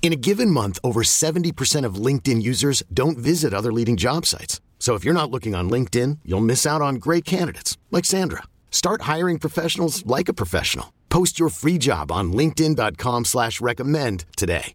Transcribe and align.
In 0.00 0.12
a 0.12 0.16
given 0.16 0.50
month, 0.50 0.78
over 0.82 1.02
70% 1.02 1.84
of 1.84 1.96
LinkedIn 1.96 2.40
users 2.40 2.82
don't 2.94 3.18
visit 3.18 3.52
other 3.52 3.72
leading 3.72 3.98
job 3.98 4.24
sites. 4.24 4.62
So 4.78 4.94
if 4.94 5.04
you're 5.04 5.12
not 5.12 5.30
looking 5.30 5.54
on 5.54 5.68
LinkedIn, 5.68 6.20
you'll 6.24 6.40
miss 6.40 6.64
out 6.64 6.80
on 6.80 6.94
great 6.94 7.26
candidates 7.26 7.76
like 7.90 8.06
Sandra. 8.06 8.44
Start 8.70 9.02
hiring 9.02 9.38
professionals 9.38 10.06
like 10.06 10.30
a 10.30 10.32
professional. 10.32 10.94
Post 11.10 11.38
your 11.38 11.50
free 11.50 11.76
job 11.78 12.10
on 12.10 12.32
LinkedIn.com 12.32 13.26
slash 13.26 13.60
recommend 13.60 14.24
today. 14.36 14.72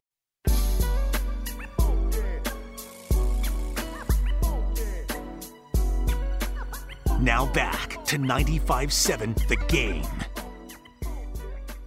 Now 7.21 7.46
back 7.54 8.04
to 8.07 8.18
95-7 8.18 9.48
The 9.48 9.55
Game. 9.68 10.04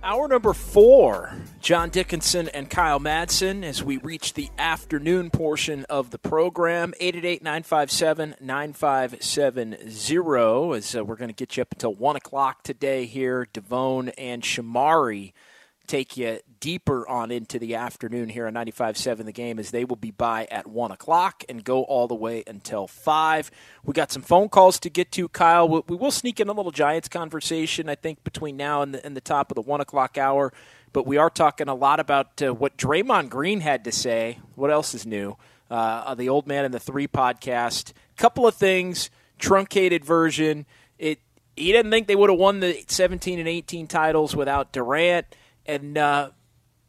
Hour 0.03 0.29
number 0.29 0.55
four, 0.55 1.34
John 1.67 1.91
Dickinson 1.91 2.48
and 2.50 2.70
Kyle 2.70 3.00
Madsen 3.00 3.64
as 3.64 3.83
we 3.83 3.97
reach 3.97 4.34
the 4.34 4.50
afternoon 4.56 5.31
portion 5.31 5.84
of 5.91 6.12
the 6.12 6.19
program. 6.19 6.95
888 7.00 7.42
957 7.42 8.36
9570. 8.41 10.77
As 10.77 10.95
uh, 10.95 11.05
we're 11.05 11.17
going 11.17 11.28
to 11.28 11.34
get 11.34 11.56
you 11.56 11.62
up 11.62 11.73
until 11.73 11.92
1 11.92 12.14
o'clock 12.14 12.62
today 12.62 13.06
here. 13.06 13.48
Devone 13.53 14.12
and 14.17 14.45
Shamari 14.45 15.33
take 15.89 16.17
you 16.17 16.39
deeper 16.61 17.06
on 17.08 17.33
into 17.33 17.58
the 17.58 17.75
afternoon 17.75 18.28
here 18.28 18.47
on 18.47 18.55
95.7 18.55 19.25
The 19.25 19.33
Game 19.33 19.58
as 19.58 19.73
they 19.73 19.84
will 19.84 19.97
be 19.97 20.11
by 20.11 20.47
at 20.51 20.67
1 20.69 20.92
o'clock 20.92 21.42
and 21.48 21.64
go 21.64 21.83
all 21.83 22.06
the 22.06 22.14
way 22.14 22.45
until 22.47 22.86
5. 22.86 23.51
We 23.84 23.92
got 23.92 24.12
some 24.12 24.23
phone 24.23 24.51
calls 24.51 24.78
to 24.80 24.91
get 24.91 25.11
to, 25.12 25.28
Kyle. 25.28 25.69
We 25.69 25.97
will 25.97 26.11
sneak 26.12 26.39
in 26.39 26.48
a 26.48 26.53
little 26.53 26.70
Giants 26.70 27.08
conversation, 27.08 27.89
I 27.89 27.97
think, 27.97 28.23
between 28.23 28.56
now 28.56 28.83
and 28.83 28.95
the, 28.95 29.05
and 29.05 29.17
the 29.17 29.20
top 29.20 29.51
of 29.51 29.56
the 29.56 29.62
1 29.62 29.80
o'clock 29.80 30.17
hour. 30.17 30.53
But 30.92 31.06
we 31.06 31.17
are 31.19 31.31
talking 31.31 31.69
a 31.69 31.75
lot 31.75 32.01
about 32.01 32.41
uh, 32.42 32.55
what 32.55 32.77
Draymond 32.77 33.29
Green 33.29 33.61
had 33.61 33.84
to 33.84 33.92
say. 33.92 34.39
What 34.55 34.70
else 34.70 34.95
is 34.95 35.06
new? 35.06 35.37
Uh, 35.70 36.15
the 36.15 36.29
Old 36.29 36.47
Man 36.47 36.65
and 36.65 36.73
the 36.73 36.81
Three 36.81 37.09
podcast. 37.09 37.92
Couple 38.17 38.47
of 38.47 38.55
things, 38.55 39.11
truncated 39.39 40.05
version. 40.05 40.64
It 40.98 41.20
He 41.57 41.73
didn't 41.73 41.91
think 41.91 42.07
they 42.07 42.17
would 42.17 42.31
have 42.31 42.39
won 42.39 42.61
the 42.61 42.84
17 42.87 43.39
and 43.39 43.48
18 43.48 43.87
titles 43.87 44.34
without 44.34 44.73
Durant 44.73 45.27
and 45.67 45.98
uh, 45.98 46.31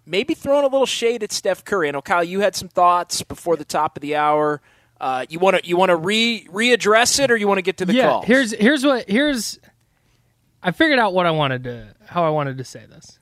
maybe 0.05 0.33
throwing 0.33 0.63
a 0.63 0.67
little 0.67 0.85
shade 0.85 1.23
at 1.23 1.31
Steph 1.31 1.65
Curry. 1.65 1.89
I 1.89 1.91
know 1.91 2.01
Kyle, 2.01 2.23
you 2.23 2.39
had 2.39 2.55
some 2.55 2.69
thoughts 2.69 3.21
before 3.23 3.57
the 3.57 3.65
top 3.65 3.97
of 3.97 4.01
the 4.01 4.15
hour. 4.15 4.61
Uh, 4.99 5.25
you 5.29 5.37
want 5.37 5.57
to 5.57 5.67
you 5.67 5.77
want 5.77 5.89
to 5.89 5.95
re 5.95 6.47
readdress 6.51 7.19
it, 7.19 7.29
or 7.29 7.37
you 7.37 7.47
want 7.47 7.59
to 7.59 7.61
get 7.61 7.77
to 7.77 7.85
the 7.85 7.93
yeah, 7.93 8.07
calls? 8.07 8.25
here's 8.25 8.51
here's 8.51 8.83
what 8.83 9.07
here's. 9.07 9.59
I 10.63 10.71
figured 10.71 10.97
out 10.97 11.13
what 11.13 11.27
I 11.27 11.31
wanted 11.31 11.65
to 11.65 11.93
how 12.05 12.23
I 12.25 12.29
wanted 12.29 12.57
to 12.57 12.63
say 12.63 12.85
this. 12.87 13.19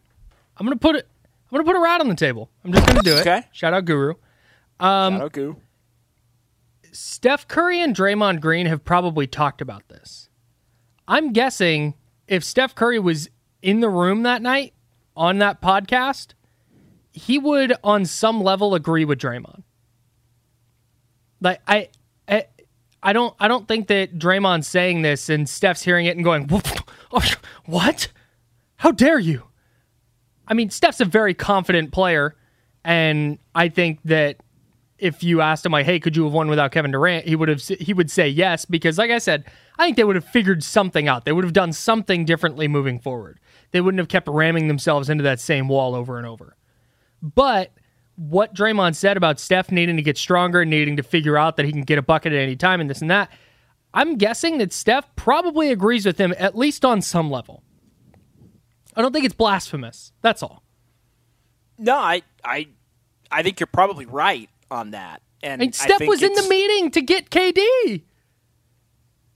I'm 0.57 0.65
gonna 0.65 0.75
put 0.77 0.95
it. 0.95 1.07
I'm 1.51 1.57
gonna 1.57 1.63
put 1.63 1.75
a 1.75 1.81
rat 1.81 2.01
on 2.01 2.07
the 2.09 2.15
table. 2.15 2.49
I'm 2.63 2.73
just 2.73 2.87
gonna 2.87 3.01
do 3.01 3.15
it. 3.17 3.21
Okay. 3.21 3.43
Shout 3.51 3.73
out 3.73 3.85
Guru. 3.85 4.13
Um, 4.79 5.13
Shout 5.13 5.21
out 5.21 5.31
Goo. 5.33 5.57
Steph 6.91 7.47
Curry 7.47 7.81
and 7.81 7.95
Draymond 7.95 8.39
Green 8.39 8.67
have 8.67 8.85
probably 8.85 9.27
talked 9.27 9.61
about 9.61 9.87
this. 9.89 10.29
I'm 11.07 11.33
guessing 11.33 11.93
if 12.27 12.43
Steph 12.43 12.73
Curry 12.73 12.99
was 12.99 13.29
in 13.61 13.81
the 13.81 13.89
room 13.89 14.23
that 14.23 14.41
night 14.41 14.73
on 15.15 15.39
that 15.39 15.61
podcast, 15.61 16.33
he 17.11 17.37
would 17.37 17.73
on 17.83 18.05
some 18.05 18.41
level 18.41 18.75
agree 18.75 19.05
with 19.05 19.19
Draymond. 19.19 19.63
Like 21.41 21.61
I, 21.67 21.89
I, 22.27 22.45
I 23.03 23.13
don't, 23.13 23.35
I 23.39 23.47
don't 23.47 23.67
think 23.67 23.87
that 23.87 24.17
Draymond's 24.17 24.67
saying 24.67 25.01
this 25.01 25.29
and 25.29 25.47
Steph's 25.47 25.83
hearing 25.83 26.05
it 26.05 26.15
and 26.15 26.23
going, 26.23 26.47
"What? 27.65 28.07
How 28.77 28.91
dare 28.91 29.19
you?" 29.19 29.43
I 30.47 30.53
mean, 30.53 30.69
Steph's 30.69 31.01
a 31.01 31.05
very 31.05 31.33
confident 31.33 31.91
player, 31.91 32.35
and 32.83 33.39
I 33.53 33.69
think 33.69 33.99
that 34.05 34.37
if 34.97 35.23
you 35.23 35.41
asked 35.41 35.65
him 35.65 35.71
like, 35.71 35.85
"Hey, 35.85 35.99
could 35.99 36.15
you 36.15 36.23
have 36.23 36.33
won 36.33 36.47
without 36.47 36.71
Kevin 36.71 36.91
Durant?" 36.91 37.27
he 37.27 37.35
would 37.35 37.49
have 37.49 37.61
he 37.61 37.93
would 37.93 38.09
say 38.09 38.27
yes 38.29 38.65
because, 38.65 38.97
like 38.97 39.11
I 39.11 39.17
said, 39.17 39.45
I 39.77 39.85
think 39.85 39.97
they 39.97 40.03
would 40.03 40.15
have 40.15 40.25
figured 40.25 40.63
something 40.63 41.07
out. 41.07 41.25
They 41.25 41.31
would 41.31 41.43
have 41.43 41.53
done 41.53 41.73
something 41.73 42.25
differently 42.25 42.67
moving 42.67 42.99
forward. 42.99 43.39
They 43.71 43.81
wouldn't 43.81 43.99
have 43.99 44.07
kept 44.07 44.27
ramming 44.27 44.67
themselves 44.67 45.09
into 45.09 45.23
that 45.23 45.39
same 45.39 45.67
wall 45.67 45.95
over 45.95 46.17
and 46.17 46.25
over. 46.25 46.55
But 47.21 47.71
what 48.15 48.53
Draymond 48.53 48.95
said 48.95 49.17
about 49.17 49.39
Steph 49.39 49.71
needing 49.71 49.97
to 49.97 50.01
get 50.01 50.17
stronger, 50.17 50.63
needing 50.63 50.95
to 50.97 51.03
figure 51.03 51.37
out 51.37 51.57
that 51.57 51.65
he 51.65 51.71
can 51.71 51.81
get 51.81 51.97
a 51.97 52.01
bucket 52.01 52.31
at 52.31 52.39
any 52.39 52.55
time, 52.55 52.79
and 52.79 52.89
this 52.89 53.01
and 53.01 53.11
that, 53.11 53.29
I'm 53.93 54.17
guessing 54.17 54.57
that 54.59 54.71
Steph 54.71 55.13
probably 55.15 55.71
agrees 55.71 56.05
with 56.05 56.17
him 56.17 56.33
at 56.37 56.57
least 56.57 56.85
on 56.85 57.01
some 57.01 57.29
level. 57.29 57.63
I 58.95 59.01
don't 59.01 59.11
think 59.11 59.25
it's 59.25 59.35
blasphemous. 59.35 60.11
That's 60.21 60.41
all. 60.41 60.63
No, 61.77 61.95
I, 61.95 62.21
I, 62.43 62.67
I 63.29 63.43
think 63.43 63.59
you're 63.59 63.67
probably 63.67 64.05
right 64.05 64.49
on 64.71 64.91
that. 64.91 65.21
And 65.43 65.59
mean, 65.59 65.73
Steph 65.73 66.01
was 66.07 66.23
in 66.23 66.33
the 66.33 66.47
meeting 66.49 66.91
to 66.91 67.01
get 67.01 67.29
KD. 67.29 68.03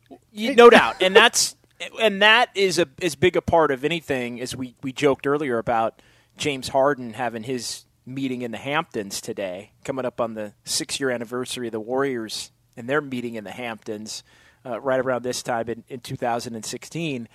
Y- 0.09 0.53
no 0.55 0.69
doubt, 0.69 1.01
and 1.01 1.15
that's 1.15 1.55
and 1.99 2.21
that 2.21 2.49
is 2.55 2.79
a 2.79 2.87
as 3.01 3.15
big 3.15 3.35
a 3.35 3.41
part 3.41 3.69
of 3.71 3.83
anything 3.85 4.41
as 4.41 4.55
we 4.55 4.75
we 4.81 4.91
joked 4.91 5.27
earlier 5.27 5.59
about 5.59 6.01
James 6.37 6.69
Harden 6.69 7.13
having 7.13 7.43
his 7.43 7.85
meeting 8.05 8.41
in 8.41 8.51
the 8.51 8.57
Hamptons 8.57 9.21
today, 9.21 9.71
coming 9.83 10.05
up 10.05 10.19
on 10.19 10.33
the 10.33 10.53
six 10.63 10.99
year 10.99 11.11
anniversary 11.11 11.67
of 11.67 11.71
the 11.71 11.79
Warriors 11.79 12.51
and 12.75 12.89
their 12.89 13.01
meeting 13.01 13.35
in 13.35 13.43
the 13.43 13.51
Hamptons 13.51 14.23
uh, 14.65 14.79
right 14.79 14.99
around 14.99 15.23
this 15.23 15.43
time 15.43 15.69
in, 15.69 15.83
in 15.89 15.99
2016. 15.99 17.27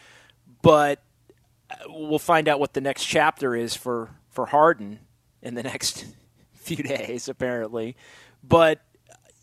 But 0.63 1.01
we'll 1.89 2.19
find 2.19 2.49
out 2.49 2.61
what 2.61 2.75
the 2.75 2.81
next 2.81 3.05
chapter 3.05 3.55
is 3.55 3.75
for 3.75 4.11
for 4.31 4.47
Harden 4.47 5.01
in 5.43 5.55
the 5.55 5.63
next 5.73 6.07
few 6.55 6.77
days, 6.77 7.29
apparently. 7.29 7.97
But 8.43 8.81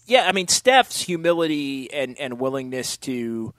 yeah, 0.05 0.27
I 0.27 0.31
mean 0.31 0.47
Steph's 0.47 1.01
humility 1.01 1.91
and 1.91 2.17
and 2.19 2.39
willingness 2.39 2.97
to. 2.97 3.53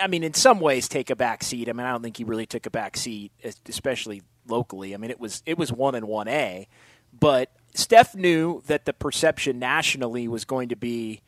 I 0.00 0.06
mean, 0.06 0.22
in 0.22 0.32
some 0.32 0.60
ways, 0.60 0.86
take 0.86 1.10
a 1.10 1.16
back 1.16 1.42
seat. 1.42 1.68
I 1.68 1.72
mean, 1.72 1.84
I 1.84 1.90
don't 1.90 2.02
think 2.02 2.16
he 2.16 2.22
really 2.22 2.46
took 2.46 2.66
a 2.66 2.70
back 2.70 2.96
seat, 2.96 3.32
especially 3.68 4.22
locally. 4.46 4.94
I 4.94 4.96
mean, 4.96 5.10
it 5.10 5.18
was 5.18 5.42
it 5.44 5.58
was 5.58 5.72
one 5.72 5.96
and 5.96 6.06
one 6.06 6.28
A, 6.28 6.68
but 7.12 7.50
Steph 7.74 8.14
knew 8.14 8.62
that 8.66 8.84
the 8.84 8.92
perception 8.92 9.58
nationally 9.58 10.28
was 10.28 10.44
going 10.44 10.68
to 10.68 10.76
be, 10.76 11.22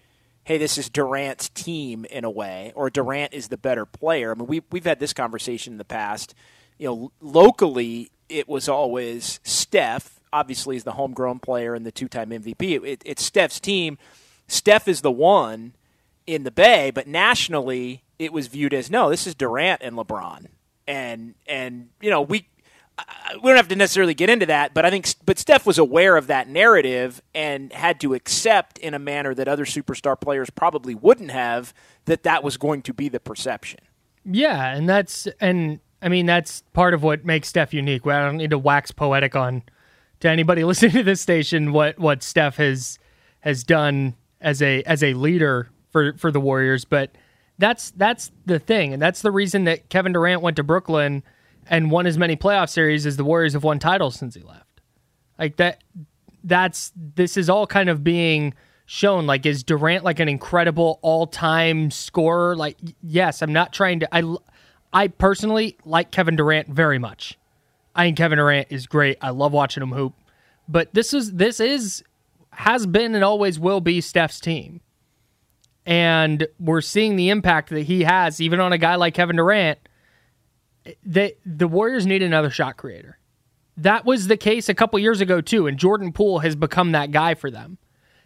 hey, 0.44 0.58
this 0.58 0.78
is 0.78 0.88
Durant's 0.88 1.48
team 1.48 2.04
in 2.10 2.24
a 2.24 2.30
way, 2.30 2.72
or 2.74 2.90
Durant 2.90 3.32
is 3.32 3.48
the 3.48 3.56
better 3.56 3.86
player. 3.86 4.30
I 4.30 4.34
mean, 4.34 4.46
we 4.46 4.62
we've 4.70 4.84
had 4.84 5.00
this 5.00 5.12
conversation 5.12 5.74
in 5.74 5.78
the 5.78 5.84
past. 5.84 6.34
You 6.78 6.88
know, 6.88 7.12
locally, 7.20 8.10
it 8.28 8.48
was 8.48 8.68
always 8.68 9.40
Steph. 9.42 10.20
Obviously, 10.32 10.76
is 10.76 10.84
the 10.84 10.92
homegrown 10.92 11.38
player 11.38 11.74
and 11.74 11.86
the 11.86 11.92
two-time 11.92 12.30
MVP. 12.30 12.84
It, 12.84 13.02
it's 13.04 13.24
Steph's 13.24 13.60
team. 13.60 13.98
Steph 14.48 14.88
is 14.88 15.00
the 15.00 15.12
one 15.12 15.74
in 16.26 16.42
the 16.42 16.50
Bay, 16.50 16.90
but 16.90 17.06
nationally 17.06 18.02
it 18.18 18.32
was 18.32 18.48
viewed 18.48 18.74
as 18.74 18.90
no, 18.90 19.10
this 19.10 19.26
is 19.26 19.34
Durant 19.34 19.82
and 19.82 19.96
LeBron, 19.96 20.46
and 20.86 21.34
and 21.46 21.88
you 22.00 22.10
know 22.10 22.22
we 22.22 22.48
we 23.42 23.50
don't 23.50 23.56
have 23.56 23.68
to 23.68 23.76
necessarily 23.76 24.14
get 24.14 24.30
into 24.30 24.46
that, 24.46 24.74
but 24.74 24.84
I 24.84 24.90
think 24.90 25.08
but 25.24 25.38
Steph 25.38 25.66
was 25.66 25.78
aware 25.78 26.16
of 26.16 26.26
that 26.28 26.48
narrative 26.48 27.20
and 27.34 27.72
had 27.72 27.98
to 28.00 28.14
accept 28.14 28.78
in 28.78 28.94
a 28.94 28.98
manner 28.98 29.34
that 29.34 29.48
other 29.48 29.64
superstar 29.64 30.20
players 30.20 30.50
probably 30.50 30.94
wouldn't 30.94 31.30
have 31.30 31.74
that 32.04 32.22
that 32.22 32.44
was 32.44 32.56
going 32.56 32.82
to 32.82 32.94
be 32.94 33.08
the 33.08 33.20
perception. 33.20 33.80
Yeah, 34.24 34.74
and 34.74 34.88
that's 34.88 35.26
and 35.40 35.80
I 36.00 36.08
mean 36.08 36.26
that's 36.26 36.62
part 36.72 36.94
of 36.94 37.02
what 37.02 37.24
makes 37.24 37.48
Steph 37.48 37.74
unique. 37.74 38.06
I 38.06 38.24
don't 38.24 38.36
need 38.36 38.50
to 38.50 38.58
wax 38.58 38.92
poetic 38.92 39.34
on 39.34 39.62
to 40.20 40.28
anybody 40.28 40.64
listening 40.64 40.92
to 40.92 41.02
this 41.02 41.20
station 41.20 41.72
what 41.72 41.98
what 41.98 42.22
Steph 42.22 42.56
has 42.56 42.98
has 43.40 43.64
done 43.64 44.14
as 44.40 44.62
a 44.62 44.82
as 44.84 45.02
a 45.02 45.14
leader 45.14 45.70
for 45.90 46.12
for 46.14 46.30
the 46.30 46.40
Warriors, 46.40 46.84
but 46.84 47.10
that's 47.58 47.90
that's 47.92 48.30
the 48.46 48.58
thing, 48.58 48.92
and 48.92 49.02
that's 49.02 49.22
the 49.22 49.30
reason 49.32 49.64
that 49.64 49.88
Kevin 49.88 50.12
Durant 50.12 50.42
went 50.42 50.56
to 50.56 50.62
Brooklyn 50.62 51.22
and 51.68 51.90
won 51.90 52.06
as 52.06 52.18
many 52.18 52.36
playoff 52.36 52.68
series 52.68 53.06
as 53.06 53.16
the 53.16 53.24
Warriors 53.24 53.52
have 53.52 53.64
won 53.64 53.78
titles 53.78 54.16
since 54.16 54.34
he 54.34 54.42
left. 54.42 54.80
Like 55.38 55.56
that 55.56 55.82
that's 56.42 56.92
this 56.96 57.36
is 57.36 57.48
all 57.48 57.66
kind 57.66 57.88
of 57.88 58.04
being 58.04 58.54
shown 58.86 59.26
like 59.26 59.46
is 59.46 59.62
Durant 59.62 60.04
like 60.04 60.20
an 60.20 60.28
incredible 60.28 60.98
all-time 61.02 61.90
scorer? 61.90 62.54
Like 62.56 62.76
yes, 63.02 63.42
I'm 63.42 63.52
not 63.52 63.72
trying 63.72 64.00
to 64.00 64.14
I 64.14 64.36
I 64.92 65.08
personally 65.08 65.76
like 65.84 66.10
Kevin 66.10 66.36
Durant 66.36 66.68
very 66.68 66.98
much. 66.98 67.38
I 67.94 68.04
think 68.06 68.16
Kevin 68.16 68.38
Durant 68.38 68.68
is 68.70 68.86
great. 68.86 69.18
I 69.20 69.30
love 69.30 69.52
watching 69.52 69.82
him 69.82 69.92
hoop. 69.92 70.14
But 70.68 70.92
this 70.94 71.12
is 71.12 71.32
this 71.32 71.60
is 71.60 72.02
has 72.50 72.86
been 72.86 73.14
and 73.14 73.24
always 73.24 73.58
will 73.58 73.80
be 73.80 74.00
Steph's 74.00 74.40
team. 74.40 74.80
And 75.86 76.46
we're 76.58 76.80
seeing 76.80 77.16
the 77.16 77.28
impact 77.28 77.70
that 77.70 77.82
he 77.82 78.04
has 78.04 78.40
even 78.40 78.60
on 78.60 78.72
a 78.72 78.78
guy 78.78 78.94
like 78.94 79.14
Kevin 79.14 79.36
Durant. 79.36 79.78
That 81.06 81.34
the 81.44 81.68
Warriors 81.68 82.06
need 82.06 82.22
another 82.22 82.50
shot 82.50 82.76
creator. 82.76 83.18
That 83.76 84.04
was 84.04 84.28
the 84.28 84.36
case 84.36 84.68
a 84.68 84.74
couple 84.74 84.98
years 84.98 85.20
ago 85.20 85.40
too, 85.40 85.66
and 85.66 85.78
Jordan 85.78 86.12
Poole 86.12 86.40
has 86.40 86.54
become 86.54 86.92
that 86.92 87.10
guy 87.10 87.34
for 87.34 87.50
them. 87.50 87.78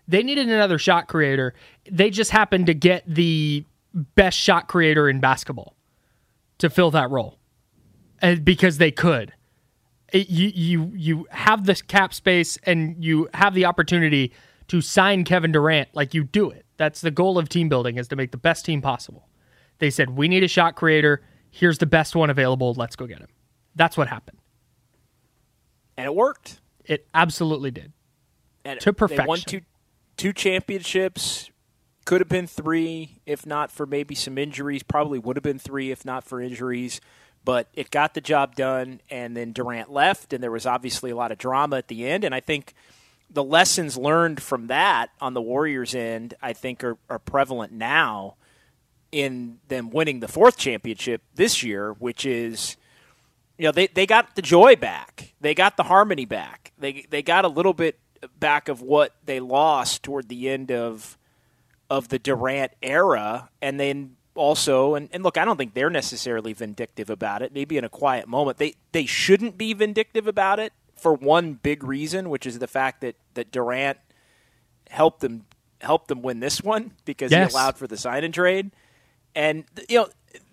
They 0.06 0.22
needed 0.22 0.48
another 0.48 0.78
shot 0.78 1.06
creator. 1.06 1.54
They 1.90 2.10
just 2.10 2.30
happened 2.30 2.66
to 2.66 2.74
get 2.74 3.04
the 3.06 3.64
best 3.94 4.38
shot 4.38 4.68
creator 4.68 5.08
in 5.08 5.20
basketball 5.20 5.74
to 6.58 6.68
fill 6.68 6.90
that 6.90 7.10
role, 7.10 7.38
and 8.20 8.44
because 8.44 8.78
they 8.78 8.90
could. 8.90 9.32
It, 10.12 10.30
you 10.30 10.48
you 10.54 10.92
you 10.94 11.26
have 11.30 11.66
this 11.66 11.82
cap 11.82 12.14
space 12.14 12.58
and 12.64 13.02
you 13.04 13.28
have 13.34 13.54
the 13.54 13.66
opportunity 13.66 14.32
to 14.68 14.80
sign 14.80 15.24
Kevin 15.24 15.52
Durant 15.52 15.88
like 15.94 16.14
you 16.14 16.24
do 16.24 16.50
it. 16.50 16.64
That's 16.78 17.00
the 17.00 17.10
goal 17.10 17.38
of 17.38 17.48
team 17.48 17.68
building 17.68 17.98
is 17.98 18.08
to 18.08 18.16
make 18.16 18.30
the 18.30 18.38
best 18.38 18.64
team 18.64 18.80
possible. 18.80 19.28
They 19.78 19.90
said 19.90 20.10
we 20.10 20.28
need 20.28 20.42
a 20.42 20.48
shot 20.48 20.76
creator. 20.76 21.22
Here's 21.50 21.78
the 21.78 21.86
best 21.86 22.14
one 22.14 22.30
available. 22.30 22.74
Let's 22.74 22.96
go 22.96 23.06
get 23.06 23.18
him. 23.18 23.28
That's 23.74 23.96
what 23.96 24.08
happened. 24.08 24.38
And 25.96 26.06
it 26.06 26.14
worked. 26.14 26.60
It 26.84 27.06
absolutely 27.14 27.70
did. 27.70 27.92
And 28.64 28.80
To 28.80 28.92
perfection. 28.92 29.24
They 29.24 29.28
won 29.28 29.38
two 29.40 29.60
two 30.16 30.32
championships. 30.32 31.50
Could 32.04 32.20
have 32.20 32.28
been 32.28 32.46
three 32.46 33.20
if 33.26 33.44
not 33.46 33.70
for 33.70 33.86
maybe 33.86 34.14
some 34.14 34.38
injuries. 34.38 34.82
Probably 34.82 35.18
would 35.18 35.36
have 35.36 35.42
been 35.42 35.58
three 35.58 35.90
if 35.90 36.04
not 36.04 36.24
for 36.24 36.40
injuries. 36.40 37.00
But 37.44 37.68
it 37.72 37.90
got 37.90 38.14
the 38.14 38.20
job 38.20 38.56
done, 38.56 39.00
and 39.10 39.36
then 39.36 39.52
Durant 39.52 39.90
left, 39.90 40.32
and 40.32 40.42
there 40.42 40.50
was 40.50 40.66
obviously 40.66 41.10
a 41.10 41.16
lot 41.16 41.32
of 41.32 41.38
drama 41.38 41.76
at 41.76 41.88
the 41.88 42.06
end. 42.06 42.24
And 42.24 42.34
I 42.34 42.40
think 42.40 42.74
the 43.30 43.44
lessons 43.44 43.96
learned 43.96 44.42
from 44.42 44.66
that 44.66 45.10
on 45.20 45.34
the 45.34 45.40
Warriors' 45.40 45.94
end, 45.94 46.34
I 46.42 46.52
think, 46.52 46.82
are, 46.82 46.98
are 47.08 47.18
prevalent 47.18 47.72
now 47.72 48.34
in 49.12 49.58
them 49.68 49.90
winning 49.90 50.20
the 50.20 50.28
fourth 50.28 50.56
championship 50.56 51.22
this 51.34 51.62
year, 51.62 51.92
which 51.94 52.26
is 52.26 52.76
you 53.56 53.64
know 53.64 53.72
they, 53.72 53.86
they 53.88 54.06
got 54.06 54.36
the 54.36 54.42
joy 54.42 54.76
back. 54.76 55.34
They 55.40 55.54
got 55.54 55.76
the 55.76 55.84
harmony 55.84 56.24
back. 56.24 56.72
They 56.78 57.06
they 57.10 57.22
got 57.22 57.44
a 57.44 57.48
little 57.48 57.74
bit 57.74 57.98
back 58.38 58.68
of 58.68 58.82
what 58.82 59.14
they 59.24 59.40
lost 59.40 60.02
toward 60.02 60.28
the 60.28 60.48
end 60.48 60.70
of 60.70 61.16
of 61.90 62.08
the 62.08 62.18
Durant 62.18 62.72
era. 62.82 63.48
And 63.62 63.80
then 63.80 64.16
also 64.34 64.94
and, 64.94 65.08
and 65.12 65.22
look 65.24 65.36
I 65.38 65.44
don't 65.44 65.56
think 65.56 65.74
they're 65.74 65.90
necessarily 65.90 66.52
vindictive 66.52 67.10
about 67.10 67.42
it. 67.42 67.52
Maybe 67.52 67.76
in 67.78 67.84
a 67.84 67.88
quiet 67.88 68.28
moment. 68.28 68.58
They 68.58 68.74
they 68.92 69.06
shouldn't 69.06 69.56
be 69.58 69.72
vindictive 69.72 70.26
about 70.26 70.58
it 70.60 70.72
for 70.96 71.14
one 71.14 71.54
big 71.54 71.84
reason 71.84 72.28
which 72.28 72.44
is 72.44 72.58
the 72.58 72.66
fact 72.66 73.00
that 73.02 73.14
that 73.34 73.52
Durant 73.52 73.98
helped 74.90 75.20
them 75.20 75.44
helped 75.80 76.08
them 76.08 76.22
win 76.22 76.40
this 76.40 76.60
one 76.62 76.92
because 77.04 77.30
Yes. 77.30 77.52
he 77.52 77.54
allowed 77.56 77.76
for 77.76 77.86
the 77.86 77.96
sign 77.96 78.24
and 78.24 78.34
trade 78.34 78.72
and 79.38 79.64
you 79.88 79.98
know 79.98 80.08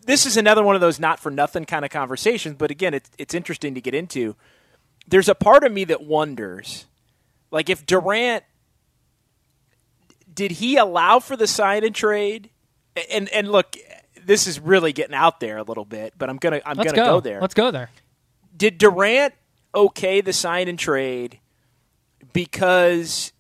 this 0.06 0.28
is 0.28 0.38
another 0.38 0.64
one 0.64 0.76
of 0.76 0.82
those 0.82 1.00
not 1.00 1.20
for 1.20 1.32
nothing 1.32 1.66
kind 1.66 1.84
of 1.84 1.92
conversations 1.92 2.56
but 2.58 2.72
again 2.72 2.94
it's 2.94 3.10
it's 3.18 3.34
interesting 3.34 3.74
to 3.74 3.82
get 3.82 3.94
into 3.94 4.36
there's 5.08 5.28
a 5.28 5.36
part 5.36 5.64
of 5.64 5.74
me 5.74 5.84
that 5.84 6.04
wonders 6.04 6.86
like 7.52 7.70
if 7.70 7.86
Durant 7.86 8.44
did 10.32 10.52
he 10.52 10.78
allow 10.78 11.20
for 11.20 11.36
the 11.36 11.48
sign 11.48 11.84
and 11.84 11.96
trade 11.96 12.52
and 13.12 13.28
and 13.30 13.52
look 13.52 13.76
this 14.24 14.48
is 14.48 14.60
really 14.60 14.94
getting 14.94 15.16
out 15.16 15.40
there 15.40 15.58
a 15.58 15.64
little 15.64 15.86
bit 15.86 16.14
but 16.18 16.30
I'm 16.30 16.38
going 16.38 16.60
to 16.60 16.70
I'm 16.70 16.78
Let's 16.78 16.92
to 16.92 16.96
go. 16.96 17.06
go 17.06 17.20
there 17.20 17.42
Let's 17.42 17.54
go 17.56 17.72
there. 17.72 17.90
did 18.56 18.78
Durant 18.78 19.34
okay 19.74 20.22
the 20.22 20.34
sign 20.34 20.68
and 20.68 20.78
trade 20.78 21.40
because 22.34 23.34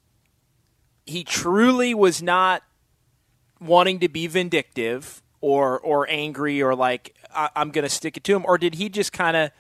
he 1.06 1.24
truly 1.24 1.94
was 1.94 2.24
not 2.24 2.64
wanting 3.60 4.00
to 4.00 4.10
be 4.10 4.26
vindictive 4.28 5.22
or 5.46 5.80
or 5.80 6.08
angry 6.10 6.64
or 6.64 6.74
like 6.74 7.16
I, 7.34 7.50
I'm 7.56 7.70
going 7.70 7.84
to 7.84 7.90
stick 7.90 8.18
it 8.18 8.24
to 8.24 8.36
him, 8.36 8.44
or 8.48 8.58
did 8.58 8.76
he 8.76 8.90
just 8.90 9.14
kind 9.14 9.38
of 9.38 9.52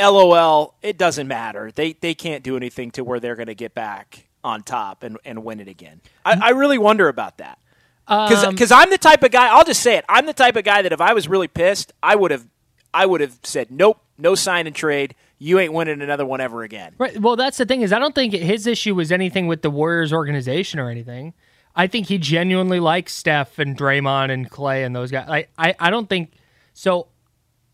LOL? 0.00 0.76
It 0.80 0.96
doesn't 0.96 1.28
matter. 1.28 1.70
They 1.70 1.92
they 1.92 2.14
can't 2.14 2.42
do 2.42 2.56
anything 2.56 2.90
to 2.92 3.04
where 3.04 3.20
they're 3.20 3.36
going 3.36 3.48
to 3.48 3.54
get 3.54 3.74
back 3.74 4.28
on 4.42 4.62
top 4.62 5.02
and, 5.02 5.18
and 5.24 5.44
win 5.44 5.60
it 5.60 5.68
again. 5.68 6.00
I, 6.24 6.38
I 6.40 6.50
really 6.50 6.78
wonder 6.78 7.08
about 7.08 7.38
that 7.38 7.58
because 8.06 8.72
um, 8.72 8.78
I'm 8.78 8.90
the 8.90 8.98
type 8.98 9.22
of 9.22 9.30
guy. 9.30 9.48
I'll 9.48 9.64
just 9.64 9.82
say 9.82 9.96
it. 9.96 10.06
I'm 10.08 10.24
the 10.24 10.32
type 10.32 10.56
of 10.56 10.64
guy 10.64 10.80
that 10.80 10.92
if 10.92 11.00
I 11.02 11.12
was 11.12 11.28
really 11.28 11.48
pissed, 11.48 11.92
I 12.02 12.16
would 12.16 12.30
have 12.30 12.46
I 12.94 13.04
would 13.04 13.20
have 13.20 13.38
said 13.42 13.70
nope, 13.70 14.00
no 14.16 14.34
sign 14.34 14.66
and 14.66 14.74
trade. 14.74 15.14
You 15.38 15.58
ain't 15.58 15.74
winning 15.74 16.00
another 16.00 16.24
one 16.24 16.40
ever 16.40 16.62
again. 16.62 16.94
Right. 16.96 17.20
Well, 17.20 17.36
that's 17.36 17.58
the 17.58 17.66
thing 17.66 17.82
is 17.82 17.92
I 17.92 17.98
don't 17.98 18.14
think 18.14 18.32
his 18.32 18.66
issue 18.66 18.94
was 18.94 19.12
anything 19.12 19.48
with 19.48 19.60
the 19.60 19.70
Warriors 19.70 20.14
organization 20.14 20.80
or 20.80 20.88
anything. 20.88 21.34
I 21.76 21.86
think 21.86 22.06
he 22.06 22.18
genuinely 22.18 22.80
likes 22.80 23.12
Steph 23.12 23.58
and 23.58 23.76
Draymond 23.76 24.30
and 24.30 24.48
Clay 24.48 24.84
and 24.84 24.94
those 24.94 25.10
guys. 25.10 25.28
I, 25.28 25.46
I, 25.58 25.74
I 25.78 25.90
don't 25.90 26.08
think 26.08 26.32
so. 26.72 27.08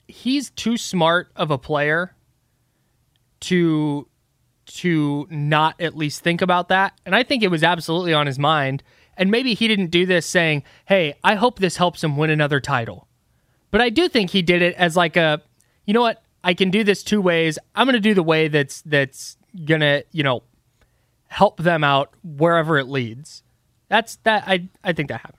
He's 0.09 0.51
too 0.51 0.77
smart 0.77 1.31
of 1.37 1.51
a 1.51 1.59
player 1.59 2.15
to 3.41 4.07
to 4.67 5.27
not 5.31 5.81
at 5.81 5.97
least 5.97 6.23
think 6.23 6.41
about 6.41 6.69
that. 6.69 6.99
And 7.05 7.15
I 7.15 7.25
think 7.25 7.43
it 7.43 7.51
was 7.51 7.65
absolutely 7.65 8.15
on 8.15 8.27
his 8.27 8.39
mind. 8.39 8.85
And 9.17 9.31
maybe 9.31 9.55
he 9.55 9.67
didn't 9.67 9.91
do 9.91 10.07
this 10.07 10.27
saying, 10.27 10.63
"Hey, 10.87 11.15
I 11.23 11.35
hope 11.35 11.59
this 11.59 11.77
helps 11.77 12.03
him 12.03 12.17
win 12.17 12.31
another 12.31 12.61
title." 12.61 13.09
But 13.71 13.81
I 13.81 13.91
do 13.91 14.09
think 14.09 14.31
he 14.31 14.43
did 14.43 14.63
it 14.63 14.75
as 14.77 14.97
like 14.97 15.17
a, 15.17 15.43
you 15.87 15.95
know 15.95 16.01
what? 16.01 16.23
I 16.43 16.55
can 16.55 16.71
do 16.71 16.85
this 16.85 17.03
two 17.03 17.21
ways. 17.21 17.59
I'm 17.75 17.87
going 17.87 17.95
to 17.95 18.01
do 18.01 18.15
the 18.15 18.23
way 18.23 18.49
that's 18.49 18.81
that's 18.83 19.37
going 19.65 19.81
to, 19.83 20.05
you 20.11 20.23
know, 20.23 20.43
help 21.29 21.59
them 21.59 21.85
out 21.85 22.15
wherever 22.23 22.79
it 22.79 22.89
leads. 22.89 23.43
That's 23.91 24.17
that 24.23 24.45
I 24.47 24.69
I 24.83 24.95
think 24.95 25.11
that 25.11 25.21
happened. 25.21 25.37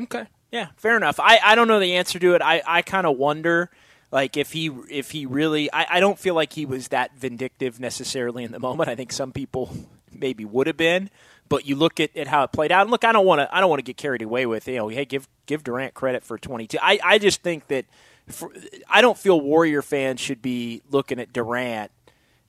Okay. 0.00 0.26
Yeah, 0.50 0.68
fair 0.76 0.96
enough. 0.96 1.20
I, 1.20 1.38
I 1.44 1.54
don't 1.54 1.68
know 1.68 1.78
the 1.78 1.96
answer 1.96 2.18
to 2.18 2.34
it. 2.34 2.42
I, 2.42 2.62
I 2.66 2.82
kind 2.82 3.06
of 3.06 3.16
wonder 3.16 3.70
like 4.10 4.36
if 4.36 4.52
he 4.52 4.70
if 4.88 5.10
he 5.10 5.26
really 5.26 5.72
I, 5.72 5.96
I 5.96 6.00
don't 6.00 6.18
feel 6.18 6.34
like 6.34 6.52
he 6.52 6.64
was 6.64 6.88
that 6.88 7.16
vindictive 7.16 7.78
necessarily 7.78 8.44
in 8.44 8.50
the 8.50 8.58
moment. 8.68 8.88
I 8.88 8.94
think 8.94 9.12
some 9.12 9.30
people 9.30 9.70
maybe 10.10 10.44
would 10.44 10.66
have 10.66 10.76
been, 10.76 11.10
but 11.48 11.66
you 11.66 11.76
look 11.76 12.00
at, 12.00 12.16
at 12.16 12.28
how 12.28 12.44
it 12.44 12.52
played 12.52 12.72
out. 12.72 12.82
And 12.82 12.90
look, 12.90 13.04
I 13.04 13.12
don't 13.12 13.26
want 13.26 13.40
to 13.40 13.54
I 13.54 13.60
don't 13.60 13.68
want 13.68 13.80
to 13.80 13.84
get 13.84 13.96
carried 13.96 14.22
away 14.22 14.46
with 14.46 14.66
you 14.66 14.76
know 14.76 14.88
hey 14.88 15.04
give 15.04 15.28
give 15.46 15.62
Durant 15.64 15.92
credit 15.92 16.24
for 16.24 16.38
22. 16.38 16.78
I 16.80 16.98
I 17.04 17.18
just 17.18 17.42
think 17.42 17.68
that 17.68 17.84
for, 18.26 18.50
I 18.88 19.02
don't 19.02 19.18
feel 19.18 19.38
Warrior 19.38 19.82
fans 19.82 20.18
should 20.18 20.40
be 20.40 20.80
looking 20.90 21.20
at 21.20 21.32
Durant 21.32 21.90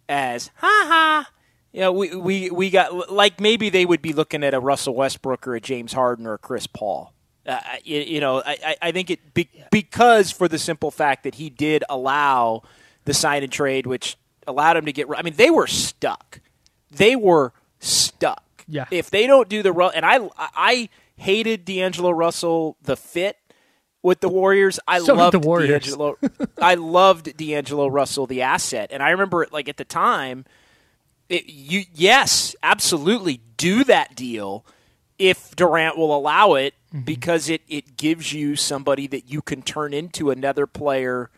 as 0.07 0.51
ha 0.55 0.85
ha. 0.87 1.29
You 1.75 1.81
know, 1.81 1.91
we, 1.91 2.15
we, 2.15 2.49
we 2.51 2.69
got 2.69 3.11
like 3.11 3.41
maybe 3.41 3.69
they 3.69 3.85
would 3.85 4.01
be 4.01 4.13
looking 4.13 4.45
at 4.45 4.53
a 4.53 4.61
Russell 4.61 4.95
Westbrook 4.95 5.45
or 5.45 5.55
a 5.55 5.59
James 5.59 5.91
Harden 5.91 6.25
or 6.25 6.35
a 6.35 6.37
Chris 6.37 6.67
Paul. 6.67 7.13
Uh, 7.45 7.59
you, 7.83 7.99
you 7.99 8.19
know, 8.21 8.41
I, 8.45 8.77
I- 8.81 8.91
think 8.93 9.09
it 9.09 9.33
be, 9.33 9.49
because 9.71 10.31
for 10.31 10.47
the 10.47 10.57
simple 10.57 10.89
fact 10.89 11.23
that 11.25 11.35
he 11.35 11.49
did 11.49 11.83
allow 11.89 12.63
the 13.03 13.13
sign 13.13 13.43
and 13.43 13.51
trade, 13.51 13.87
which 13.87 14.15
allowed 14.47 14.77
him 14.77 14.85
to 14.85 14.93
get. 14.93 15.07
I 15.17 15.21
mean, 15.21 15.33
they 15.35 15.49
were 15.49 15.67
stuck. 15.67 16.39
They 16.91 17.17
were 17.17 17.51
stuck. 17.79 18.43
Yeah. 18.69 18.85
If 18.89 19.09
they 19.09 19.27
don't 19.27 19.49
do 19.49 19.61
the 19.61 19.73
and 19.93 20.05
I 20.05 20.29
I 20.37 20.87
hated 21.17 21.65
D'Angelo 21.65 22.11
Russell 22.11 22.77
the 22.83 22.95
fit 22.95 23.37
with 24.01 24.21
the 24.21 24.29
Warriors. 24.29 24.79
I 24.87 24.99
So 24.99 25.13
loved 25.13 25.33
the 25.33 25.39
Warriors. 25.39 25.83
D'Angelo. 25.83 26.17
I 26.61 26.75
loved 26.75 27.35
D'Angelo 27.35 27.87
Russell 27.87 28.27
the 28.27 28.43
asset, 28.43 28.91
and 28.93 29.03
I 29.03 29.09
remember 29.09 29.45
like 29.51 29.67
at 29.67 29.75
the 29.75 29.83
time. 29.83 30.45
It, 31.29 31.45
you 31.47 31.83
yes, 31.93 32.55
absolutely 32.61 33.41
do 33.57 33.83
that 33.85 34.15
deal 34.15 34.65
if 35.17 35.55
Durant 35.55 35.97
will 35.97 36.15
allow 36.15 36.53
it 36.53 36.73
mm-hmm. 36.93 37.01
because 37.05 37.49
it 37.49 37.61
it 37.67 37.97
gives 37.97 38.33
you 38.33 38.55
somebody 38.55 39.07
that 39.07 39.29
you 39.29 39.41
can 39.41 39.61
turn 39.61 39.93
into 39.93 40.29
another 40.29 40.67
player 40.67 41.29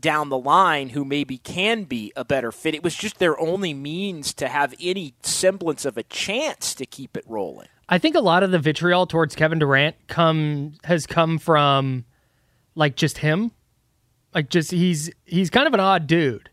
down 0.00 0.28
the 0.28 0.38
line 0.38 0.90
who 0.90 1.04
maybe 1.04 1.38
can 1.38 1.84
be 1.84 2.12
a 2.14 2.24
better 2.24 2.52
fit. 2.52 2.74
It 2.74 2.82
was 2.82 2.94
just 2.94 3.18
their 3.18 3.38
only 3.38 3.74
means 3.74 4.32
to 4.34 4.48
have 4.48 4.74
any 4.80 5.14
semblance 5.22 5.84
of 5.84 5.96
a 5.96 6.02
chance 6.04 6.74
to 6.76 6.86
keep 6.86 7.16
it 7.16 7.24
rolling. 7.26 7.68
I 7.88 7.98
think 7.98 8.14
a 8.14 8.20
lot 8.20 8.42
of 8.42 8.50
the 8.50 8.58
vitriol 8.58 9.06
towards 9.06 9.34
Kevin 9.34 9.58
Durant 9.58 9.96
come 10.06 10.74
has 10.84 11.06
come 11.06 11.38
from 11.38 12.04
like 12.74 12.96
just 12.96 13.18
him. 13.18 13.52
Like 14.34 14.50
just 14.50 14.70
he's 14.70 15.10
he's 15.24 15.50
kind 15.50 15.66
of 15.66 15.74
an 15.74 15.80
odd 15.80 16.06
dude. 16.06 16.50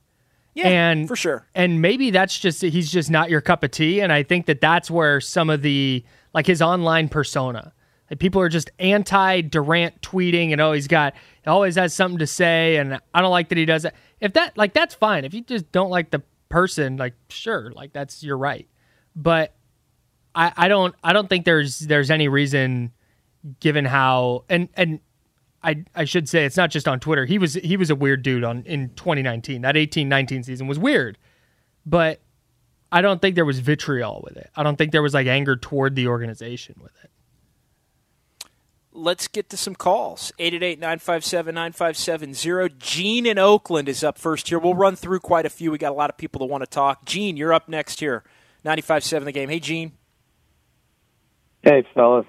Yeah, 0.55 0.69
and 0.69 1.07
for 1.07 1.17
sure. 1.17 1.45
And 1.53 1.81
maybe 1.81 2.09
that's 2.11 2.39
just 2.39 2.61
he's 2.61 2.89
just 2.91 3.11
not 3.11 3.29
your 3.29 3.41
cup 3.41 3.63
of 3.63 3.71
tea. 3.71 3.99
And 3.99 4.11
I 4.11 4.23
think 4.23 4.45
that 4.45 4.61
that's 4.61 4.89
where 4.89 5.19
some 5.19 5.49
of 5.49 5.61
the 5.61 6.03
like 6.33 6.47
his 6.47 6.61
online 6.61 7.09
persona, 7.09 7.73
Like 8.09 8.19
people 8.19 8.41
are 8.41 8.49
just 8.49 8.71
anti 8.79 9.41
Durant 9.41 10.01
tweeting 10.01 10.53
and 10.53 10.61
oh 10.61 10.71
he's 10.71 10.87
got 10.87 11.13
he 11.43 11.49
always 11.49 11.75
has 11.75 11.93
something 11.93 12.19
to 12.19 12.27
say 12.27 12.77
and 12.77 12.99
I 13.13 13.21
don't 13.21 13.31
like 13.31 13.49
that 13.49 13.57
he 13.57 13.65
does 13.65 13.83
that. 13.83 13.95
If 14.21 14.33
that 14.33 14.57
like 14.57 14.73
that's 14.73 14.95
fine. 14.95 15.25
If 15.25 15.33
you 15.33 15.41
just 15.41 15.71
don't 15.73 15.89
like 15.89 16.09
the 16.09 16.23
person, 16.47 16.95
like 16.95 17.15
sure, 17.29 17.71
like 17.71 17.91
that's 17.91 18.23
your 18.23 18.37
right. 18.37 18.67
But 19.13 19.53
I, 20.33 20.53
I 20.55 20.67
don't 20.69 20.95
I 21.03 21.11
don't 21.11 21.27
think 21.27 21.43
there's 21.43 21.79
there's 21.79 22.09
any 22.09 22.29
reason 22.29 22.93
given 23.59 23.83
how 23.83 24.45
and 24.49 24.69
and 24.75 25.01
I 25.65 25.83
I 25.95 26.05
should 26.05 26.29
say 26.29 26.45
it's 26.45 26.55
not 26.55 26.69
just 26.69 26.87
on 26.87 26.99
Twitter. 26.99 27.25
He 27.25 27.39
was 27.39 27.55
he 27.55 27.75
was 27.75 27.89
a 27.89 27.95
weird 27.95 28.21
dude 28.21 28.43
on 28.43 28.61
in 28.65 28.89
2019. 28.95 29.63
That 29.63 29.73
18-19 29.75 30.45
season 30.45 30.67
was 30.67 30.77
weird. 30.77 31.17
But 31.85 32.21
I 32.91 33.01
don't 33.01 33.19
think 33.21 33.35
there 33.35 33.45
was 33.45 33.59
vitriol 33.59 34.21
with 34.23 34.37
it. 34.37 34.51
I 34.55 34.61
don't 34.63 34.77
think 34.77 34.91
there 34.91 35.01
was 35.01 35.15
like 35.15 35.27
anger 35.27 35.57
toward 35.57 35.95
the 35.95 36.07
organization 36.07 36.75
with 36.81 36.91
it. 37.03 37.09
Let's 38.91 39.27
get 39.27 39.49
to 39.49 39.57
some 39.57 39.73
calls. 39.75 40.31
888-957-9570. 40.39 42.77
Gene 42.77 43.25
in 43.25 43.37
Oakland 43.37 43.89
is 43.89 44.05
up 44.05 44.17
first 44.17 44.47
here. 44.47 44.57
We'll 44.57 44.73
run 44.73 44.95
through 44.95 45.19
quite 45.19 45.45
a 45.45 45.49
few. 45.49 45.71
We 45.71 45.77
got 45.77 45.91
a 45.91 45.95
lot 45.95 46.09
of 46.09 46.15
people 46.15 46.39
that 46.39 46.45
want 46.45 46.63
to 46.63 46.69
talk. 46.69 47.03
Gene, 47.03 47.35
you're 47.35 47.51
up 47.51 47.67
next 47.67 47.99
here. 47.99 48.23
95.7 48.63 49.25
the 49.25 49.33
game. 49.33 49.49
Hey, 49.49 49.59
Gene. 49.59 49.91
Hey, 51.61 51.85
fellas. 51.93 52.25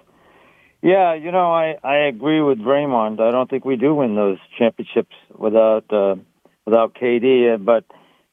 Yeah, 0.83 1.15
you 1.15 1.33
know, 1.33 1.53
I 1.53 1.77
I 1.83 2.07
agree 2.09 2.41
with 2.41 2.59
Draymond. 2.59 3.21
I 3.21 3.31
don't 3.31 3.49
think 3.51 3.65
we 3.65 3.77
do 3.77 3.95
win 3.95 4.15
those 4.15 4.39
championships 4.59 5.15
without 5.37 5.85
uh, 5.93 6.17
without 6.65 6.95
KD. 6.95 7.65
But 7.65 7.85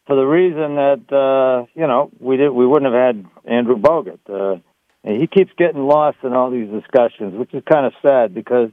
for 0.05 0.15
the 0.15 0.25
reason 0.25 0.75
that 0.75 1.11
uh, 1.11 1.65
you 1.73 1.87
know 1.87 2.11
we 2.19 2.37
did, 2.37 2.49
we 2.49 2.67
wouldn't 2.67 2.93
have 2.93 3.15
had 3.15 3.25
Andrew 3.45 3.77
Bogut. 3.77 4.19
Uh, 4.29 4.59
he 5.03 5.27
keeps 5.27 5.51
getting 5.57 5.81
lost 5.85 6.17
in 6.23 6.33
all 6.33 6.51
these 6.51 6.69
discussions, 6.69 7.33
which 7.35 7.53
is 7.53 7.63
kind 7.69 7.85
of 7.85 7.93
sad 8.01 8.33
because 8.33 8.69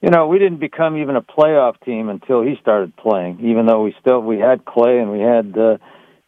you 0.00 0.10
know 0.10 0.28
we 0.28 0.38
didn't 0.38 0.60
become 0.60 0.96
even 0.98 1.16
a 1.16 1.22
playoff 1.22 1.80
team 1.84 2.08
until 2.10 2.42
he 2.42 2.56
started 2.60 2.94
playing. 2.96 3.40
Even 3.42 3.66
though 3.66 3.82
we 3.82 3.94
still 4.00 4.20
we 4.20 4.38
had 4.38 4.64
Clay 4.64 4.98
and 4.98 5.10
we 5.10 5.20
had 5.20 5.56
uh, 5.58 5.78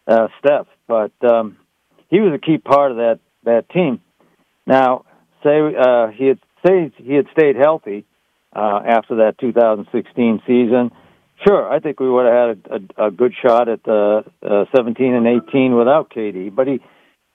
uh, 0.08 0.28
Steph, 0.38 0.66
but 0.88 1.12
um, 1.22 1.56
he 2.08 2.20
was 2.20 2.32
a 2.34 2.38
key 2.38 2.58
part 2.58 2.90
of 2.90 2.96
that 2.96 3.20
that 3.44 3.68
team. 3.68 4.00
Now, 4.66 5.04
say 5.42 5.58
uh, 5.74 6.08
he 6.08 6.26
had 6.26 6.38
say 6.66 6.92
he 6.96 7.14
had 7.14 7.26
stayed 7.32 7.56
healthy 7.56 8.04
uh, 8.54 8.80
after 8.86 9.16
that 9.16 9.38
2016 9.38 10.42
season, 10.46 10.90
sure, 11.46 11.70
I 11.70 11.80
think 11.80 12.00
we 12.00 12.10
would 12.10 12.26
have 12.26 12.34
had 12.34 12.72
a, 12.98 13.02
a, 13.02 13.06
a 13.08 13.10
good 13.10 13.32
shot 13.44 13.68
at 13.68 13.82
the 13.84 14.24
uh, 14.42 14.64
17 14.76 15.14
and 15.14 15.26
18 15.48 15.76
without 15.76 16.10
KD. 16.10 16.54
But 16.54 16.66
he, 16.66 16.80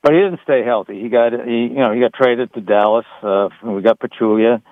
but 0.02 0.12
he 0.12 0.18
didn't 0.18 0.40
stay 0.44 0.62
healthy. 0.64 1.00
He 1.00 1.08
got 1.08 1.32
he 1.32 1.68
you 1.72 1.80
know 1.82 1.92
he 1.92 2.00
got 2.00 2.12
traded 2.12 2.52
to 2.54 2.60
Dallas. 2.60 3.06
Uh, 3.22 3.48
we 3.64 3.82
got 3.82 3.98
Pachulia, 3.98 4.62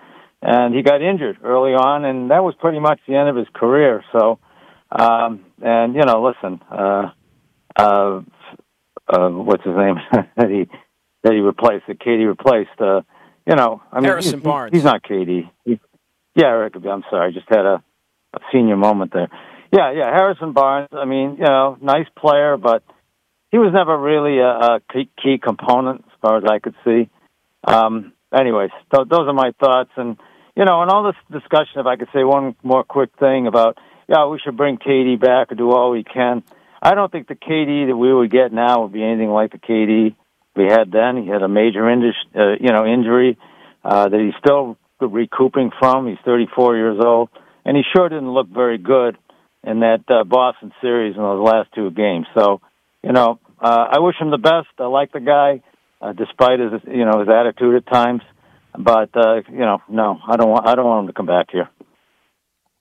and 0.42 0.74
he 0.74 0.82
got 0.82 1.02
injured 1.02 1.38
early 1.42 1.72
on, 1.72 2.04
and 2.04 2.30
that 2.30 2.44
was 2.44 2.54
pretty 2.60 2.78
much 2.78 3.00
the 3.08 3.16
end 3.16 3.28
of 3.28 3.36
his 3.36 3.48
career. 3.52 4.04
So, 4.12 4.38
um, 4.90 5.44
and 5.60 5.94
you 5.94 6.02
know, 6.02 6.22
listen, 6.22 6.60
uh, 6.70 7.10
uh, 7.76 8.20
uh, 9.08 9.28
what's 9.30 9.64
his 9.64 9.74
name 9.76 9.96
that 10.36 10.50
he 10.50 10.68
that 11.24 11.32
he 11.32 11.40
replaced 11.40 11.86
that 11.88 11.98
KD 11.98 12.28
replaced. 12.28 12.78
Uh, 12.78 13.00
you 13.46 13.56
know, 13.56 13.82
I 13.92 13.96
mean, 13.96 14.04
Harrison 14.04 14.40
he's, 14.40 14.44
Barnes. 14.44 14.74
He's 14.74 14.84
not 14.84 15.02
KD. 15.02 15.50
He, 15.64 15.80
yeah, 16.34 16.46
Eric. 16.46 16.74
I'm 16.76 17.04
sorry. 17.10 17.28
I 17.28 17.32
just 17.32 17.48
had 17.48 17.64
a, 17.64 17.82
a 18.34 18.38
senior 18.52 18.76
moment 18.76 19.12
there. 19.12 19.28
Yeah, 19.72 19.92
yeah. 19.92 20.10
Harrison 20.10 20.52
Barnes. 20.52 20.88
I 20.92 21.04
mean, 21.04 21.36
you 21.38 21.44
know, 21.44 21.76
nice 21.80 22.06
player, 22.18 22.56
but 22.56 22.82
he 23.50 23.58
was 23.58 23.72
never 23.72 23.96
really 23.98 24.38
a, 24.38 24.48
a 24.48 24.80
key, 24.92 25.10
key 25.22 25.38
component 25.38 26.04
as 26.06 26.18
far 26.20 26.38
as 26.38 26.44
I 26.44 26.58
could 26.58 26.74
see. 26.84 27.08
Um, 27.64 28.12
anyways, 28.34 28.70
th- 28.94 29.08
those 29.08 29.28
are 29.28 29.32
my 29.32 29.52
thoughts, 29.60 29.90
and 29.96 30.16
you 30.56 30.64
know, 30.64 30.82
and 30.82 30.90
all 30.90 31.04
this 31.04 31.40
discussion. 31.40 31.80
If 31.80 31.86
I 31.86 31.96
could 31.96 32.08
say 32.14 32.24
one 32.24 32.56
more 32.62 32.84
quick 32.84 33.10
thing 33.18 33.46
about, 33.46 33.78
yeah, 34.08 34.26
we 34.26 34.38
should 34.38 34.56
bring 34.56 34.78
KD 34.78 35.20
back 35.20 35.52
or 35.52 35.54
do 35.54 35.70
all 35.70 35.90
we 35.90 36.04
can. 36.04 36.42
I 36.82 36.94
don't 36.94 37.10
think 37.10 37.28
the 37.28 37.34
KD 37.34 37.88
that 37.88 37.96
we 37.96 38.12
would 38.12 38.30
get 38.30 38.52
now 38.52 38.82
would 38.82 38.92
be 38.92 39.02
anything 39.02 39.30
like 39.30 39.52
the 39.52 39.58
KD 39.58 40.14
we 40.56 40.64
had 40.64 40.90
then. 40.92 41.22
He 41.22 41.28
had 41.28 41.42
a 41.42 41.48
major 41.48 41.88
indus- 41.88 42.14
uh, 42.34 42.54
you 42.60 42.70
know 42.70 42.86
injury 42.86 43.38
uh, 43.84 44.08
that 44.08 44.20
he's 44.20 44.34
still 44.38 44.76
recouping 45.00 45.70
from. 45.78 46.08
He's 46.08 46.18
34 46.24 46.76
years 46.76 46.98
old, 47.04 47.28
and 47.64 47.76
he 47.76 47.82
sure 47.94 48.08
didn't 48.08 48.32
look 48.32 48.48
very 48.48 48.78
good 48.78 49.16
in 49.62 49.80
that 49.80 50.04
uh, 50.08 50.24
Boston 50.24 50.72
series 50.80 51.16
in 51.16 51.22
those 51.22 51.42
last 51.42 51.70
two 51.74 51.90
games. 51.90 52.26
So, 52.34 52.60
you 53.02 53.12
know, 53.12 53.40
uh, 53.60 53.86
I 53.92 53.98
wish 54.00 54.16
him 54.20 54.30
the 54.30 54.38
best. 54.38 54.68
I 54.78 54.86
like 54.86 55.12
the 55.12 55.20
guy, 55.20 55.62
uh, 56.00 56.12
despite 56.12 56.60
his 56.60 56.72
you 56.86 57.04
know 57.04 57.20
his 57.20 57.28
attitude 57.28 57.76
at 57.76 57.86
times. 57.86 58.22
But 58.76 59.10
uh, 59.16 59.42
you 59.50 59.60
know, 59.60 59.82
no, 59.88 60.18
I 60.28 60.36
don't 60.36 60.50
want 60.50 60.66
I 60.66 60.74
don't 60.74 60.84
want 60.84 61.04
him 61.04 61.06
to 61.08 61.12
come 61.12 61.26
back 61.26 61.46
here. 61.50 61.68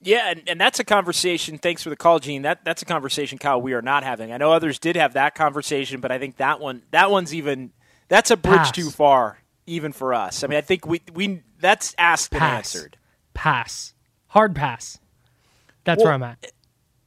Yeah, 0.03 0.29
and, 0.29 0.43
and 0.47 0.59
that's 0.61 0.79
a 0.79 0.83
conversation. 0.83 1.57
Thanks 1.57 1.81
for 1.83 1.89
the 1.89 1.95
call, 1.95 2.19
Gene. 2.19 2.41
That 2.43 2.63
that's 2.65 2.81
a 2.81 2.85
conversation, 2.85 3.37
Kyle. 3.37 3.61
We 3.61 3.73
are 3.73 3.81
not 3.81 4.03
having. 4.03 4.31
I 4.31 4.37
know 4.37 4.51
others 4.51 4.79
did 4.79 4.95
have 4.95 5.13
that 5.13 5.35
conversation, 5.35 6.01
but 6.01 6.11
I 6.11 6.19
think 6.19 6.37
that 6.37 6.59
one 6.59 6.83
that 6.91 7.09
one's 7.11 7.33
even 7.33 7.71
that's 8.09 8.31
a 8.31 8.37
bridge 8.37 8.57
Pass. 8.57 8.71
too 8.71 8.89
far, 8.89 9.39
even 9.65 9.91
for 9.91 10.13
us. 10.13 10.43
I 10.43 10.47
mean, 10.47 10.57
I 10.57 10.61
think 10.61 10.85
we 10.85 11.01
we 11.13 11.41
that's 11.59 11.95
asked 11.97 12.33
and 12.33 12.39
Pass. 12.39 12.75
answered. 12.75 12.97
Pass. 13.33 13.93
Hard 14.27 14.55
pass. 14.55 14.99
That's 15.85 15.99
Well, 15.99 16.05
where 16.05 16.13
I'm 16.13 16.23
at. 16.23 16.51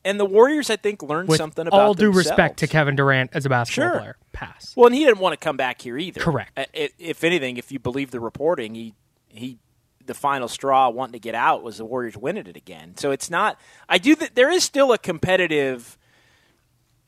And 0.04 0.20
the 0.20 0.24
Warriors, 0.24 0.70
I 0.70 0.76
think, 0.76 1.02
learned 1.02 1.28
With 1.28 1.38
something 1.38 1.66
about 1.66 1.80
all 1.80 1.94
due 1.94 2.12
respect 2.12 2.58
to. 2.60 2.68
Kevin 2.68 2.94
Durant 2.94 3.30
as 3.34 3.44
a 3.44 3.48
basketball 3.48 3.90
Sure. 3.90 3.98
player. 3.98 4.16
Pass. 4.32 4.72
Well, 4.76 4.86
and 4.86 4.94
he 4.94 5.04
didn't 5.04 5.18
want 5.18 5.32
to 5.32 5.44
come 5.44 5.56
back 5.56 5.82
here 5.82 5.98
either. 5.98 6.20
Correct. 6.20 6.56
If 6.72 7.24
anything, 7.24 7.56
if 7.56 7.72
you 7.72 7.78
believe 7.80 8.12
the 8.12 8.20
reporting, 8.20 8.74
he 8.76 8.94
he 9.28 9.58
the 10.06 10.14
final 10.14 10.48
straw 10.48 10.88
wanting 10.88 11.14
to 11.14 11.18
get 11.18 11.34
out 11.34 11.62
was 11.62 11.78
the 11.78 11.84
Warriors 11.84 12.16
winning 12.16 12.46
it 12.46 12.56
again. 12.56 12.96
So 12.96 13.10
it's 13.10 13.30
not. 13.30 13.58
I 13.88 13.98
do 13.98 14.14
that. 14.16 14.34
There 14.34 14.50
is 14.50 14.64
still 14.64 14.92
a 14.92 14.98
competitive, 14.98 15.98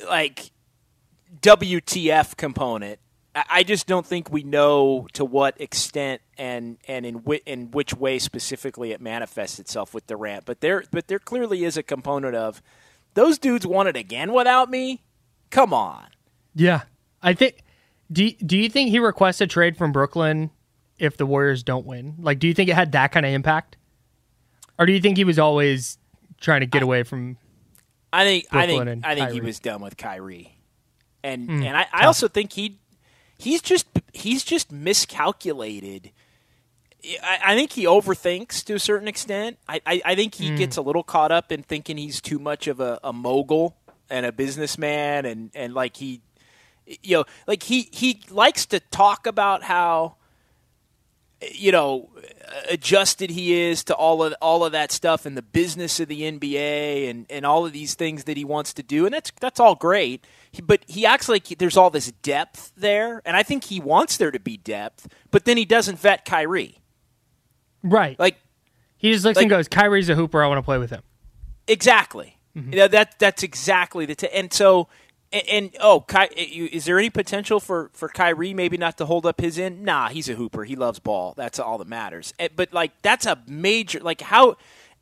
like 0.07 0.51
WTF 1.41 2.37
component. 2.37 2.99
I 3.35 3.45
I 3.51 3.63
just 3.63 3.87
don't 3.87 4.07
think 4.07 4.33
we 4.33 4.43
know 4.43 5.07
to 5.13 5.25
what 5.25 5.61
extent 5.61 6.21
and 6.37 6.79
and 6.89 7.07
in 7.07 7.17
whi- 7.17 7.43
in 7.47 7.71
which 7.71 7.95
way 7.95 8.19
specifically 8.19 8.93
it 8.93 9.01
manifests 9.01 9.59
itself 9.59 9.95
with 9.95 10.07
Durant. 10.07 10.45
But 10.45 10.61
there 10.61 10.85
but 10.91 11.09
there 11.09 11.19
clearly 11.19 11.65
is 11.65 11.77
a 11.77 11.83
component 11.83 12.35
of 12.35 12.63
those 13.15 13.39
dudes 13.39 13.67
want 13.67 13.89
it 13.89 13.97
again 13.97 14.33
without 14.33 14.71
me. 14.71 15.03
Come 15.51 15.73
on. 15.73 16.07
Yeah. 16.55 16.83
I 17.23 17.35
think 17.35 17.63
do 18.11 18.31
do 18.33 18.57
you 18.57 18.69
think 18.69 18.91
he 18.91 18.99
requests 18.99 19.41
a 19.41 19.47
trade 19.47 19.77
from 19.77 19.93
Brooklyn 19.93 20.51
if 20.99 21.17
the 21.17 21.27
Warriors 21.27 21.63
don't 21.63 21.87
win? 21.87 22.17
Like 22.19 22.39
do 22.39 22.49
you 22.49 22.55
think 22.55 22.69
it 22.69 22.75
had 22.75 22.93
that 22.93 23.13
kind 23.13 23.25
of 23.27 23.33
impact? 23.33 23.77
Or 24.79 24.87
do 24.87 24.93
you 24.93 25.01
think 25.01 25.17
he 25.17 25.25
was 25.25 25.39
always 25.39 25.99
trying 26.41 26.61
to 26.61 26.67
get 26.67 26.83
away 26.83 27.03
from 27.03 27.37
I 28.13 28.25
think 28.25 28.47
I 28.51 28.67
Brooklyn 28.67 28.87
think 28.87 28.89
and 28.89 29.07
I 29.07 29.15
think 29.15 29.29
he 29.29 29.35
Kyrie. 29.35 29.41
Hmm. 29.41 29.47
was 29.47 29.61
done 29.61 29.81
with 29.83 29.97
Kyrie, 29.97 30.59
and 31.23 31.51
and 31.51 31.77
I, 31.77 31.87
I 31.93 32.07
also 32.07 32.29
think 32.29 32.53
he 32.53 32.79
he's 33.39 33.61
just 33.61 33.87
he's 34.13 34.45
just 34.45 34.73
miscalculated. 34.73 36.13
I, 37.23 37.39
I 37.47 37.55
think 37.55 37.73
he 37.73 37.85
overthinks 37.85 38.65
to 38.65 38.75
a 38.75 38.79
certain 38.79 39.07
extent. 39.09 39.59
I, 39.69 39.81
I, 39.87 40.03
I 40.05 40.15
think 40.17 40.35
he 40.35 40.57
gets 40.57 40.77
a 40.77 40.83
little 40.83 41.05
caught 41.05 41.31
up 41.31 41.53
in 41.53 41.63
thinking 41.63 41.97
he's 41.97 42.21
too 42.21 42.41
much 42.41 42.67
of 42.67 42.81
a, 42.81 42.99
a 43.05 43.13
mogul 43.13 43.77
and 44.11 44.27
a 44.27 44.33
businessman, 44.33 45.25
and, 45.25 45.51
and 45.55 45.75
like 45.75 45.97
he, 45.97 46.23
you 46.87 47.19
know, 47.19 47.25
like 47.47 47.63
he 47.63 47.89
he 47.93 48.23
likes 48.31 48.67
to 48.67 48.81
talk 48.81 49.27
about 49.27 49.63
how 49.63 50.17
you 51.53 51.71
know 51.73 52.11
adjusted 52.69 53.31
he 53.31 53.55
is 53.61 53.85
to 53.85 53.95
all 53.95 54.23
of 54.25 54.35
all 54.41 54.65
of 54.65 54.73
that 54.73 54.91
stuff 54.91 55.25
and 55.27 55.37
the 55.37 55.43
business 55.43 56.01
of 56.01 56.09
the 56.09 56.23
NBA 56.23 57.09
and, 57.09 57.27
and 57.31 57.45
all 57.47 57.65
of 57.65 57.73
these 57.73 57.95
things 57.95 58.25
that 58.25 58.37
he 58.37 58.45
wants 58.45 58.73
to 58.75 58.83
do 58.83 59.05
and 59.07 59.15
that's 59.15 59.31
that's 59.41 59.61
all 59.61 59.75
great 59.77 60.27
he, 60.51 60.61
but 60.63 60.81
he 60.89 61.07
acts 61.07 61.29
like 61.29 61.47
there's 61.59 61.77
all 61.77 61.91
this 61.91 62.11
depth 62.23 62.73
there 62.77 63.23
and 63.25 63.37
I 63.37 63.43
think 63.45 63.65
he 63.65 63.79
wants 63.81 64.17
there 64.17 64.31
to 64.33 64.41
be 64.41 64.57
depth 64.57 65.07
but 65.31 65.45
then 65.45 65.57
he 65.57 65.65
doesn't 65.65 65.99
vet 65.99 66.25
Kyrie 66.25 66.79
Right. 67.83 68.19
like 68.19 68.37
he 68.97 69.13
just 69.13 69.25
looks 69.25 69.37
like- 69.37 69.45
and 69.45 69.51
goes, 69.51 69.69
Kyrie's 69.69 70.09
a 70.09 70.17
hooper, 70.17 70.43
I 70.43 70.49
want 70.49 70.59
to 70.59 70.63
play 70.63 70.79
with 70.79 70.91
him. 70.91 71.03
Exactly. 71.69 72.37
Mm-hmm. 72.57 72.73
You 72.73 72.79
know, 72.81 72.89
that 72.89 73.17
that's 73.21 73.43
exactly 73.45 74.07
the 74.07 74.17
t- 74.17 74.29
and 74.35 74.53
so 74.53 74.89
and, 75.33 75.49
and 75.49 75.77
oh, 75.81 76.01
Ky, 76.01 76.27
is 76.73 76.85
there 76.85 76.99
any 76.99 77.11
potential 77.11 77.61
for 77.61 77.91
for 77.93 78.09
Kyrie 78.09 78.55
maybe 78.55 78.77
not 78.77 78.99
to 78.99 79.07
hold 79.07 79.27
up 79.27 79.41
his 79.41 79.59
end? 79.59 79.83
Nah, 79.83 80.09
he's 80.09 80.29
a 80.29 80.35
hooper. 80.35 80.65
He 80.65 80.77
loves 80.77 80.99
ball. 80.99 81.35
That's 81.37 81.59
all 81.59 81.79
that 81.79 81.89
matters. 81.89 82.33
Eh, 82.39 82.49
But 82.55 82.73
like 82.73 82.93
that's 83.03 83.27
a 83.27 83.39
major 83.47 84.01
like 84.01 84.21
how. 84.21 84.57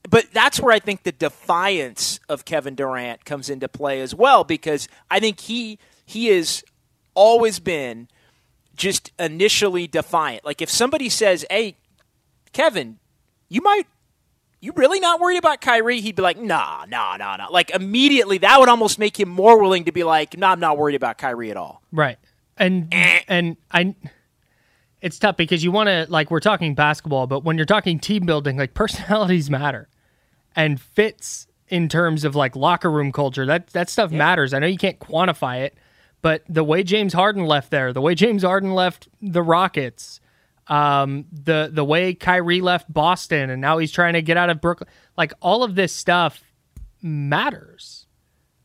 But 0.09 0.27
that's 0.33 0.61
where 0.61 0.73
I 0.73 0.79
think 0.79 1.03
the 1.03 1.11
defiance 1.13 2.21
of 2.29 2.45
Kevin 2.45 2.77
Durant 2.77 3.25
comes 3.25 3.51
into 3.51 3.69
play 3.69 4.01
as 4.01 4.15
well 4.15 4.45
because 4.45 4.89
I 5.11 5.19
think 5.21 5.41
he 5.41 5.79
he 6.05 6.29
has 6.29 6.63
always 7.15 7.59
been 7.59 8.09
just 8.77 9.11
initially 9.19 9.87
defiant. 9.89 10.45
Like 10.45 10.63
if 10.63 10.71
somebody 10.71 11.09
says, 11.09 11.45
"Hey, 11.51 11.77
Kevin, 12.53 12.99
you 13.49 13.63
might 13.63 13.87
you 14.61 14.73
really 14.75 15.01
not 15.01 15.21
worried 15.21 15.39
about 15.39 15.61
Kyrie? 15.61 16.01
He'd 16.01 16.17
be 16.17 16.23
like, 16.23 16.39
nah, 16.39 16.85
nah, 16.89 17.17
nah, 17.17 17.37
nah. 17.37 17.49
Like 17.49 17.71
immediately, 17.71 18.39
that 18.39 18.59
would 18.59 18.69
almost 18.69 18.99
make 18.99 19.19
him 19.19 19.29
more 19.29 19.61
willing 19.61 19.85
to 19.85 19.93
be 19.93 20.05
like, 20.05 20.37
nah, 20.37 20.53
I'm 20.53 20.61
not 20.61 20.79
worried 20.79 20.95
about 20.95 21.19
Kyrie 21.19 21.51
at 21.51 21.57
all. 21.57 21.83
Right. 21.93 22.19
And 22.57 22.89
Eh. 22.93 23.21
and 23.29 23.57
I 23.71 23.95
it's 25.03 25.19
tough 25.19 25.37
because 25.37 25.63
you 25.63 25.71
want 25.71 25.89
to 25.89 26.07
like 26.09 26.31
we're 26.31 26.41
talking 26.41 26.75
basketball, 26.75 27.27
but 27.27 27.45
when 27.45 27.57
you're 27.57 27.67
talking 27.67 27.99
team 27.99 28.25
building, 28.27 28.57
like 28.57 28.75
personalities 28.75 29.51
matter, 29.51 29.89
and 30.55 30.81
fits 30.81 31.47
in 31.69 31.89
terms 31.89 32.25
of 32.25 32.35
like 32.35 32.57
locker 32.57 32.91
room 32.91 33.13
culture. 33.13 33.45
That 33.47 33.69
that 33.69 33.91
stuff 33.91 34.11
yeah. 34.11 34.19
matters. 34.19 34.55
I 34.55 34.59
know 34.59 34.67
you 34.67 34.79
can't 34.79 34.99
quantify 34.99 35.61
it, 35.61 35.77
but 36.23 36.43
the 36.49 36.65
way 36.65 36.83
James 36.83 37.13
Harden 37.13 37.45
left 37.45 37.71
there, 37.71 37.93
the 37.93 38.01
way 38.01 38.15
James 38.15 38.43
Harden 38.43 38.75
left 38.75 39.09
the 39.21 39.43
Rockets, 39.43 40.21
um, 40.69 41.27
the 41.33 41.71
the 41.73 41.85
way 41.85 42.15
Kyrie 42.15 42.61
left 42.61 42.93
Boston, 42.93 43.51
and 43.51 43.61
now 43.61 43.79
he's 43.79 43.93
trying 43.93 44.15
to 44.15 44.23
get 44.23 44.37
out 44.37 44.51
of 44.51 44.61
Brooklyn, 44.61 44.89
like 45.17 45.33
all 45.41 45.63
of 45.63 45.75
this 45.75 45.93
stuff 45.93 46.43
matters. 47.03 48.07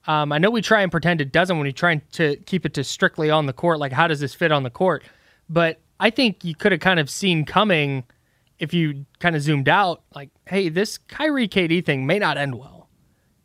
Um, 0.08 0.32
I 0.32 0.40
know 0.40 0.50
we 0.50 0.62
try 0.62 0.82
and 0.82 0.92
pretend 0.92 1.22
it 1.22 1.32
doesn't 1.32 1.56
when 1.56 1.66
we 1.66 1.74
try 1.74 1.96
to 1.96 2.36
keep 2.38 2.66
it 2.66 2.74
to 2.74 2.84
strictly 2.84 3.30
on 3.30 3.46
the 3.46 3.54
court. 3.54 3.78
Like, 3.80 3.92
how 3.92 4.08
does 4.08 4.20
this 4.20 4.34
fit 4.34 4.52
on 4.52 4.64
the 4.64 4.72
court? 4.72 5.04
But 5.48 5.80
I 6.00 6.10
think 6.10 6.44
you 6.44 6.56
could 6.56 6.72
have 6.72 6.82
kind 6.82 7.00
of 7.00 7.10
seen 7.10 7.46
coming 7.46 8.04
if 8.58 8.74
you 8.74 9.06
kind 9.20 9.36
of 9.36 9.42
zoomed 9.42 9.68
out, 9.68 10.04
like, 10.16 10.30
hey, 10.48 10.70
this 10.70 10.98
Kyrie 10.98 11.48
KD 11.48 11.84
thing 11.84 12.06
may 12.06 12.20
not 12.20 12.38
end 12.38 12.56
well. 12.56 12.90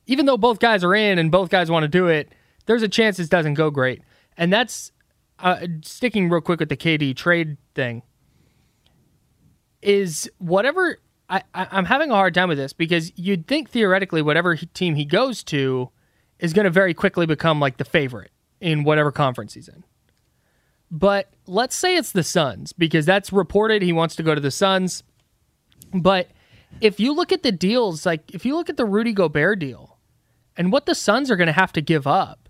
Even 0.07 0.27
though 0.27 0.37
both 0.37 0.59
guys 0.59 0.85
are 0.85 0.95
in 0.95 1.19
and 1.19 1.31
both 1.31 1.51
guys 1.51 1.71
want 1.71 1.85
to 1.85 1.89
do 1.89 2.07
it, 2.07 2.33
there's 2.67 2.83
a 2.83 2.89
chance 2.89 3.17
this 3.17 3.29
doesn't 3.29 3.55
go 3.55 3.71
great. 3.71 4.03
And 4.37 4.53
that's 4.53 4.93
uh, 5.39 5.67
sticking 5.83 6.29
real 6.29 6.43
quick 6.43 6.61
with 6.61 6.69
the 6.69 6.77
KD 6.77 7.17
trade 7.17 7.57
thing. 7.75 8.03
Is 9.83 10.31
whatever 10.39 10.99
I, 11.29 11.43
I, 11.55 11.69
I'm 11.71 11.85
having 11.85 12.11
a 12.11 12.15
hard 12.15 12.35
time 12.35 12.49
with 12.49 12.59
this 12.59 12.73
because 12.73 13.13
you'd 13.17 13.47
think 13.47 13.71
theoretically 13.71 14.23
whatever 14.23 14.57
team 14.57 14.95
he 14.95 15.05
goes 15.05 15.43
to 15.45 15.91
is 16.39 16.53
going 16.53 16.65
to 16.65 16.71
very 16.71 16.95
quickly 16.95 17.27
become 17.27 17.61
like 17.61 17.79
the 17.79 17.85
favorite 17.85 18.31
in 18.61 18.85
whatever 18.85 19.11
conference 19.11 19.55
he's 19.55 19.69
in. 19.69 19.85
But 20.91 21.33
let's 21.47 21.75
say 21.75 21.97
it's 21.97 22.13
the 22.13 22.23
Suns 22.23 22.73
because 22.73 23.07
that's 23.07 23.33
reported 23.33 23.83
he 23.83 23.93
wants 23.93 24.17
to 24.17 24.23
go 24.23 24.35
to 24.35 24.41
the 24.41 24.51
Suns. 24.51 25.03
But 25.93 26.31
if 26.81 27.01
you 27.01 27.13
look 27.13 27.33
at 27.33 27.43
the 27.43 27.53
deals, 27.53 28.07
like 28.07 28.33
if 28.33 28.47
you 28.47 28.55
look 28.55 28.71
at 28.71 28.77
the 28.77 28.85
Rudy 28.85 29.13
Gobert 29.13 29.59
deal 29.59 29.99
and 30.57 30.71
what 30.71 30.87
the 30.87 30.95
Suns 30.95 31.31
are 31.31 31.37
going 31.37 31.49
to 31.49 31.53
have 31.53 31.73
to 31.73 31.81
give 31.81 32.07
up, 32.07 32.49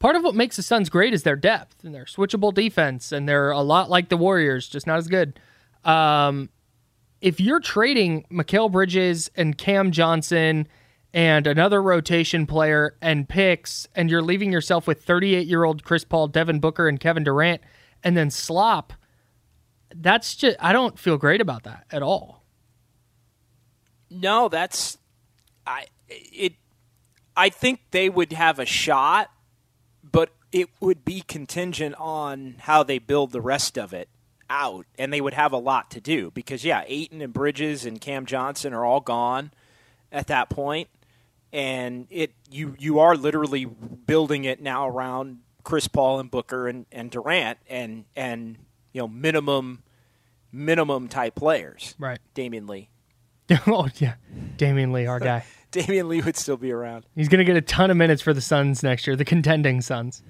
part 0.00 0.16
of 0.16 0.24
what 0.24 0.34
makes 0.34 0.56
the 0.56 0.62
Suns 0.62 0.90
great 0.90 1.14
is 1.14 1.22
their 1.22 1.36
depth 1.36 1.84
and 1.84 1.94
their 1.94 2.04
switchable 2.04 2.52
defense, 2.52 3.12
and 3.12 3.28
they're 3.28 3.50
a 3.50 3.60
lot 3.60 3.88
like 3.90 4.08
the 4.08 4.16
Warriors, 4.16 4.68
just 4.68 4.86
not 4.86 4.98
as 4.98 5.06
good. 5.06 5.38
Um, 5.84 6.50
if 7.20 7.40
you're 7.40 7.60
trading 7.60 8.24
Mikal 8.30 8.70
Bridges 8.70 9.30
and 9.36 9.56
Cam 9.56 9.90
Johnson 9.90 10.68
and 11.12 11.46
another 11.46 11.82
rotation 11.82 12.46
player 12.46 12.96
and 13.00 13.28
picks, 13.28 13.88
and 13.94 14.10
you're 14.10 14.22
leaving 14.22 14.52
yourself 14.52 14.86
with 14.86 15.02
38 15.02 15.46
year 15.46 15.64
old 15.64 15.84
Chris 15.84 16.04
Paul, 16.04 16.28
Devin 16.28 16.60
Booker, 16.60 16.88
and 16.88 17.00
Kevin 17.00 17.24
Durant, 17.24 17.62
and 18.04 18.16
then 18.16 18.30
slop, 18.30 18.92
that's 19.94 20.36
just, 20.36 20.56
I 20.60 20.72
don't 20.72 20.98
feel 20.98 21.16
great 21.16 21.40
about 21.40 21.64
that 21.64 21.84
at 21.90 22.02
all. 22.02 22.44
No, 24.10 24.48
that's, 24.48 24.98
I, 25.66 25.86
it, 26.08 26.54
I 27.36 27.48
think 27.48 27.80
they 27.90 28.08
would 28.08 28.32
have 28.32 28.58
a 28.58 28.66
shot, 28.66 29.30
but 30.02 30.30
it 30.52 30.68
would 30.80 31.04
be 31.04 31.22
contingent 31.22 31.94
on 31.98 32.56
how 32.60 32.82
they 32.82 32.98
build 32.98 33.32
the 33.32 33.40
rest 33.40 33.76
of 33.76 33.92
it 33.92 34.08
out, 34.50 34.86
and 34.98 35.12
they 35.12 35.20
would 35.20 35.34
have 35.34 35.52
a 35.52 35.58
lot 35.58 35.90
to 35.92 36.00
do 36.00 36.30
because, 36.32 36.64
yeah, 36.64 36.84
Ayton 36.86 37.20
and 37.20 37.32
Bridges 37.32 37.84
and 37.84 38.00
Cam 38.00 38.26
Johnson 38.26 38.72
are 38.72 38.84
all 38.84 39.00
gone 39.00 39.52
at 40.10 40.26
that 40.28 40.48
point 40.48 40.88
and 41.52 42.06
it 42.10 42.32
you 42.50 42.74
you 42.78 42.98
are 42.98 43.16
literally 43.16 43.64
building 43.64 44.44
it 44.44 44.60
now 44.60 44.88
around 44.88 45.38
Chris 45.64 45.88
Paul 45.88 46.20
and 46.20 46.30
Booker 46.30 46.68
and, 46.68 46.86
and 46.92 47.10
Durant 47.10 47.58
and 47.68 48.04
and 48.14 48.58
you 48.92 49.00
know 49.00 49.08
minimum 49.08 49.82
minimum 50.52 51.08
type 51.08 51.34
players. 51.34 51.94
Right. 51.98 52.18
Damion 52.34 52.68
Lee. 52.68 52.90
oh 53.66 53.88
yeah, 53.96 54.14
Damion 54.56 54.92
Lee, 54.92 55.06
our 55.06 55.20
guy. 55.20 55.44
Damion 55.72 56.08
Lee 56.08 56.20
would 56.22 56.36
still 56.36 56.56
be 56.56 56.72
around. 56.72 57.04
He's 57.14 57.28
going 57.28 57.40
to 57.40 57.44
get 57.44 57.56
a 57.56 57.60
ton 57.60 57.90
of 57.90 57.96
minutes 57.96 58.22
for 58.22 58.32
the 58.32 58.40
Suns 58.40 58.82
next 58.82 59.06
year, 59.06 59.16
the 59.16 59.24
contending 59.24 59.82
Suns. 59.82 60.22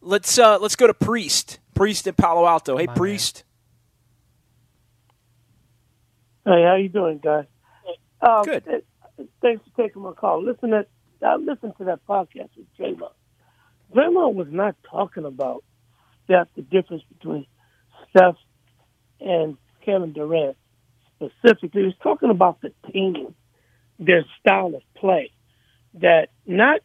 Let's 0.00 0.38
uh 0.38 0.58
let's 0.58 0.76
go 0.76 0.86
to 0.86 0.94
Priest. 0.94 1.58
Priest 1.74 2.06
in 2.06 2.14
Palo 2.14 2.46
Alto. 2.46 2.76
Hey, 2.76 2.86
My 2.86 2.94
Priest. 2.94 3.36
Man. 3.36 3.44
Hey, 6.48 6.62
how 6.62 6.76
you 6.76 6.88
doing, 6.88 7.20
guys? 7.22 7.44
Um, 8.22 8.42
Good. 8.42 8.64
It, 8.66 8.86
thanks 9.42 9.62
for 9.64 9.82
taking 9.82 10.00
my 10.00 10.12
call. 10.12 10.42
Listen 10.42 10.70
to 10.70 10.86
I 11.22 11.36
listened 11.36 11.74
to 11.76 11.84
that 11.84 12.06
podcast 12.06 12.48
with 12.56 12.74
Draymond. 12.78 13.12
Draymond 13.94 14.32
was 14.32 14.46
not 14.50 14.74
talking 14.90 15.26
about 15.26 15.62
Steph, 16.24 16.48
the 16.56 16.62
difference 16.62 17.02
between 17.12 17.44
Steph 18.08 18.36
and 19.20 19.58
Kevin 19.84 20.14
Durant 20.14 20.56
specifically. 21.16 21.82
He 21.82 21.86
was 21.86 21.94
talking 22.02 22.30
about 22.30 22.62
the 22.62 22.72
team, 22.90 23.34
their 23.98 24.24
style 24.40 24.74
of 24.74 24.82
play. 24.96 25.32
That 26.00 26.28
not 26.46 26.80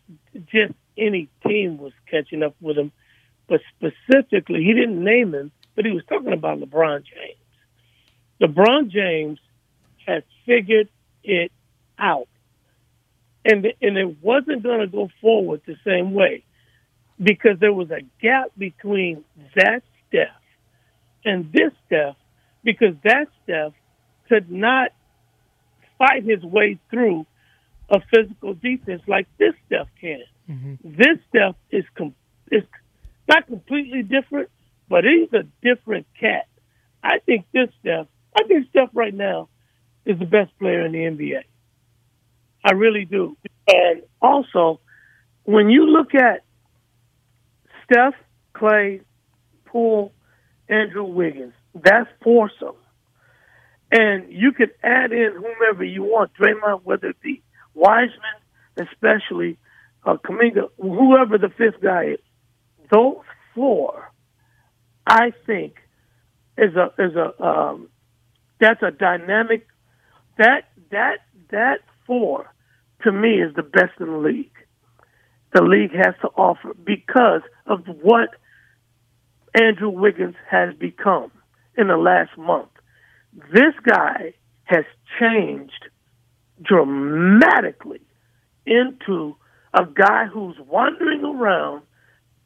just 0.51 0.73
any 0.97 1.29
team 1.47 1.77
was 1.77 1.93
catching 2.11 2.43
up 2.43 2.55
with 2.59 2.77
him, 2.77 2.91
but 3.47 3.61
specifically, 3.77 4.61
he 4.61 4.73
didn't 4.73 5.01
name 5.01 5.33
him, 5.33 5.53
but 5.73 5.85
he 5.85 5.91
was 5.91 6.03
talking 6.09 6.33
about 6.33 6.59
LeBron 6.59 7.05
James. 7.05 7.39
LeBron 8.41 8.89
James 8.89 9.39
had 10.05 10.23
figured 10.45 10.89
it 11.23 11.51
out. 11.97 12.27
And, 13.45 13.65
and 13.81 13.97
it 13.97 14.23
wasn't 14.23 14.63
going 14.63 14.79
to 14.79 14.87
go 14.87 15.09
forward 15.21 15.61
the 15.65 15.75
same 15.85 16.13
way 16.13 16.43
because 17.21 17.59
there 17.59 17.73
was 17.73 17.91
a 17.91 18.01
gap 18.21 18.51
between 18.57 19.23
that 19.55 19.83
Steph 20.07 20.29
and 21.25 21.51
this 21.51 21.71
Steph 21.85 22.15
because 22.63 22.95
that 23.03 23.27
Steph 23.43 23.73
could 24.29 24.49
not 24.49 24.91
fight 25.97 26.23
his 26.23 26.41
way 26.43 26.79
through 26.89 27.25
a 27.89 27.99
physical 28.13 28.53
defense 28.53 29.01
like 29.07 29.27
this 29.37 29.53
Steph 29.67 29.87
can. 29.99 30.23
Mm-hmm. 30.49 30.95
This 30.97 31.17
Steph 31.29 31.55
is 31.71 31.85
com- 31.95 32.15
is 32.51 32.63
not 33.27 33.47
completely 33.47 34.03
different, 34.03 34.49
but 34.89 35.03
he's 35.03 35.31
a 35.33 35.43
different 35.61 36.07
cat. 36.19 36.47
I 37.03 37.19
think 37.25 37.45
this 37.53 37.69
Steph, 37.81 38.07
I 38.35 38.43
think 38.43 38.69
Steph 38.69 38.89
right 38.93 39.13
now 39.13 39.49
is 40.05 40.19
the 40.19 40.25
best 40.25 40.57
player 40.59 40.85
in 40.85 40.91
the 40.91 40.99
NBA. 40.99 41.43
I 42.65 42.73
really 42.73 43.05
do. 43.05 43.37
And 43.67 44.03
also, 44.21 44.79
when 45.43 45.69
you 45.69 45.85
look 45.87 46.15
at 46.15 46.43
Steph, 47.83 48.13
Clay, 48.53 49.01
Poole, 49.65 50.13
Andrew 50.69 51.03
Wiggins, 51.03 51.53
that's 51.75 52.09
foursome. 52.23 52.75
And 53.91 54.31
you 54.31 54.51
can 54.53 54.69
add 54.81 55.11
in 55.11 55.33
whomever 55.35 55.83
you 55.83 56.03
want, 56.03 56.31
Draymond, 56.33 56.81
whether 56.83 57.09
it 57.09 57.21
be 57.21 57.43
Wiseman, 57.73 58.37
especially 58.77 59.57
uh, 60.05 60.17
Kuminga, 60.17 60.69
whoever 60.79 61.37
the 61.37 61.49
fifth 61.49 61.81
guy 61.81 62.13
is. 62.13 62.19
Those 62.91 63.17
four, 63.53 64.11
I 65.05 65.31
think, 65.45 65.75
is 66.57 66.75
a 66.75 66.91
is 66.99 67.15
a 67.15 67.43
um, 67.43 67.89
that's 68.59 68.81
a 68.83 68.91
dynamic 68.91 69.67
that 70.37 70.65
that 70.91 71.19
that 71.51 71.79
four 72.05 72.51
to 73.03 73.11
me 73.11 73.41
is 73.41 73.53
the 73.55 73.63
best 73.63 73.99
in 73.99 74.07
the 74.07 74.17
league. 74.17 74.51
The 75.53 75.61
league 75.63 75.93
has 75.93 76.15
to 76.21 76.29
offer 76.29 76.73
because 76.73 77.41
of 77.67 77.85
what 78.01 78.29
Andrew 79.53 79.89
Wiggins 79.89 80.35
has 80.49 80.73
become 80.75 81.31
in 81.77 81.87
the 81.87 81.97
last 81.97 82.35
month. 82.37 82.69
This 83.51 83.73
guy 83.87 84.33
has 84.63 84.85
changed 85.19 85.89
dramatically 86.61 88.01
into 88.65 89.35
a 89.73 89.85
guy 89.85 90.25
who's 90.31 90.55
wandering 90.67 91.23
around 91.23 91.83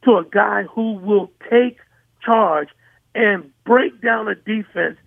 to 0.03 0.11
a 0.11 0.25
guy 0.29 0.63
who 0.63 0.93
will 0.93 1.31
take 1.49 1.77
charge 2.25 2.69
and 3.15 3.51
break 3.65 4.01
down 4.01 4.27
a 4.27 4.35
defense, 4.35 4.97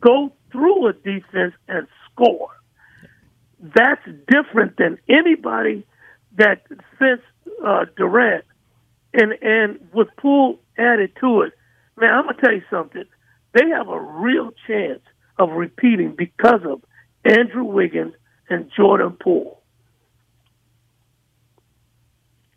go 0.00 0.32
through 0.50 0.88
a 0.88 0.92
defense 0.92 1.54
and 1.68 1.86
score 2.22 2.50
that's 3.62 4.04
different 4.28 4.76
than 4.76 4.98
anybody 5.08 5.86
that 6.36 6.62
since 6.98 7.20
uh, 7.64 7.84
Durant 7.96 8.44
and 9.14 9.32
and 9.40 9.78
with 9.92 10.08
Poole 10.16 10.58
added 10.76 11.12
to 11.20 11.42
it. 11.42 11.52
Man, 11.96 12.12
I'm 12.12 12.24
gonna 12.24 12.38
tell 12.40 12.52
you 12.52 12.62
something. 12.70 13.04
They 13.52 13.68
have 13.68 13.88
a 13.88 14.00
real 14.00 14.50
chance 14.66 15.02
of 15.38 15.50
repeating 15.50 16.14
because 16.16 16.60
of 16.64 16.82
Andrew 17.24 17.64
Wiggins 17.64 18.14
and 18.48 18.70
Jordan 18.74 19.16
Poole. 19.20 19.60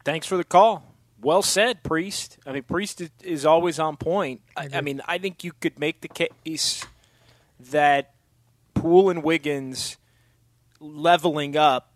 Thanks 0.04 0.25
for 0.25 0.38
the 0.38 0.43
call. 0.43 0.93
Well 1.21 1.41
said, 1.41 1.84
Priest. 1.84 2.38
I 2.45 2.54
mean, 2.54 2.63
Priest 2.63 3.01
is 3.23 3.45
always 3.45 3.80
on 3.80 3.97
point. 3.97 4.41
I, 4.56 4.69
I 4.75 4.82
mean, 4.82 5.01
I 5.08 5.17
think 5.17 5.43
you 5.43 5.54
could 5.60 5.80
make 5.80 6.01
the 6.01 6.08
case 6.08 6.86
that 7.71 8.14
Poole 8.85 9.09
and 9.09 9.23
Wiggins 9.23 9.97
leveling 10.79 11.57
up 11.57 11.91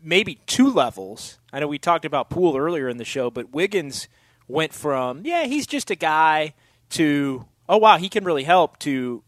maybe 0.00 0.36
two 0.46 0.70
levels. 0.72 1.38
I 1.52 1.58
know 1.58 1.66
we 1.66 1.80
talked 1.80 2.04
about 2.04 2.30
Poole 2.30 2.56
earlier 2.56 2.88
in 2.88 2.96
the 2.98 3.04
show, 3.04 3.28
but 3.28 3.52
Wiggins 3.52 4.06
went 4.46 4.72
from, 4.72 5.22
yeah, 5.26 5.46
he's 5.46 5.66
just 5.66 5.90
a 5.90 5.96
guy 5.96 6.54
to, 6.90 7.44
oh 7.68 7.78
wow, 7.78 7.96
he 7.96 8.08
can 8.08 8.22
really 8.22 8.44
help 8.44 8.78
to 8.80 9.24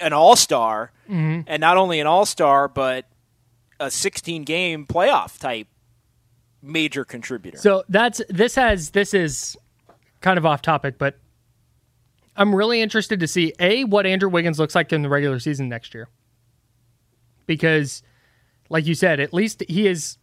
an 0.00 0.12
all 0.12 0.34
star, 0.34 0.90
Mm-hmm. 1.08 1.42
and 1.48 1.60
not 1.60 1.76
only 1.76 2.00
an 2.00 2.06
all 2.08 2.24
star, 2.26 2.66
but 2.66 3.04
a 3.78 3.90
16 3.92 4.42
game 4.42 4.86
playoff 4.86 5.38
type 5.38 5.68
major 6.62 7.04
contributor. 7.04 7.58
So 7.58 7.84
that's 7.88 8.20
this 8.28 8.54
has 8.56 8.90
this 8.90 9.14
is 9.14 9.56
kind 10.20 10.36
of 10.38 10.44
off 10.46 10.62
topic, 10.62 10.98
but 10.98 11.16
I'm 12.40 12.54
really 12.54 12.80
interested 12.80 13.20
to 13.20 13.28
see 13.28 13.52
a 13.60 13.84
what 13.84 14.06
Andrew 14.06 14.30
Wiggins 14.30 14.58
looks 14.58 14.74
like 14.74 14.94
in 14.94 15.02
the 15.02 15.10
regular 15.10 15.38
season 15.38 15.68
next 15.68 15.92
year. 15.92 16.08
Because 17.44 18.02
like 18.70 18.86
you 18.86 18.94
said, 18.94 19.20
at 19.20 19.34
least 19.34 19.62
he 19.68 19.86
is 19.86 20.16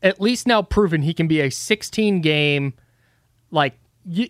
at 0.00 0.20
least 0.20 0.46
now 0.46 0.62
proven 0.62 1.02
he 1.02 1.12
can 1.12 1.26
be 1.26 1.40
a 1.40 1.50
16 1.50 2.20
game 2.20 2.72
like 3.50 3.76
you, 4.04 4.28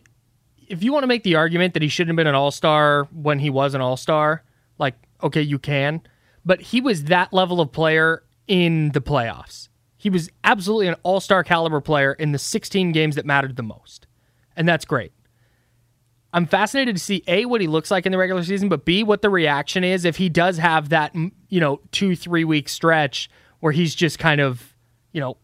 if 0.66 0.82
you 0.82 0.90
want 0.92 1.02
to 1.02 1.08
make 1.08 1.24
the 1.24 1.34
argument 1.34 1.74
that 1.74 1.82
he 1.82 1.88
shouldn't 1.88 2.10
have 2.10 2.16
been 2.16 2.26
an 2.26 2.34
all-star 2.34 3.06
when 3.12 3.38
he 3.38 3.50
was 3.50 3.74
an 3.74 3.82
all-star, 3.82 4.42
like 4.78 4.94
okay, 5.22 5.42
you 5.42 5.58
can, 5.58 6.00
but 6.46 6.58
he 6.58 6.80
was 6.80 7.04
that 7.04 7.34
level 7.34 7.60
of 7.60 7.70
player 7.70 8.22
in 8.46 8.92
the 8.92 9.02
playoffs. 9.02 9.68
He 9.98 10.08
was 10.08 10.30
absolutely 10.42 10.86
an 10.86 10.96
all-star 11.02 11.44
caliber 11.44 11.82
player 11.82 12.14
in 12.14 12.32
the 12.32 12.38
16 12.38 12.92
games 12.92 13.16
that 13.16 13.26
mattered 13.26 13.56
the 13.56 13.62
most. 13.62 14.06
And 14.56 14.66
that's 14.66 14.86
great. 14.86 15.12
I'm 16.32 16.46
fascinated 16.46 16.96
to 16.96 17.02
see 17.02 17.22
A 17.26 17.46
what 17.46 17.60
he 17.60 17.66
looks 17.66 17.90
like 17.90 18.04
in 18.04 18.12
the 18.12 18.18
regular 18.18 18.42
season, 18.42 18.68
but 18.68 18.84
B 18.84 19.02
what 19.02 19.22
the 19.22 19.30
reaction 19.30 19.82
is 19.82 20.04
if 20.04 20.16
he 20.16 20.28
does 20.28 20.58
have 20.58 20.90
that, 20.90 21.14
you 21.14 21.60
know, 21.60 21.80
2-3 21.92 22.44
week 22.44 22.68
stretch 22.68 23.30
where 23.60 23.72
he's 23.72 23.94
just 23.94 24.18
kind 24.18 24.40
of, 24.40 24.74
you 25.12 25.20
know, 25.20 25.36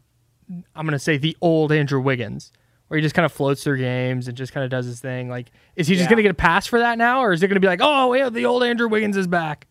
I'm 0.75 0.85
going 0.85 0.93
to 0.93 0.99
say 0.99 1.17
the 1.17 1.37
old 1.41 1.73
Andrew 1.73 2.01
Wiggins, 2.01 2.53
where 2.89 2.99
he 2.99 3.03
just 3.03 3.15
kind 3.15 3.25
of 3.25 3.33
floats 3.33 3.65
through 3.65 3.79
games 3.79 4.29
and 4.29 4.37
just 4.37 4.53
kind 4.53 4.63
of 4.63 4.71
does 4.71 4.85
his 4.85 5.01
thing. 5.01 5.31
Like, 5.31 5.51
is 5.75 5.89
he 5.89 5.97
just 5.97 6.11
going 6.11 6.19
to 6.19 6.23
get 6.23 6.33
a 6.33 6.35
pass 6.35 6.67
for 6.67 6.79
that 6.79 6.99
now, 6.99 7.25
or 7.25 7.33
is 7.33 7.43
it 7.43 7.49
going 7.49 7.57
to 7.57 7.61
be 7.61 7.67
like, 7.67 7.81
oh, 7.83 8.13
yeah, 8.13 8.29
the 8.29 8.45
old 8.45 8.63
Andrew 8.63 8.87
Wiggins 8.89 9.17
is 9.17 9.27
back? 9.27 9.67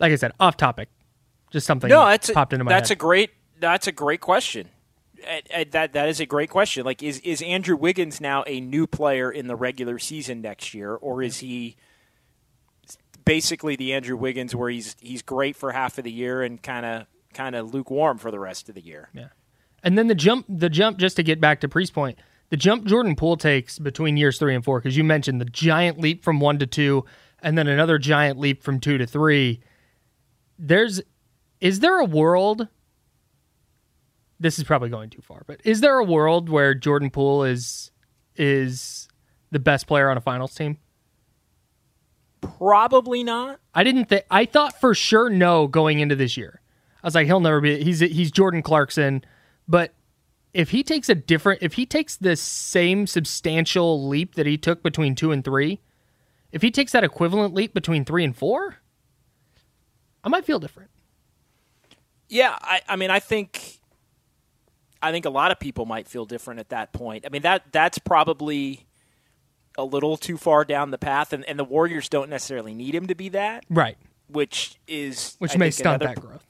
Like 0.00 0.12
I 0.12 0.16
said, 0.16 0.32
off 0.40 0.56
topic, 0.56 0.88
just 1.50 1.66
something 1.66 1.88
no, 1.88 2.04
that's 2.04 2.28
a, 2.28 2.32
popped 2.34 2.52
into 2.52 2.64
my 2.64 2.72
that's 2.72 2.88
head. 2.88 2.96
a 2.96 2.98
great 2.98 3.30
that's 3.58 3.86
a 3.86 3.92
great 3.92 4.20
question. 4.20 4.68
That 5.70 5.92
that 5.92 6.08
is 6.08 6.20
a 6.20 6.26
great 6.26 6.50
question. 6.50 6.84
Like, 6.84 7.02
is 7.02 7.18
is 7.20 7.42
Andrew 7.42 7.76
Wiggins 7.76 8.20
now 8.20 8.44
a 8.46 8.60
new 8.60 8.86
player 8.86 9.30
in 9.30 9.46
the 9.46 9.56
regular 9.56 9.98
season 9.98 10.42
next 10.42 10.74
year, 10.74 10.94
or 10.94 11.22
is 11.22 11.38
he 11.38 11.76
basically 13.24 13.76
the 13.76 13.92
Andrew 13.92 14.16
Wiggins 14.16 14.54
where 14.54 14.70
he's 14.70 14.96
he's 15.00 15.22
great 15.22 15.56
for 15.56 15.72
half 15.72 15.98
of 15.98 16.04
the 16.04 16.12
year 16.12 16.42
and 16.42 16.62
kind 16.62 16.86
of 16.86 17.06
kind 17.34 17.56
of 17.56 17.72
lukewarm 17.72 18.18
for 18.18 18.30
the 18.30 18.38
rest 18.38 18.68
of 18.68 18.74
the 18.74 18.80
year? 18.80 19.08
Yeah. 19.12 19.28
And 19.82 19.96
then 19.96 20.08
the 20.08 20.14
jump, 20.14 20.46
the 20.48 20.68
jump, 20.68 20.98
just 20.98 21.16
to 21.16 21.22
get 21.22 21.40
back 21.40 21.60
to 21.60 21.68
Priest 21.68 21.94
point, 21.94 22.18
the 22.50 22.56
jump 22.56 22.84
Jordan 22.86 23.14
Poole 23.16 23.36
takes 23.36 23.78
between 23.78 24.16
years 24.16 24.38
three 24.38 24.54
and 24.54 24.64
four, 24.64 24.80
because 24.80 24.96
you 24.96 25.04
mentioned 25.04 25.40
the 25.40 25.46
giant 25.46 25.98
leap 25.98 26.24
from 26.24 26.40
one 26.40 26.58
to 26.58 26.66
two, 26.66 27.04
and 27.42 27.56
then 27.56 27.68
another 27.68 27.98
giant 27.98 28.38
leap 28.38 28.62
from 28.62 28.80
two 28.80 28.98
to 28.98 29.06
three. 29.06 29.60
There's, 30.58 31.02
is 31.60 31.80
there 31.80 31.98
a 31.98 32.04
world? 32.04 32.68
This 34.38 34.58
is 34.58 34.64
probably 34.64 34.90
going 34.90 35.10
too 35.10 35.22
far, 35.22 35.42
but 35.46 35.60
is 35.64 35.80
there 35.80 35.98
a 35.98 36.04
world 36.04 36.48
where 36.48 36.74
Jordan 36.74 37.10
Poole 37.10 37.44
is 37.44 37.90
is 38.36 39.08
the 39.50 39.58
best 39.58 39.86
player 39.86 40.10
on 40.10 40.16
a 40.16 40.20
finals 40.20 40.54
team? 40.54 40.78
Probably 42.40 43.24
not. 43.24 43.60
I 43.74 43.82
didn't 43.82 44.06
think. 44.06 44.24
I 44.30 44.44
thought 44.44 44.78
for 44.80 44.94
sure 44.94 45.30
no 45.30 45.66
going 45.66 46.00
into 46.00 46.16
this 46.16 46.36
year. 46.36 46.60
I 47.02 47.06
was 47.06 47.14
like, 47.14 47.26
he'll 47.26 47.40
never 47.40 47.60
be. 47.60 47.82
He's 47.82 48.00
he's 48.00 48.30
Jordan 48.30 48.62
Clarkson, 48.62 49.24
but 49.66 49.94
if 50.52 50.70
he 50.70 50.82
takes 50.82 51.08
a 51.08 51.14
different, 51.14 51.62
if 51.62 51.74
he 51.74 51.84
takes 51.84 52.16
the 52.16 52.34
same 52.34 53.06
substantial 53.06 54.08
leap 54.08 54.36
that 54.36 54.46
he 54.46 54.56
took 54.56 54.82
between 54.82 55.14
two 55.14 55.30
and 55.30 55.44
three, 55.44 55.80
if 56.50 56.62
he 56.62 56.70
takes 56.70 56.92
that 56.92 57.04
equivalent 57.04 57.52
leap 57.52 57.74
between 57.74 58.04
three 58.04 58.24
and 58.24 58.34
four, 58.34 58.76
I 60.24 60.28
might 60.28 60.46
feel 60.46 60.58
different. 60.58 60.90
Yeah, 62.28 62.56
I, 62.60 62.80
I 62.88 62.96
mean, 62.96 63.10
I 63.10 63.20
think, 63.20 63.80
I 65.02 65.12
think 65.12 65.24
a 65.24 65.30
lot 65.30 65.50
of 65.50 65.58
people 65.60 65.84
might 65.86 66.08
feel 66.08 66.24
different 66.24 66.60
at 66.60 66.70
that 66.70 66.92
point. 66.92 67.24
I 67.26 67.28
mean, 67.30 67.42
that 67.42 67.64
that's 67.72 67.98
probably 67.98 68.86
a 69.78 69.84
little 69.84 70.16
too 70.16 70.36
far 70.38 70.64
down 70.64 70.90
the 70.90 70.98
path, 70.98 71.32
and, 71.32 71.44
and 71.44 71.58
the 71.58 71.64
Warriors 71.64 72.08
don't 72.08 72.30
necessarily 72.30 72.72
need 72.74 72.94
him 72.94 73.06
to 73.08 73.14
be 73.14 73.28
that, 73.30 73.64
Right. 73.68 73.98
which 74.28 74.76
is 74.88 75.36
Which 75.38 75.54
I 75.54 75.58
may 75.58 75.70
stunt 75.70 76.02
another- 76.02 76.14
that 76.14 76.20
growth. 76.26 76.42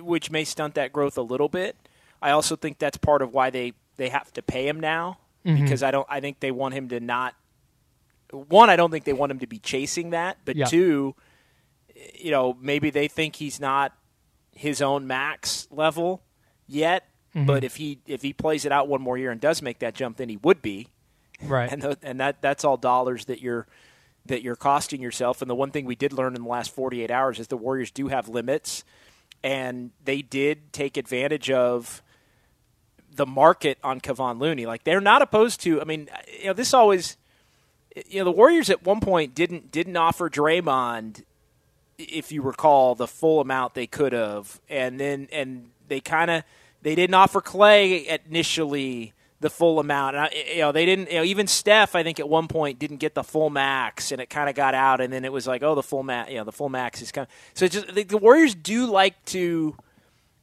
which 0.00 0.30
may 0.30 0.44
stunt 0.44 0.74
that 0.76 0.92
growth 0.92 1.18
a 1.18 1.22
little 1.22 1.48
bit. 1.50 1.76
I 2.22 2.30
also 2.30 2.56
think 2.56 2.78
that's 2.78 2.96
part 2.96 3.20
of 3.22 3.32
why 3.34 3.50
they 3.50 3.74
they 3.96 4.08
have 4.08 4.32
to 4.32 4.42
pay 4.42 4.66
him 4.66 4.80
now 4.80 5.18
Mm-hmm. 5.44 5.62
because 5.62 5.82
I 5.82 5.90
don't 5.90 6.06
I 6.08 6.20
think 6.20 6.40
they 6.40 6.50
want 6.50 6.72
him 6.72 6.88
to 6.88 7.00
not 7.00 7.34
one 8.32 8.70
I 8.70 8.76
don't 8.76 8.90
think 8.90 9.04
they 9.04 9.12
want 9.12 9.30
him 9.30 9.40
to 9.40 9.46
be 9.46 9.58
chasing 9.58 10.10
that, 10.10 10.38
but 10.46 10.56
Yeah. 10.56 10.64
two 10.64 11.14
you 12.14 12.30
know, 12.32 12.56
maybe 12.60 12.90
they 12.90 13.06
think 13.08 13.36
he's 13.36 13.60
not 13.60 13.92
his 14.52 14.80
own 14.82 15.06
max 15.06 15.68
level 15.70 16.22
yet, 16.66 17.06
Mm-hmm. 17.34 17.46
but 17.46 17.64
if 17.64 17.76
he 17.76 17.98
if 18.06 18.22
he 18.22 18.32
plays 18.32 18.64
it 18.64 18.70
out 18.70 18.86
one 18.86 19.02
more 19.02 19.18
year 19.18 19.32
and 19.32 19.40
does 19.40 19.60
make 19.60 19.80
that 19.80 19.94
jump 19.94 20.18
then 20.18 20.28
he 20.28 20.36
would 20.38 20.62
be. 20.62 20.88
Right. 21.42 21.68
And 21.72 21.82
th- 21.82 21.98
and 22.02 22.20
that 22.20 22.40
that's 22.40 22.64
all 22.64 22.76
dollars 22.76 23.24
that 23.24 23.40
you're 23.40 23.66
that 24.26 24.42
you're 24.42 24.56
costing 24.56 25.02
yourself. 25.02 25.42
And 25.42 25.50
the 25.50 25.54
one 25.54 25.70
thing 25.70 25.84
we 25.84 25.96
did 25.96 26.12
learn 26.12 26.34
in 26.34 26.42
the 26.42 26.48
last 26.48 26.74
48 26.74 27.10
hours 27.10 27.38
is 27.38 27.48
the 27.48 27.56
Warriors 27.56 27.90
do 27.90 28.08
have 28.08 28.28
limits, 28.28 28.84
and 29.42 29.90
they 30.04 30.22
did 30.22 30.72
take 30.72 30.96
advantage 30.96 31.50
of 31.50 32.02
the 33.14 33.26
market 33.26 33.78
on 33.82 34.00
Kevon 34.00 34.40
Looney. 34.40 34.64
Like 34.66 34.84
they're 34.84 35.00
not 35.00 35.20
opposed 35.22 35.60
to. 35.62 35.80
I 35.80 35.84
mean, 35.84 36.08
you 36.40 36.46
know, 36.46 36.52
this 36.52 36.72
always. 36.72 37.16
You 38.08 38.20
know, 38.20 38.24
the 38.24 38.32
Warriors 38.32 38.70
at 38.70 38.84
one 38.84 39.00
point 39.00 39.34
didn't 39.36 39.70
didn't 39.70 39.96
offer 39.96 40.28
Draymond, 40.28 41.22
if 41.96 42.32
you 42.32 42.42
recall, 42.42 42.94
the 42.96 43.06
full 43.06 43.40
amount 43.40 43.74
they 43.74 43.86
could 43.86 44.12
have, 44.12 44.60
and 44.68 44.98
then 44.98 45.28
and 45.30 45.70
they 45.86 46.00
kind 46.00 46.30
of 46.30 46.42
they 46.84 46.94
didn't 46.94 47.14
offer 47.14 47.40
Clay 47.40 48.20
initially 48.26 49.14
the 49.40 49.50
full 49.50 49.80
amount. 49.80 50.16
And 50.16 50.26
I, 50.26 50.44
you 50.54 50.60
know, 50.60 50.70
they 50.70 50.86
didn't. 50.86 51.10
You 51.10 51.18
know, 51.18 51.24
even 51.24 51.46
Steph, 51.46 51.96
I 51.96 52.02
think 52.02 52.20
at 52.20 52.28
one 52.28 52.46
point 52.46 52.78
didn't 52.78 52.98
get 52.98 53.14
the 53.14 53.24
full 53.24 53.50
max, 53.50 54.12
and 54.12 54.20
it 54.20 54.30
kind 54.30 54.48
of 54.48 54.54
got 54.54 54.74
out, 54.74 55.00
and 55.00 55.12
then 55.12 55.24
it 55.24 55.32
was 55.32 55.46
like, 55.46 55.62
oh, 55.62 55.74
the 55.74 55.82
full 55.82 56.02
max. 56.02 56.30
You 56.30 56.38
know, 56.38 56.44
the 56.44 56.52
full 56.52 56.68
max 56.68 57.02
is 57.02 57.10
kind. 57.10 57.26
So 57.54 57.66
just 57.66 57.94
the, 57.94 58.04
the 58.04 58.18
Warriors 58.18 58.54
do 58.54 58.86
like 58.86 59.22
to 59.26 59.76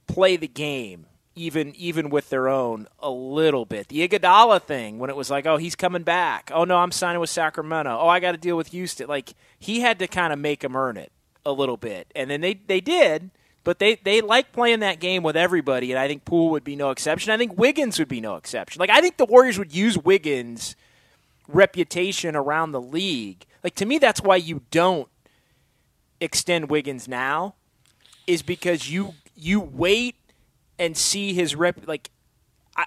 play 0.08 0.36
the 0.36 0.48
game. 0.48 1.06
Even 1.34 1.74
even 1.78 2.10
with 2.10 2.30
their 2.30 2.50
own 2.50 2.88
a 3.00 3.10
little 3.10 3.66
bit, 3.66 3.88
the 3.88 4.06
Iguodala 4.06 4.62
thing 4.62 5.00
when 5.00 5.10
it 5.10 5.16
was 5.16 5.30
like, 5.30 5.46
oh, 5.46 5.56
he's 5.56 5.78
coming 5.78 6.04
back. 6.04 6.52
Oh 6.54 6.66
no, 6.66 6.78
I'm 6.78 6.92
signing 6.92 7.22
with 7.22 7.30
Sacramento. 7.30 7.98
Oh, 7.98 8.10
I 8.10 8.20
got 8.20 8.34
to 8.34 8.38
deal 8.38 8.58
with 8.58 8.68
Houston. 8.68 9.08
Like 9.08 9.34
he 9.58 9.80
had 9.80 9.98
to 10.00 10.08
kind 10.08 10.34
of 10.34 10.40
make 10.40 10.62
him 10.62 10.76
earn 10.76 10.98
it 10.98 11.10
a 11.46 11.54
little 11.54 11.78
bit, 11.78 12.12
and 12.16 12.30
then 12.30 12.42
they 12.42 12.56
they 12.56 12.82
did. 12.82 13.32
But 13.64 13.80
they, 13.80 13.96
they 13.96 14.22
like 14.22 14.52
playing 14.54 14.80
that 14.80 15.00
game 15.00 15.22
with 15.22 15.38
everybody, 15.38 15.92
and 15.92 16.00
I 16.00 16.08
think 16.08 16.26
Poole 16.26 16.50
would 16.50 16.64
be 16.64 16.76
no 16.76 16.90
exception. 16.90 17.32
I 17.32 17.38
think 17.38 17.58
Wiggins 17.58 18.00
would 18.00 18.08
be 18.08 18.22
no 18.22 18.36
exception. 18.36 18.80
Like 18.80 18.90
I 18.90 19.02
think 19.02 19.18
the 19.18 19.26
Warriors 19.26 19.60
would 19.60 19.74
use 19.74 19.98
Wiggins' 19.98 20.76
reputation 21.48 22.36
around 22.36 22.72
the 22.72 22.82
league. 22.82 23.46
Like 23.64 23.76
to 23.76 23.86
me, 23.86 24.00
that's 24.00 24.22
why 24.22 24.38
you 24.38 24.62
don't 24.72 25.08
extend 26.20 26.70
Wiggins 26.70 27.08
now, 27.08 27.54
is 28.26 28.42
because 28.42 28.90
you 28.90 29.14
you 29.36 29.60
wait 29.60 30.16
and 30.80 30.98
see 30.98 31.34
his 31.34 31.56
rep. 31.56 31.88
Like 31.88 32.10
I, 32.76 32.86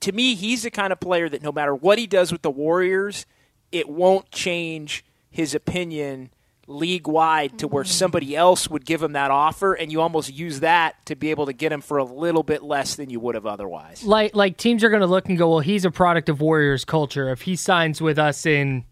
to 0.00 0.12
me, 0.12 0.34
he's 0.34 0.64
the 0.64 0.70
kind 0.70 0.92
of 0.92 1.00
player 1.00 1.30
that 1.30 1.42
no 1.42 1.52
matter 1.52 1.74
what 1.74 1.98
he 1.98 2.06
does 2.06 2.30
with 2.30 2.42
the 2.42 2.50
Warriors, 2.50 3.24
it 3.72 3.88
won't 3.88 4.30
change 4.30 5.02
his 5.30 5.54
opinion 5.54 6.30
league 6.70 7.08
wide 7.08 7.58
to 7.58 7.66
where 7.68 7.84
somebody 7.84 8.36
else 8.36 8.70
would 8.70 8.86
give 8.86 9.02
him 9.02 9.12
that 9.12 9.30
offer, 9.30 9.74
and 9.74 9.90
you 9.90 10.00
almost 10.00 10.32
use 10.32 10.60
that 10.60 11.04
to 11.06 11.16
be 11.16 11.30
able 11.30 11.46
to 11.46 11.52
get 11.52 11.72
him 11.72 11.80
for 11.80 11.98
a 11.98 12.04
little 12.04 12.42
bit 12.42 12.62
less 12.62 12.94
than 12.94 13.10
you 13.10 13.18
would 13.20 13.34
have 13.34 13.44
otherwise. 13.46 14.04
Like 14.04 14.34
like 14.34 14.56
teams 14.56 14.84
are 14.84 14.88
going 14.88 15.00
to 15.00 15.06
look 15.06 15.28
and 15.28 15.36
go, 15.36 15.50
well, 15.50 15.60
he's 15.60 15.84
a 15.84 15.90
product 15.90 16.28
of 16.28 16.40
Warriors 16.40 16.84
culture. 16.84 17.28
If 17.30 17.42
he 17.42 17.56
signs 17.56 18.00
with 18.00 18.18
us 18.18 18.46
in 18.46 18.84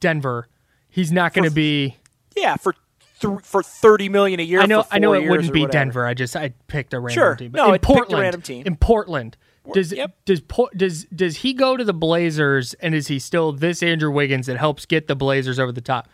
Denver, 0.00 0.48
he's 0.88 1.12
not 1.12 1.32
going 1.32 1.48
to 1.48 1.54
be. 1.54 1.96
Yeah, 2.36 2.56
for 2.56 2.74
th- 3.20 3.40
for 3.42 3.62
thirty 3.62 4.08
million 4.08 4.40
a 4.40 4.42
year. 4.42 4.60
I 4.60 4.66
know. 4.66 4.84
I 4.90 4.98
know 4.98 5.14
it 5.14 5.28
wouldn't 5.28 5.52
be. 5.52 5.66
Denver. 5.66 6.06
I 6.06 6.14
just 6.14 6.36
I 6.36 6.50
picked 6.68 6.92
a 6.92 7.00
random 7.00 7.14
Sure. 7.14 7.36
team. 7.36 7.52
But 7.52 7.58
No, 7.58 7.68
in 7.68 7.74
it 7.76 7.82
picked 7.82 7.90
a 7.90 7.94
Portland, 7.94 8.20
random 8.22 8.42
team. 8.42 8.62
in 8.66 8.76
Portland, 8.76 9.36
does 9.72 9.92
yep. 9.92 10.16
does 10.26 10.42
does 10.76 11.04
does 11.06 11.36
he 11.38 11.54
go 11.54 11.76
to 11.76 11.84
the 11.84 11.94
Blazers 11.94 12.74
and 12.74 12.94
is 12.94 13.08
he 13.08 13.18
still 13.18 13.52
this 13.52 13.82
Andrew 13.82 14.10
Wiggins 14.10 14.46
that 14.46 14.58
helps 14.58 14.84
get 14.86 15.06
the 15.06 15.16
Blazers 15.16 15.58
over 15.58 15.72
the 15.72 15.80
top? 15.80 16.08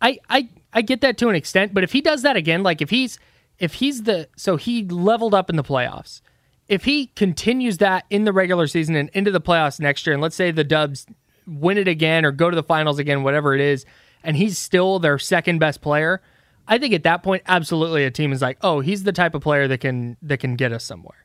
I 0.00 0.18
I 0.28 0.48
I 0.72 0.82
get 0.82 1.00
that 1.00 1.18
to 1.18 1.28
an 1.28 1.34
extent, 1.34 1.74
but 1.74 1.84
if 1.84 1.92
he 1.92 2.00
does 2.00 2.22
that 2.22 2.36
again, 2.36 2.62
like 2.62 2.82
if 2.82 2.90
he's 2.90 3.18
if 3.58 3.74
he's 3.74 4.02
the 4.02 4.28
so 4.36 4.56
he 4.56 4.84
leveled 4.84 5.34
up 5.34 5.50
in 5.50 5.56
the 5.56 5.64
playoffs. 5.64 6.20
If 6.68 6.84
he 6.84 7.06
continues 7.14 7.78
that 7.78 8.06
in 8.10 8.24
the 8.24 8.32
regular 8.32 8.66
season 8.66 8.96
and 8.96 9.08
into 9.10 9.30
the 9.30 9.40
playoffs 9.40 9.78
next 9.78 10.04
year, 10.04 10.14
and 10.14 10.22
let's 10.22 10.34
say 10.34 10.50
the 10.50 10.64
Dubs 10.64 11.06
win 11.46 11.78
it 11.78 11.86
again 11.86 12.24
or 12.24 12.32
go 12.32 12.50
to 12.50 12.56
the 12.56 12.62
finals 12.64 12.98
again, 12.98 13.22
whatever 13.22 13.54
it 13.54 13.60
is, 13.60 13.86
and 14.24 14.36
he's 14.36 14.58
still 14.58 14.98
their 14.98 15.16
second 15.16 15.60
best 15.60 15.80
player, 15.80 16.20
I 16.68 16.78
think 16.78 16.94
at 16.94 17.04
that 17.04 17.22
point, 17.22 17.42
absolutely, 17.46 18.04
a 18.04 18.10
team 18.10 18.32
is 18.32 18.42
like, 18.42 18.58
oh, 18.62 18.80
he's 18.80 19.04
the 19.04 19.12
type 19.12 19.34
of 19.34 19.42
player 19.42 19.68
that 19.68 19.78
can 19.78 20.16
that 20.22 20.38
can 20.38 20.56
get 20.56 20.72
us 20.72 20.84
somewhere. 20.84 21.24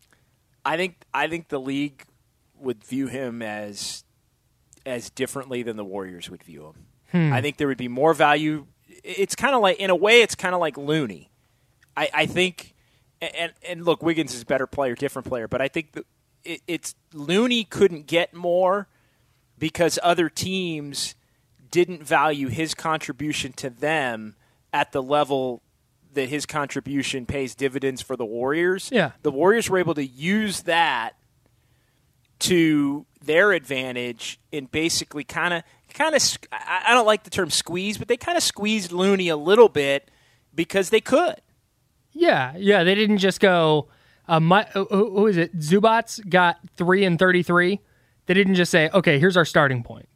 I 0.63 0.77
think 0.77 1.03
I 1.13 1.27
think 1.27 1.47
the 1.47 1.59
league 1.59 2.05
would 2.59 2.83
view 2.83 3.07
him 3.07 3.41
as 3.41 4.03
as 4.85 5.09
differently 5.09 5.63
than 5.63 5.77
the 5.77 5.85
Warriors 5.85 6.29
would 6.29 6.43
view 6.43 6.67
him. 6.67 6.85
Hmm. 7.11 7.33
I 7.33 7.41
think 7.41 7.57
there 7.57 7.67
would 7.67 7.77
be 7.77 7.87
more 7.87 8.13
value. 8.13 8.67
It's 9.03 9.35
kind 9.35 9.55
of 9.55 9.61
like, 9.61 9.79
in 9.79 9.89
a 9.89 9.95
way, 9.95 10.21
it's 10.21 10.35
kind 10.35 10.53
of 10.53 10.61
like 10.61 10.77
Looney. 10.77 11.29
I, 11.95 12.09
I 12.13 12.25
think, 12.25 12.73
and 13.21 13.53
and 13.67 13.85
look, 13.85 14.01
Wiggins 14.01 14.33
is 14.33 14.43
a 14.43 14.45
better 14.45 14.67
player, 14.67 14.95
different 14.95 15.27
player, 15.27 15.47
but 15.47 15.61
I 15.61 15.67
think 15.67 15.91
that 15.93 16.05
it, 16.43 16.61
it's 16.67 16.95
Looney 17.13 17.63
couldn't 17.63 18.07
get 18.07 18.33
more 18.33 18.87
because 19.57 19.99
other 20.01 20.29
teams 20.29 21.15
didn't 21.69 22.03
value 22.03 22.47
his 22.47 22.73
contribution 22.73 23.53
to 23.53 23.69
them 23.69 24.35
at 24.73 24.91
the 24.91 25.03
level 25.03 25.61
that 26.13 26.29
his 26.29 26.45
contribution 26.45 27.25
pays 27.25 27.55
dividends 27.55 28.01
for 28.01 28.15
the 28.15 28.25
Warriors. 28.25 28.89
Yeah. 28.91 29.11
The 29.21 29.31
Warriors 29.31 29.69
were 29.69 29.77
able 29.77 29.93
to 29.93 30.05
use 30.05 30.63
that 30.63 31.15
to 32.39 33.05
their 33.23 33.51
advantage 33.51 34.39
in 34.51 34.65
basically 34.65 35.23
kind 35.23 35.53
of 35.53 35.63
kind 35.93 36.15
of 36.15 36.21
I 36.51 36.93
don't 36.93 37.05
like 37.05 37.23
the 37.23 37.29
term 37.29 37.49
squeeze, 37.49 37.97
but 37.97 38.07
they 38.07 38.17
kind 38.17 38.37
of 38.37 38.43
squeezed 38.43 38.91
Looney 38.91 39.29
a 39.29 39.37
little 39.37 39.69
bit 39.69 40.09
because 40.53 40.89
they 40.89 41.01
could. 41.01 41.35
Yeah, 42.11 42.53
yeah. 42.57 42.83
They 42.83 42.95
didn't 42.95 43.19
just 43.19 43.39
go. 43.39 43.87
Uh, 44.27 44.39
my, 44.39 44.63
who, 44.73 44.85
who 44.85 45.27
is 45.27 45.37
it? 45.37 45.57
Zubac 45.59 46.29
got 46.29 46.57
three 46.77 47.03
and 47.03 47.17
thirty-three. 47.17 47.79
They 48.25 48.33
didn't 48.33 48.55
just 48.55 48.71
say, 48.71 48.89
"Okay, 48.93 49.19
here's 49.19 49.37
our 49.37 49.45
starting 49.45 49.83
point." 49.83 50.07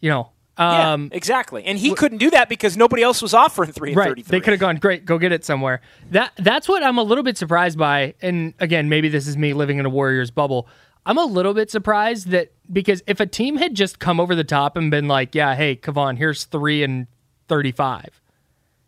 You 0.00 0.10
know, 0.10 0.30
um, 0.56 1.08
yeah, 1.10 1.16
exactly. 1.16 1.64
And 1.64 1.78
he 1.78 1.94
couldn't 1.94 2.18
do 2.18 2.30
that 2.30 2.48
because 2.48 2.76
nobody 2.76 3.02
else 3.02 3.20
was 3.20 3.34
offering 3.34 3.72
three 3.72 3.90
and 3.90 3.96
right? 3.96 4.08
thirty-three. 4.08 4.38
They 4.38 4.42
could 4.42 4.52
have 4.52 4.60
gone, 4.60 4.76
"Great, 4.76 5.04
go 5.04 5.18
get 5.18 5.32
it 5.32 5.44
somewhere." 5.44 5.80
That 6.10 6.32
that's 6.36 6.68
what 6.68 6.82
I'm 6.82 6.98
a 6.98 7.02
little 7.02 7.24
bit 7.24 7.36
surprised 7.36 7.76
by. 7.76 8.14
And 8.22 8.54
again, 8.60 8.88
maybe 8.88 9.08
this 9.08 9.26
is 9.26 9.36
me 9.36 9.52
living 9.52 9.78
in 9.78 9.86
a 9.86 9.90
Warriors 9.90 10.30
bubble. 10.30 10.68
I'm 11.06 11.18
a 11.18 11.24
little 11.24 11.52
bit 11.54 11.70
surprised 11.70 12.28
that 12.28 12.52
because 12.72 13.02
if 13.06 13.20
a 13.20 13.26
team 13.26 13.56
had 13.56 13.74
just 13.74 13.98
come 13.98 14.18
over 14.20 14.34
the 14.34 14.44
top 14.44 14.76
and 14.76 14.90
been 14.90 15.06
like, 15.08 15.34
"Yeah, 15.34 15.54
hey, 15.54 15.76
Kevon, 15.76 16.16
here's 16.16 16.44
three 16.44 16.82
and 16.82 17.06
thirty-five," 17.48 18.20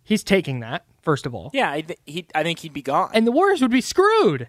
he's 0.02 0.24
taking 0.24 0.60
that 0.60 0.84
first 1.02 1.26
of 1.26 1.34
all. 1.34 1.50
Yeah, 1.52 1.70
I, 1.70 1.80
th- 1.82 1.98
he, 2.06 2.26
I 2.34 2.42
think 2.42 2.58
he'd 2.60 2.72
be 2.72 2.82
gone. 2.82 3.10
and 3.14 3.26
the 3.26 3.32
Warriors 3.32 3.62
would 3.62 3.70
be 3.70 3.80
screwed. 3.80 4.48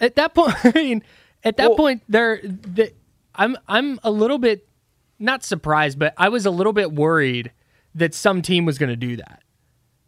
At 0.00 0.14
that 0.16 0.34
point, 0.34 0.54
I 0.64 0.72
mean, 0.74 1.02
at 1.44 1.56
that 1.58 1.70
Well- 1.70 1.76
point, 1.76 2.02
they're, 2.08 2.40
they, 2.44 2.92
I'm 3.34 3.56
I'm 3.68 3.98
a 4.02 4.10
little 4.10 4.38
bit 4.38 4.68
not 5.18 5.44
surprised, 5.44 5.98
but 5.98 6.14
I 6.16 6.28
was 6.28 6.46
a 6.46 6.50
little 6.50 6.72
bit 6.72 6.92
worried 6.92 7.52
that 7.94 8.14
some 8.14 8.40
team 8.42 8.64
was 8.64 8.78
going 8.78 8.90
to 8.90 8.96
do 8.96 9.16
that. 9.16 9.42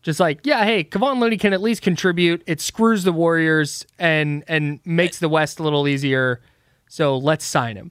Just 0.04 0.20
like, 0.20 0.40
yeah, 0.44 0.64
hey, 0.64 0.84
Kevon 0.84 1.18
Looney 1.18 1.38
can 1.38 1.54
at 1.54 1.62
least 1.62 1.80
contribute. 1.80 2.42
It 2.46 2.60
screws 2.60 3.04
the 3.04 3.12
Warriors 3.12 3.86
and 3.98 4.44
and 4.46 4.80
makes 4.84 5.18
the 5.18 5.30
West 5.30 5.58
a 5.58 5.62
little 5.62 5.88
easier. 5.88 6.42
So 6.90 7.16
let's 7.16 7.44
sign 7.44 7.76
him. 7.76 7.90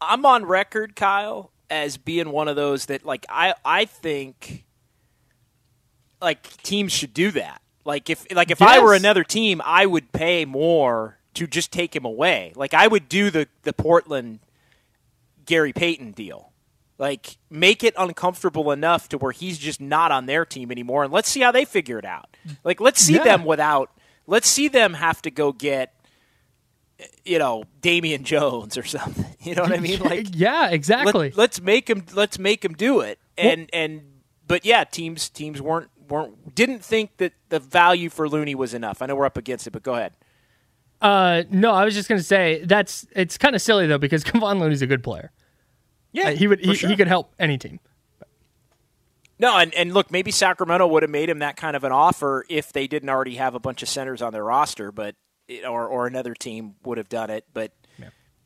I'm 0.00 0.24
on 0.24 0.44
record, 0.44 0.94
Kyle, 0.94 1.50
as 1.68 1.96
being 1.96 2.30
one 2.30 2.46
of 2.46 2.54
those 2.54 2.86
that 2.86 3.04
like 3.04 3.26
I 3.28 3.54
I 3.64 3.86
think 3.86 4.64
like 6.20 6.62
teams 6.62 6.92
should 6.92 7.12
do 7.12 7.32
that. 7.32 7.60
Like 7.84 8.08
if 8.08 8.24
like 8.32 8.52
if 8.52 8.62
I 8.62 8.78
were 8.78 8.94
another 8.94 9.24
team, 9.24 9.60
I 9.64 9.84
would 9.84 10.12
pay 10.12 10.44
more 10.44 11.18
to 11.34 11.48
just 11.48 11.72
take 11.72 11.96
him 11.96 12.04
away. 12.04 12.52
Like 12.54 12.72
I 12.72 12.86
would 12.86 13.08
do 13.08 13.30
the 13.30 13.48
the 13.62 13.72
Portland 13.72 14.38
Gary 15.44 15.72
Payton 15.72 16.12
deal. 16.12 16.51
Like 16.98 17.36
make 17.50 17.82
it 17.82 17.94
uncomfortable 17.98 18.70
enough 18.70 19.08
to 19.08 19.18
where 19.18 19.32
he's 19.32 19.58
just 19.58 19.80
not 19.80 20.12
on 20.12 20.26
their 20.26 20.44
team 20.44 20.70
anymore 20.70 21.02
and 21.04 21.12
let's 21.12 21.28
see 21.28 21.40
how 21.40 21.50
they 21.50 21.64
figure 21.64 21.98
it 21.98 22.04
out. 22.04 22.36
Like 22.64 22.80
let's 22.80 23.00
see 23.00 23.14
Yeah. 23.14 23.24
them 23.24 23.44
without 23.44 23.90
let's 24.26 24.48
see 24.48 24.68
them 24.68 24.94
have 24.94 25.20
to 25.22 25.30
go 25.30 25.52
get 25.52 25.94
you 27.24 27.38
know, 27.38 27.64
Damian 27.80 28.22
Jones 28.22 28.76
or 28.78 28.84
something. 28.84 29.24
You 29.42 29.56
know 29.56 29.62
what 29.62 29.72
I 29.72 29.78
mean? 29.78 29.98
Like 29.98 30.28
yeah, 30.34 30.68
exactly. 30.70 31.32
let, 31.34 31.50
us 31.54 31.60
make 31.60 31.90
him 31.90 32.04
let's 32.14 32.38
make 32.38 32.64
him 32.64 32.74
do 32.74 33.00
it. 33.00 33.18
And 33.36 33.68
and 33.72 34.02
but 34.46 34.64
yeah, 34.64 34.84
teams 34.84 35.28
teams 35.28 35.60
weren't 35.60 35.90
weren't 36.08 36.54
didn't 36.54 36.84
think 36.84 37.16
that 37.16 37.32
the 37.48 37.58
value 37.58 38.08
for 38.10 38.28
Looney 38.28 38.54
was 38.54 38.74
enough. 38.74 39.02
I 39.02 39.06
know 39.06 39.16
we're 39.16 39.26
up 39.26 39.36
against 39.36 39.66
it, 39.66 39.70
but 39.72 39.82
go 39.82 39.94
ahead. 39.94 40.12
uh, 41.00 41.42
no, 41.50 41.72
I 41.72 41.84
was 41.84 41.94
just 41.94 42.08
going 42.08 42.20
to 42.20 42.24
say 42.24 42.62
that's 42.64 43.04
it's 43.16 43.36
kind 43.36 43.56
of 43.56 43.62
silly 43.62 43.88
though 43.88 43.98
because 43.98 44.22
Kevon 44.28 44.60
Looney's 44.60 44.82
a 44.82 44.86
good 44.86 45.02
player. 45.02 45.32
Yeah, 46.12 46.28
Uh, 46.28 46.30
he 46.32 46.46
would 46.46 46.60
he, 46.60 46.74
sure. 46.74 46.90
he 46.90 46.96
could 46.96 47.08
help 47.08 47.34
any 47.38 47.58
team. 47.58 47.80
No, 49.38 49.56
and, 49.58 49.74
and 49.74 49.92
look, 49.92 50.10
maybe 50.12 50.30
Sacramento 50.30 50.86
would 50.86 51.02
have 51.02 51.10
made 51.10 51.28
him 51.28 51.40
that 51.40 51.56
kind 51.56 51.74
of 51.74 51.82
an 51.82 51.90
offer 51.90 52.44
if 52.48 52.72
they 52.72 52.86
didn't 52.86 53.08
already 53.08 53.34
have 53.36 53.54
a 53.54 53.58
bunch 53.58 53.82
of 53.82 53.88
centers 53.88 54.22
on 54.22 54.32
their 54.32 54.44
roster, 54.44 54.92
but 54.92 55.16
or 55.66 55.86
or 55.86 56.06
another 56.06 56.34
team 56.34 56.76
would 56.84 56.98
have 56.98 57.08
done 57.08 57.28
it, 57.28 57.44
but 57.52 57.72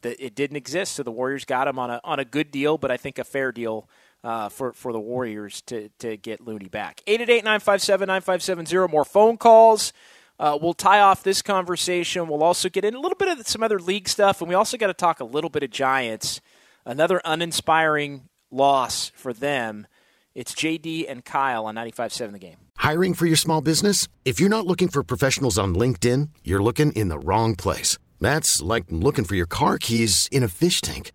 the, 0.02 0.24
it 0.24 0.34
didn't 0.34 0.56
exist. 0.56 0.94
So 0.94 1.02
the 1.02 1.10
Warriors 1.10 1.44
got 1.44 1.68
him 1.68 1.78
on 1.78 1.90
a 1.90 2.00
on 2.02 2.18
a 2.18 2.24
good 2.24 2.50
deal, 2.50 2.78
but 2.78 2.90
I 2.90 2.96
think 2.96 3.18
a 3.18 3.24
fair 3.24 3.52
deal 3.52 3.88
uh, 4.24 4.48
for 4.48 4.72
for 4.72 4.92
the 4.92 5.00
Warriors 5.00 5.60
to 5.62 5.90
to 5.98 6.16
get 6.16 6.40
Looney 6.40 6.68
back. 6.68 7.02
Eight 7.06 7.20
eight 7.20 7.28
eight 7.30 7.44
nine 7.44 7.60
five 7.60 7.82
seven 7.82 8.06
nine 8.06 8.22
five 8.22 8.42
seven 8.42 8.64
zero. 8.64 8.88
More 8.88 9.04
phone 9.04 9.36
calls. 9.36 9.92
Uh, 10.38 10.58
we'll 10.60 10.74
tie 10.74 11.00
off 11.00 11.22
this 11.22 11.42
conversation. 11.42 12.28
We'll 12.28 12.42
also 12.42 12.68
get 12.68 12.84
in 12.84 12.94
a 12.94 13.00
little 13.00 13.16
bit 13.16 13.28
of 13.38 13.46
some 13.46 13.62
other 13.62 13.78
league 13.78 14.08
stuff, 14.08 14.40
and 14.40 14.48
we 14.48 14.54
also 14.54 14.76
got 14.76 14.88
to 14.88 14.94
talk 14.94 15.20
a 15.20 15.24
little 15.24 15.50
bit 15.50 15.62
of 15.62 15.70
Giants. 15.70 16.40
Another 16.86 17.20
uninspiring 17.24 18.28
loss 18.52 19.10
for 19.16 19.32
them. 19.32 19.88
It's 20.36 20.54
JD 20.54 21.06
and 21.08 21.24
Kyle 21.24 21.66
on 21.66 21.74
95.7 21.74 22.30
The 22.32 22.38
Game. 22.38 22.56
Hiring 22.76 23.12
for 23.12 23.26
your 23.26 23.36
small 23.36 23.60
business? 23.60 24.06
If 24.24 24.38
you're 24.38 24.48
not 24.48 24.66
looking 24.66 24.86
for 24.86 25.02
professionals 25.02 25.58
on 25.58 25.74
LinkedIn, 25.74 26.28
you're 26.44 26.62
looking 26.62 26.92
in 26.92 27.08
the 27.08 27.18
wrong 27.18 27.56
place. 27.56 27.98
That's 28.20 28.62
like 28.62 28.84
looking 28.88 29.24
for 29.24 29.34
your 29.34 29.48
car 29.48 29.78
keys 29.78 30.28
in 30.30 30.44
a 30.44 30.48
fish 30.48 30.80
tank. 30.80 31.10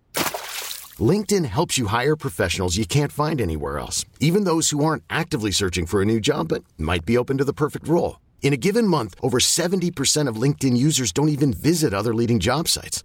LinkedIn 1.00 1.46
helps 1.46 1.78
you 1.78 1.86
hire 1.86 2.16
professionals 2.16 2.76
you 2.76 2.84
can't 2.84 3.10
find 3.10 3.40
anywhere 3.40 3.78
else, 3.78 4.04
even 4.20 4.44
those 4.44 4.68
who 4.70 4.84
aren't 4.84 5.04
actively 5.08 5.52
searching 5.52 5.86
for 5.86 6.02
a 6.02 6.04
new 6.04 6.20
job 6.20 6.48
but 6.48 6.64
might 6.76 7.06
be 7.06 7.16
open 7.16 7.38
to 7.38 7.44
the 7.44 7.54
perfect 7.54 7.88
role. 7.88 8.20
In 8.42 8.52
a 8.52 8.58
given 8.58 8.86
month, 8.86 9.14
over 9.22 9.38
70% 9.38 10.28
of 10.28 10.36
LinkedIn 10.36 10.76
users 10.76 11.12
don't 11.12 11.30
even 11.30 11.54
visit 11.54 11.94
other 11.94 12.12
leading 12.14 12.40
job 12.40 12.68
sites. 12.68 13.04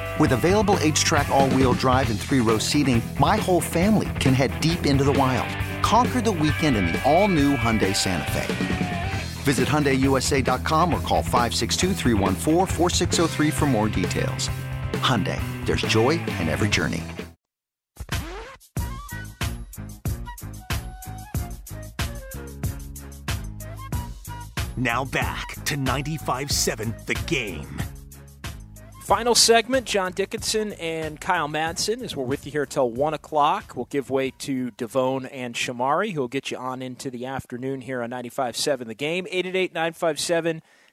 With 0.21 0.31
available 0.33 0.75
HTRAC, 0.75 1.29
all 1.29 1.49
wheel 1.49 1.73
drive, 1.73 2.11
and 2.11 2.19
three 2.19 2.41
row 2.41 2.59
seating, 2.59 3.01
my 3.19 3.37
whole 3.37 3.59
family 3.59 4.07
can 4.19 4.35
head 4.35 4.61
deep 4.61 4.85
into 4.85 5.03
the 5.03 5.11
wild. 5.11 5.49
Conquer 5.81 6.21
the 6.21 6.31
weekend 6.31 6.77
in 6.77 6.85
the 6.85 7.03
all 7.11 7.27
new 7.27 7.55
Hyundai 7.55 7.95
Santa 7.95 8.31
Fe. 8.31 9.09
Visit 9.41 9.67
HyundaiUSA.com 9.67 10.93
or 10.93 10.99
call 10.99 11.23
562-314-4603 11.23 13.51
for 13.51 13.65
more 13.65 13.89
details. 13.89 14.51
Hyundai, 15.01 15.41
there's 15.65 15.81
joy 15.81 16.11
in 16.39 16.49
every 16.49 16.69
journey. 16.69 17.01
Now 24.77 25.03
back 25.03 25.47
to 25.65 25.75
95.7 25.75 27.07
The 27.07 27.15
Game. 27.25 27.81
Final 29.01 29.33
segment, 29.35 29.85
John 29.87 30.11
Dickinson 30.13 30.71
and 30.73 31.19
Kyle 31.19 31.49
Madsen, 31.49 32.01
as 32.01 32.15
we're 32.15 32.23
with 32.23 32.45
you 32.45 32.51
here 32.51 32.65
till 32.65 32.89
1 32.89 33.13
o'clock. 33.13 33.73
We'll 33.75 33.85
give 33.89 34.09
way 34.09 34.31
to 34.39 34.71
Devone 34.71 35.27
and 35.31 35.53
Shamari, 35.55 36.13
who 36.13 36.21
will 36.21 36.27
get 36.29 36.49
you 36.51 36.57
on 36.57 36.81
into 36.81 37.09
the 37.09 37.25
afternoon 37.25 37.81
here 37.81 38.01
on 38.01 38.11
95.7 38.11 38.87
The 38.87 38.93
Game. 38.93 39.25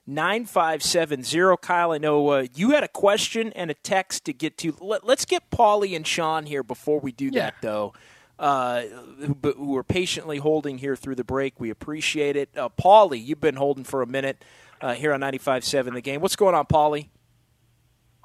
888-957-9570. 0.09 1.61
Kyle, 1.61 1.93
I 1.93 1.99
know 1.99 2.29
uh, 2.29 2.47
you 2.55 2.71
had 2.71 2.83
a 2.83 2.89
question 2.89 3.53
and 3.53 3.71
a 3.71 3.75
text 3.75 4.25
to 4.25 4.33
get 4.33 4.57
to. 4.59 4.75
Let, 4.81 5.05
us 5.05 5.25
get 5.25 5.49
Paulie 5.51 5.95
and 5.95 6.05
Sean 6.07 6.47
here 6.47 6.65
before 6.65 6.99
we 6.99 7.13
do 7.13 7.27
Yeah. 7.27 7.43
that, 7.51 7.55
though. 7.61 7.93
uh, 8.39 8.83
who, 9.21 9.37
who 9.57 9.77
are 9.77 9.85
patiently 9.85 10.39
holding 10.39 10.79
here 10.79 10.97
through 10.97 11.17
the 11.17 11.25
break. 11.25 11.61
We 11.61 11.71
appreciate 11.71 12.37
it. 12.37 12.49
Uh, 12.57 12.69
Paulie, 12.71 13.25
you've 13.25 13.41
been 13.41 13.57
holding 13.57 13.85
for 13.85 14.01
a 14.03 14.07
minute 14.07 14.43
uh, 14.81 14.95
here 14.95 15.13
on 15.13 15.21
95.7 15.21 15.93
The 15.93 16.01
Game. 16.01 16.21
What's 16.21 16.37
going 16.37 16.55
on, 16.57 16.65
Paulie? 16.67 17.09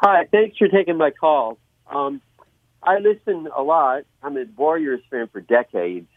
Hi, 0.04 0.26
thanks 0.30 0.58
for 0.58 0.68
taking 0.68 0.98
my 0.98 1.12
call. 1.12 1.58
Um, 1.90 2.22
I 2.82 2.98
listen 3.00 3.48
a 3.56 3.64
lot. 3.64 4.04
I'm 4.22 4.36
a 4.36 4.44
Warriors 4.58 5.00
fan 5.10 5.30
for 5.32 5.40
decades, 5.40 6.10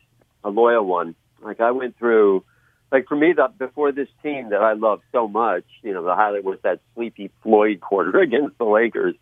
a 0.43 0.51
loyal 0.51 0.85
one. 0.85 1.15
Like 1.41 1.61
I 1.61 1.71
went 1.71 1.97
through, 1.97 2.43
like 2.91 3.07
for 3.07 3.15
me, 3.15 3.33
the, 3.33 3.47
before 3.57 3.93
this 3.93 4.09
team 4.25 4.51
that 4.51 4.61
I 4.61 4.73
love 4.73 5.03
so 5.13 5.29
much, 5.29 5.63
you 5.83 5.95
know, 5.95 6.03
the 6.03 6.17
highlight 6.17 6.43
was 6.43 6.59
that 6.65 6.81
sleepy 6.97 7.31
Floyd 7.45 7.81
quarter 7.81 8.19
against 8.21 8.59
the 8.59 8.65
Lakers. 8.65 9.15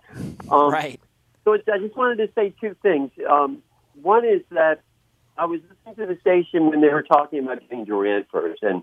Um, 0.50 0.72
right. 0.72 0.98
So 1.44 1.52
it's, 1.52 1.68
I 1.68 1.76
just 1.76 1.94
wanted 1.94 2.26
to 2.26 2.32
say 2.34 2.54
two 2.58 2.74
things. 2.80 3.10
Um, 3.30 3.62
one 4.00 4.24
is 4.24 4.40
that 4.50 4.80
I 5.36 5.44
was 5.44 5.60
listening 5.68 6.06
to 6.08 6.14
the 6.14 6.18
station 6.22 6.70
when 6.70 6.80
they 6.80 6.88
were 6.88 7.02
talking 7.02 7.44
about 7.44 7.60
getting 7.60 7.84
Durant 7.84 8.28
first, 8.32 8.62
and 8.62 8.82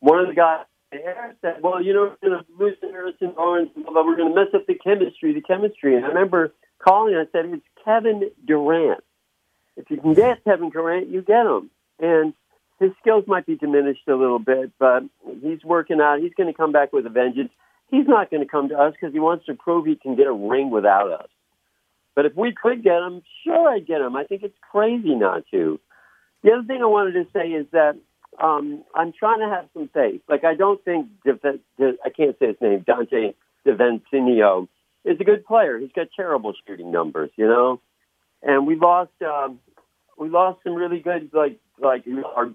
one 0.00 0.20
of 0.20 0.28
the 0.28 0.34
guys 0.34 0.66
there 0.90 1.36
said, 1.42 1.62
"Well, 1.62 1.82
you 1.82 1.92
know, 1.92 2.16
we're 2.22 2.28
going 2.28 2.44
to 2.44 2.64
lose 2.64 2.76
to 2.80 2.88
Harrison 2.88 3.32
Barnes, 3.36 3.70
but 3.74 3.92
we're 3.92 4.16
going 4.16 4.30
to 4.30 4.34
mess 4.34 4.54
up 4.54 4.66
the 4.66 4.74
chemistry, 4.74 5.34
the 5.34 5.40
chemistry." 5.40 5.96
And 5.96 6.04
I 6.04 6.08
remember 6.08 6.52
calling 6.78 7.14
I 7.14 7.24
said, 7.32 7.46
"It's 7.46 7.64
Kevin 7.84 8.30
Durant. 8.46 9.02
If 9.76 9.90
you 9.90 9.98
can 9.98 10.14
get 10.14 10.44
Kevin 10.44 10.70
Durant, 10.70 11.08
you 11.08 11.22
get 11.22 11.46
him." 11.46 11.70
And 12.00 12.32
his 12.78 12.92
skills 13.00 13.24
might 13.26 13.46
be 13.46 13.56
diminished 13.56 14.06
a 14.08 14.14
little 14.14 14.38
bit, 14.38 14.70
but 14.78 15.02
he's 15.42 15.64
working 15.64 16.00
out. 16.00 16.20
He's 16.20 16.34
going 16.34 16.52
to 16.52 16.56
come 16.56 16.72
back 16.72 16.92
with 16.92 17.06
a 17.06 17.10
vengeance. 17.10 17.50
He's 17.90 18.06
not 18.06 18.30
going 18.30 18.42
to 18.42 18.48
come 18.48 18.68
to 18.68 18.78
us 18.78 18.92
because 18.92 19.12
he 19.12 19.20
wants 19.20 19.46
to 19.46 19.54
prove 19.54 19.86
he 19.86 19.96
can 19.96 20.14
get 20.14 20.26
a 20.26 20.32
ring 20.32 20.70
without 20.70 21.10
us. 21.10 21.28
But 22.14 22.26
if 22.26 22.36
we 22.36 22.52
could 22.52 22.82
get 22.82 23.00
him, 23.02 23.22
sure, 23.44 23.68
I'd 23.68 23.86
get 23.86 24.00
him. 24.00 24.16
I 24.16 24.24
think 24.24 24.42
it's 24.42 24.58
crazy 24.70 25.14
not 25.14 25.44
to. 25.50 25.80
The 26.42 26.52
other 26.52 26.64
thing 26.64 26.82
I 26.82 26.86
wanted 26.86 27.12
to 27.12 27.26
say 27.32 27.48
is 27.48 27.66
that 27.72 27.96
um, 28.40 28.84
I'm 28.94 29.12
trying 29.12 29.40
to 29.40 29.48
have 29.48 29.68
some 29.74 29.88
faith. 29.92 30.22
Like 30.28 30.44
I 30.44 30.54
don't 30.54 30.82
think 30.84 31.08
De- 31.24 31.58
I 32.04 32.10
can't 32.10 32.38
say 32.38 32.48
his 32.48 32.56
name, 32.60 32.84
Donte 32.86 33.34
DiVincenzo, 33.66 34.68
is 35.04 35.20
a 35.20 35.24
good 35.24 35.44
player. 35.44 35.78
He's 35.78 35.92
got 35.92 36.08
terrible 36.14 36.54
shooting 36.66 36.90
numbers, 36.90 37.30
you 37.36 37.46
know. 37.46 37.80
And 38.42 38.66
we 38.66 38.76
lost 38.76 39.10
um, 39.22 39.58
we 40.16 40.28
lost 40.28 40.60
some 40.64 40.74
really 40.74 41.00
good 41.00 41.30
like 41.32 41.58
like 41.80 42.04
our 42.36 42.46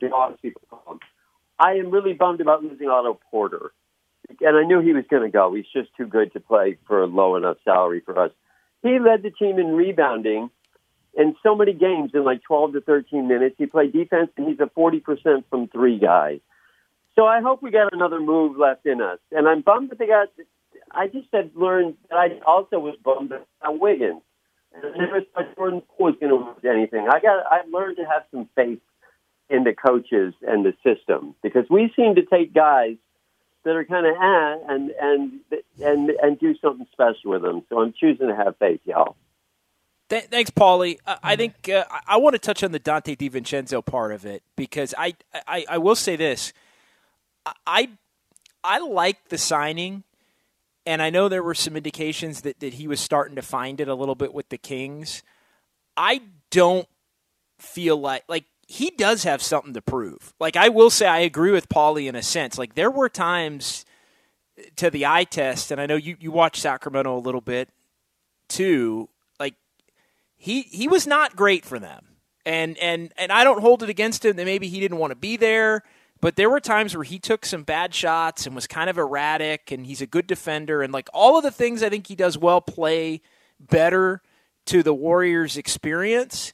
people. 0.42 1.00
I 1.60 1.74
am 1.74 1.92
really 1.92 2.14
bummed 2.14 2.42
about 2.42 2.64
losing 2.64 2.88
Otto 2.88 3.20
Porter, 3.30 3.72
and 4.42 4.58
I 4.58 4.64
knew 4.64 4.82
he 4.82 4.94
was 4.94 5.06
going 5.10 5.24
to 5.24 5.30
go. 5.30 5.54
He's 5.54 5.66
just 5.74 5.90
too 5.96 6.08
good 6.08 6.34
to 6.34 6.40
play 6.40 6.78
for 6.88 7.04
a 7.04 7.08
low 7.08 7.36
enough 7.36 7.58
salary 7.64 8.02
for 8.04 8.18
us. 8.20 8.32
He 8.82 9.00
led 9.00 9.24
the 9.24 9.32
team 9.32 9.60
in 9.60 9.68
rebounding 9.68 10.50
in 11.16 11.36
so 11.44 11.56
many 11.56 11.74
games 11.74 12.12
in 12.14 12.24
like 12.24 12.42
12 12.44 12.74
to 12.74 12.82
13 12.82 13.28
minutes. 13.28 13.56
He 13.58 13.66
played 13.66 13.94
defense, 13.94 14.30
and 14.38 14.48
he's 14.48 14.60
a 14.60 14.70
40% 14.78 15.44
from 15.50 15.68
three 15.68 16.00
guy. 16.00 16.40
So 17.16 17.26
I 17.26 17.42
hope 17.42 17.62
we 17.62 17.72
got 17.72 17.94
another 17.94 18.20
move 18.20 18.58
left 18.58 18.86
in 18.86 19.02
us. 19.02 19.20
And 19.32 19.48
I'm 19.48 19.62
bummed 19.62 19.92
that 19.92 20.00
they 20.00 20.08
got. 20.08 20.30
I 20.92 21.08
just 21.08 21.28
had 21.32 21.52
learned 21.56 21.96
that 22.10 22.16
I 22.18 22.40
also 22.46 22.80
was 22.80 22.96
bummed 23.04 23.32
about 23.32 23.80
Wiggins. 23.80 24.22
And 24.74 24.86
I 24.86 24.98
never 24.98 25.22
thought 25.22 25.56
Jordan 25.56 25.82
Poole 25.82 26.08
was 26.08 26.16
going 26.20 26.32
to 26.32 26.46
lose 26.46 26.76
anything. 26.76 27.08
I 27.08 27.20
got. 27.20 27.46
I 27.52 27.62
learned 27.72 27.98
to 27.98 28.06
have 28.06 28.24
some 28.32 28.50
faith 28.56 28.80
in 29.50 29.64
the 29.64 29.74
coaches 29.74 30.34
and 30.42 30.66
the 30.66 30.74
system 30.84 31.36
because 31.44 31.66
we 31.70 31.94
seem 31.96 32.16
to 32.16 32.24
take 32.26 32.54
guys 32.54 32.96
that 33.64 33.76
are 33.76 33.86
kind 33.86 34.08
of 34.08 34.16
ah 34.18 34.56
and 34.68 34.92
and 35.00 35.40
and 35.80 36.10
and 36.10 36.40
do 36.40 36.56
something 36.58 36.88
special 36.92 37.32
with 37.32 37.44
them. 37.44 37.62
So 37.70 37.80
I'm 37.80 37.94
choosing 37.94 38.28
to 38.28 38.36
have 38.36 38.58
faith, 38.58 38.82
y'all. 38.86 39.16
Th- 40.10 40.26
thanks, 40.26 40.52
Paulie. 40.52 41.00
Uh, 41.06 41.16
I 41.24 41.36
think 41.36 41.70
uh, 41.70 41.86
I, 42.08 42.18
want 42.18 42.34
to 42.34 42.40
touch 42.40 42.64
on 42.64 42.72
the 42.72 42.80
Donte 42.80 43.18
DiVincenzo 43.18 43.86
part 43.86 44.12
of 44.12 44.26
it 44.26 44.44
because 44.56 44.94
I, 44.98 45.16
I, 45.48 45.66
I 45.70 45.78
will 45.78 45.96
say 45.96 46.16
this. 46.16 46.54
I 47.66 47.90
I 48.64 48.80
like 48.80 49.30
the 49.30 49.38
signing, 49.38 50.04
and 50.86 51.02
I 51.02 51.10
know 51.10 51.28
there 51.28 51.44
were 51.44 51.54
some 51.54 51.76
indications 51.76 52.42
that, 52.42 52.60
that 52.62 52.76
he 52.76 52.88
was 52.88 53.02
starting 53.02 53.36
to 53.36 53.42
find 53.42 53.82
it 53.82 53.88
a 53.88 53.96
little 53.96 54.16
bit 54.16 54.34
with 54.34 54.50
the 54.50 54.58
Kings. 54.58 55.24
I 55.98 56.22
don't 56.52 56.88
feel 57.60 57.98
like 57.98 58.24
like 58.28 58.46
he 58.68 58.92
does 58.92 59.24
have 59.24 59.42
something 59.42 59.74
to 59.74 59.82
prove. 59.82 60.34
Like 60.40 60.56
I 60.56 60.70
will 60.70 60.90
say, 60.90 61.08
I 61.08 61.20
agree 61.20 61.52
with 61.52 61.70
Paulie 61.70 62.08
in 62.08 62.16
a 62.16 62.24
sense. 62.24 62.58
Like 62.58 62.76
there 62.76 62.92
were 62.92 63.10
times 63.10 63.86
to 64.78 64.90
the 64.90 65.06
eye 65.06 65.26
test, 65.26 65.72
and 65.72 65.82
I 65.82 65.86
know 65.86 65.96
you 65.96 66.16
you 66.20 66.32
watch 66.32 66.60
Sacramento 66.62 67.16
a 67.16 67.20
little 67.20 67.42
bit 67.42 67.70
too 68.48 69.10
he 70.44 70.64
he 70.64 70.90
was 70.90 71.08
not 71.08 71.38
great 71.38 71.64
for 71.64 71.80
them. 71.80 72.04
And 72.46 72.78
and 72.80 73.14
and 73.18 73.32
I 73.32 73.46
don't 73.46 73.62
hold 73.62 73.82
it 73.82 73.88
against 73.88 74.26
him 74.26 74.36
that 74.36 74.44
maybe 74.44 74.68
he 74.68 74.82
didn't 74.82 74.98
want 74.98 75.12
to 75.12 75.16
be 75.16 75.38
there, 75.38 75.84
but 76.20 76.36
there 76.36 76.50
were 76.50 76.60
times 76.60 76.94
where 76.94 77.06
he 77.06 77.18
took 77.18 77.46
some 77.46 77.64
bad 77.64 77.96
shots 77.96 78.46
and 78.46 78.54
was 78.54 78.68
kind 78.68 78.90
of 78.90 78.98
erratic 78.98 79.72
and 79.72 79.86
he's 79.86 80.02
a 80.02 80.06
good 80.06 80.28
defender 80.28 80.82
and 80.82 80.92
like 80.92 81.08
all 81.14 81.38
of 81.38 81.44
the 81.44 81.52
things 81.52 81.82
I 81.82 81.88
think 81.88 82.08
he 82.08 82.16
does 82.16 82.38
well 82.38 82.60
play 82.60 83.22
better 83.58 84.22
to 84.66 84.84
the 84.84 84.94
Warriors 84.94 85.56
experience, 85.56 86.52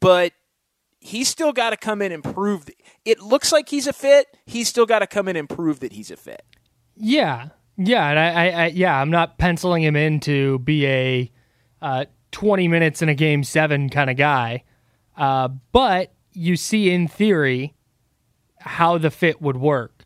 but 0.00 0.32
he's 0.98 1.28
still 1.28 1.52
got 1.52 1.70
to 1.70 1.76
come 1.76 2.02
in 2.02 2.10
and 2.10 2.24
prove 2.24 2.68
it 3.04 3.20
looks 3.20 3.52
like 3.52 3.68
he's 3.68 3.86
a 3.86 3.92
fit. 3.92 4.26
He's 4.44 4.66
still 4.66 4.86
got 4.86 4.98
to 4.98 5.06
come 5.06 5.28
in 5.28 5.36
and 5.36 5.48
prove 5.48 5.78
that 5.80 5.92
he's 5.92 6.10
a 6.10 6.16
fit. 6.16 6.42
Yeah, 6.96 7.50
yeah, 7.76 8.10
and 8.10 8.18
I, 8.18 8.26
I, 8.26 8.64
I 8.64 8.66
yeah, 8.66 9.00
I'm 9.00 9.10
not 9.10 9.38
penciling 9.38 9.84
him 9.84 9.94
in 9.94 10.18
to 10.20 10.58
be 10.58 10.84
a 10.84 11.32
uh, 11.80 12.06
20 12.32 12.68
minutes 12.68 13.02
in 13.02 13.08
a 13.08 13.14
game 13.14 13.44
seven 13.44 13.88
kind 13.88 14.10
of 14.10 14.16
guy. 14.16 14.64
Uh, 15.16 15.48
but 15.72 16.12
you 16.32 16.56
see 16.56 16.90
in 16.90 17.08
theory 17.08 17.74
how 18.58 18.98
the 18.98 19.10
fit 19.10 19.40
would 19.40 19.56
work. 19.56 20.04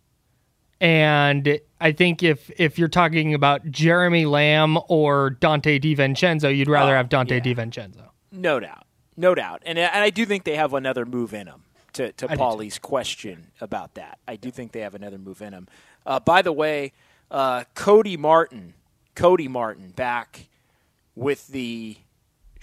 And 0.81 1.61
I 1.81 1.93
think 1.93 2.23
if 2.23 2.51
if 2.59 2.79
you're 2.79 2.89
talking 2.89 3.33
about 3.33 3.71
Jeremy 3.71 4.27
Lamb 4.27 4.79
or 4.89 5.37
Donte 5.41 5.81
DiVincenzo, 5.81 6.55
you'd 6.55 6.69
rather 6.69 6.93
oh, 6.93 6.97
have 6.97 7.09
Donte 7.09 7.31
yeah. 7.31 7.41
DiVincenzo. 7.41 8.09
No 8.33 8.61
doubt. 8.61 8.87
No 9.17 9.35
doubt. 9.35 9.63
And, 9.65 9.79
and 9.79 10.03
I 10.03 10.11
do 10.11 10.27
think 10.27 10.45
they 10.45 10.57
have 10.57 10.75
another 10.75 11.07
move 11.07 11.33
in 11.33 11.47
them 11.47 11.63
to, 11.93 12.13
to 12.13 12.29
Paulie's 12.29 12.79
question 12.79 13.53
about 13.61 13.95
that. 13.95 14.19
I 14.27 14.37
do 14.37 14.51
think 14.51 14.73
they 14.73 14.81
have 14.81 14.95
another 14.95 15.19
move 15.19 15.41
in 15.41 15.53
them. 15.53 15.69
Uh, 16.05 16.21
by 16.21 16.43
the 16.43 16.53
way, 16.53 16.93
uh, 17.31 17.65
Cody 17.75 18.17
Martin, 18.17 18.75
Cody 19.15 19.49
Martin 19.49 19.91
back 19.91 20.49
with 21.15 21.49
the 21.49 21.97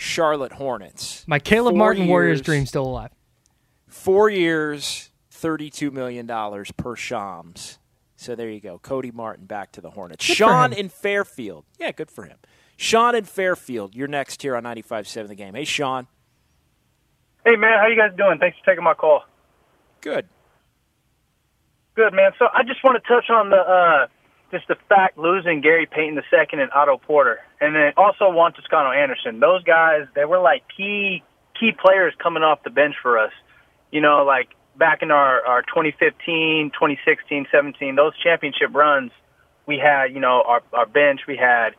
Charlotte 0.01 0.53
Hornets. 0.53 1.23
My 1.27 1.39
Caleb 1.39 1.73
four 1.73 1.77
Martin 1.77 2.03
years, 2.03 2.09
Warriors 2.09 2.41
dream 2.41 2.65
still 2.65 2.85
alive. 2.85 3.11
Four 3.87 4.29
years, 4.29 5.11
$32 5.31 5.91
million 5.91 6.27
per 6.75 6.95
Shams. 6.95 7.77
So 8.15 8.35
there 8.35 8.49
you 8.49 8.59
go. 8.59 8.79
Cody 8.79 9.11
Martin 9.11 9.45
back 9.45 9.71
to 9.73 9.81
the 9.81 9.91
Hornets. 9.91 10.25
Good 10.25 10.37
Sean 10.37 10.73
in 10.73 10.89
Fairfield. 10.89 11.65
Yeah, 11.79 11.91
good 11.91 12.09
for 12.09 12.25
him. 12.25 12.37
Sean 12.77 13.15
in 13.15 13.25
Fairfield, 13.25 13.95
you're 13.95 14.07
next 14.07 14.41
here 14.41 14.55
on 14.55 14.63
95.7 14.63 15.27
The 15.27 15.35
Game. 15.35 15.53
Hey, 15.53 15.65
Sean. 15.65 16.07
Hey, 17.45 17.55
man. 17.55 17.77
How 17.79 17.87
you 17.87 17.95
guys 17.95 18.15
doing? 18.17 18.39
Thanks 18.39 18.57
for 18.59 18.65
taking 18.71 18.83
my 18.83 18.93
call. 18.93 19.23
Good. 20.01 20.27
Good, 21.95 22.13
man. 22.13 22.31
So 22.39 22.47
I 22.53 22.63
just 22.63 22.83
want 22.83 23.01
to 23.01 23.07
touch 23.07 23.29
on 23.29 23.49
the 23.49 23.57
uh,– 23.57 24.07
just 24.51 24.67
the 24.67 24.75
fact 24.89 25.17
losing 25.17 25.61
Gary 25.61 25.85
Payton 25.85 26.15
II 26.15 26.61
and 26.61 26.71
Otto 26.73 26.97
Porter, 26.97 27.39
and 27.61 27.75
then 27.75 27.93
also 27.95 28.29
Juan 28.31 28.53
Toscano 28.53 28.91
Anderson. 28.91 29.39
Those 29.39 29.63
guys, 29.63 30.07
they 30.15 30.25
were 30.25 30.39
like 30.39 30.63
key 30.75 31.23
key 31.57 31.71
players 31.71 32.13
coming 32.21 32.43
off 32.43 32.63
the 32.63 32.71
bench 32.71 32.95
for 33.01 33.19
us. 33.19 33.31
You 33.91 34.01
know, 34.01 34.25
like 34.25 34.49
back 34.75 35.03
in 35.03 35.11
our 35.11 35.45
our 35.45 35.61
2015, 35.61 36.71
2016, 36.73 37.47
17, 37.51 37.95
those 37.95 38.13
championship 38.17 38.73
runs, 38.73 39.11
we 39.67 39.77
had 39.77 40.05
you 40.13 40.19
know 40.19 40.43
our 40.45 40.63
our 40.73 40.87
bench. 40.87 41.21
We 41.27 41.37
had 41.37 41.75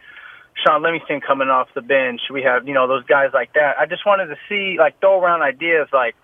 Shaun 0.64 0.82
Livingston 0.82 1.20
coming 1.20 1.48
off 1.48 1.68
the 1.74 1.82
bench. 1.82 2.20
We 2.30 2.42
have 2.42 2.66
you 2.68 2.74
know 2.74 2.86
those 2.86 3.04
guys 3.04 3.30
like 3.34 3.54
that. 3.54 3.76
I 3.78 3.86
just 3.86 4.06
wanted 4.06 4.26
to 4.26 4.36
see 4.48 4.76
like 4.78 5.00
throw 5.00 5.20
around 5.20 5.42
ideas 5.42 5.88
like 5.92 6.14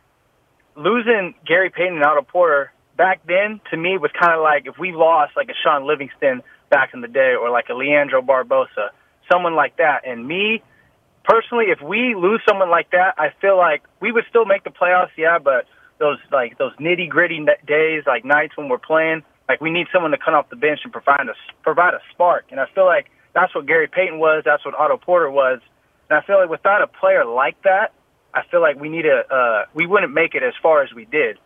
losing 0.77 1.35
Gary 1.45 1.71
Payton 1.71 1.97
and 1.97 2.05
Otto 2.05 2.23
Porter 2.23 2.73
back 2.97 3.21
then 3.27 3.61
to 3.71 3.77
me 3.77 3.99
was 3.99 4.11
kind 4.21 4.35
of 4.35 4.41
like 4.41 4.67
if 4.67 4.79
we 4.79 4.93
lost 4.93 5.33
like 5.37 5.49
a 5.49 5.55
Shaun 5.65 5.87
Livingston 5.87 6.43
back 6.71 6.91
in 6.95 7.01
the 7.01 7.09
day 7.09 7.35
or 7.41 7.51
like 7.51 7.69
a 7.71 7.75
Leandro 7.75 8.23
Barbosa, 8.23 8.91
someone 9.31 9.55
like 9.55 9.77
that. 9.77 10.07
And 10.07 10.27
me 10.27 10.63
personally, 11.25 11.67
if 11.69 11.81
we 11.81 12.15
lose 12.15 12.41
someone 12.49 12.71
like 12.71 12.91
that, 12.91 13.15
I 13.19 13.29
feel 13.41 13.57
like 13.57 13.83
we 14.01 14.13
would 14.13 14.25
still 14.29 14.45
make 14.45 14.65
the 14.65 14.71
playoffs, 14.71 15.11
yeah, 15.17 15.39
but 15.39 15.67
those 15.99 16.19
like 16.31 16.59
those 16.59 16.75
nitty 16.77 17.09
gritty 17.09 17.45
days, 17.67 18.05
like 18.07 18.25
nights 18.25 18.57
when 18.57 18.69
we're 18.69 18.79
playing, 18.79 19.23
like 19.49 19.61
we 19.61 19.71
need 19.71 19.87
someone 19.93 20.13
to 20.13 20.19
come 20.19 20.35
off 20.35 20.49
the 20.51 20.57
bench 20.57 20.81
and 20.85 20.93
provide 20.93 21.29
a 21.29 21.35
provide 21.63 21.95
a 21.95 22.01
spark. 22.13 22.47
And 22.51 22.61
I 22.61 22.67
feel 22.75 22.87
like 22.87 23.11
that's 23.35 23.55
what 23.55 23.67
Gary 23.67 23.89
Payton 23.89 24.19
was, 24.19 24.43
that's 24.45 24.65
what 24.65 24.75
Otto 24.75 24.97
Porter 24.97 25.31
was. 25.31 25.61
And 26.09 26.19
I 26.19 26.23
feel 26.27 26.39
like 26.39 26.49
without 26.49 26.83
a 26.83 26.87
player 26.87 27.25
like 27.25 27.61
that, 27.63 27.93
I 28.33 28.43
feel 28.51 28.61
like 28.61 28.81
we 28.81 28.89
need 28.89 29.07
a 29.07 29.27
uh, 29.33 29.65
we 29.75 29.87
wouldn't 29.87 30.13
make 30.13 30.35
it 30.35 30.43
as 30.43 30.55
far 30.63 30.83
as 30.83 30.93
we 30.95 31.05
did 31.05 31.39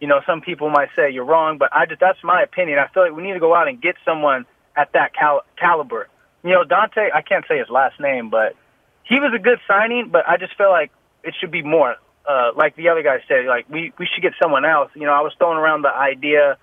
you 0.00 0.06
know, 0.06 0.20
some 0.26 0.40
people 0.40 0.70
might 0.70 0.88
say 0.94 1.10
you're 1.10 1.24
wrong, 1.24 1.58
but 1.58 1.70
I 1.72 1.86
just 1.86 2.00
that's 2.00 2.22
my 2.22 2.42
opinion. 2.42 2.78
I 2.78 2.88
feel 2.92 3.02
like 3.02 3.16
we 3.16 3.22
need 3.22 3.34
to 3.34 3.40
go 3.40 3.54
out 3.54 3.68
and 3.68 3.80
get 3.80 3.96
someone 4.04 4.46
at 4.76 4.92
that 4.92 5.14
cal- 5.14 5.44
caliber. 5.58 6.08
You 6.42 6.50
know, 6.50 6.64
Donte, 6.64 7.12
I 7.12 7.22
can't 7.22 7.44
say 7.48 7.58
his 7.58 7.68
last 7.68 7.98
name, 8.00 8.30
but 8.30 8.54
he 9.04 9.20
was 9.20 9.32
a 9.34 9.38
good 9.38 9.58
signing, 9.66 10.10
but 10.10 10.28
I 10.28 10.36
just 10.36 10.56
feel 10.56 10.70
like 10.70 10.92
it 11.24 11.34
should 11.40 11.50
be 11.50 11.62
more 11.62 11.96
uh, 12.28 12.52
like 12.54 12.76
the 12.76 12.90
other 12.90 13.02
guy 13.02 13.18
said, 13.26 13.46
like 13.46 13.68
we 13.70 13.92
we 13.98 14.06
should 14.06 14.22
get 14.22 14.34
someone 14.40 14.64
else. 14.64 14.90
You 14.94 15.06
know, 15.06 15.14
I 15.14 15.22
was 15.22 15.32
throwing 15.38 15.56
around 15.56 15.82
the 15.82 15.92
idea 15.92 16.58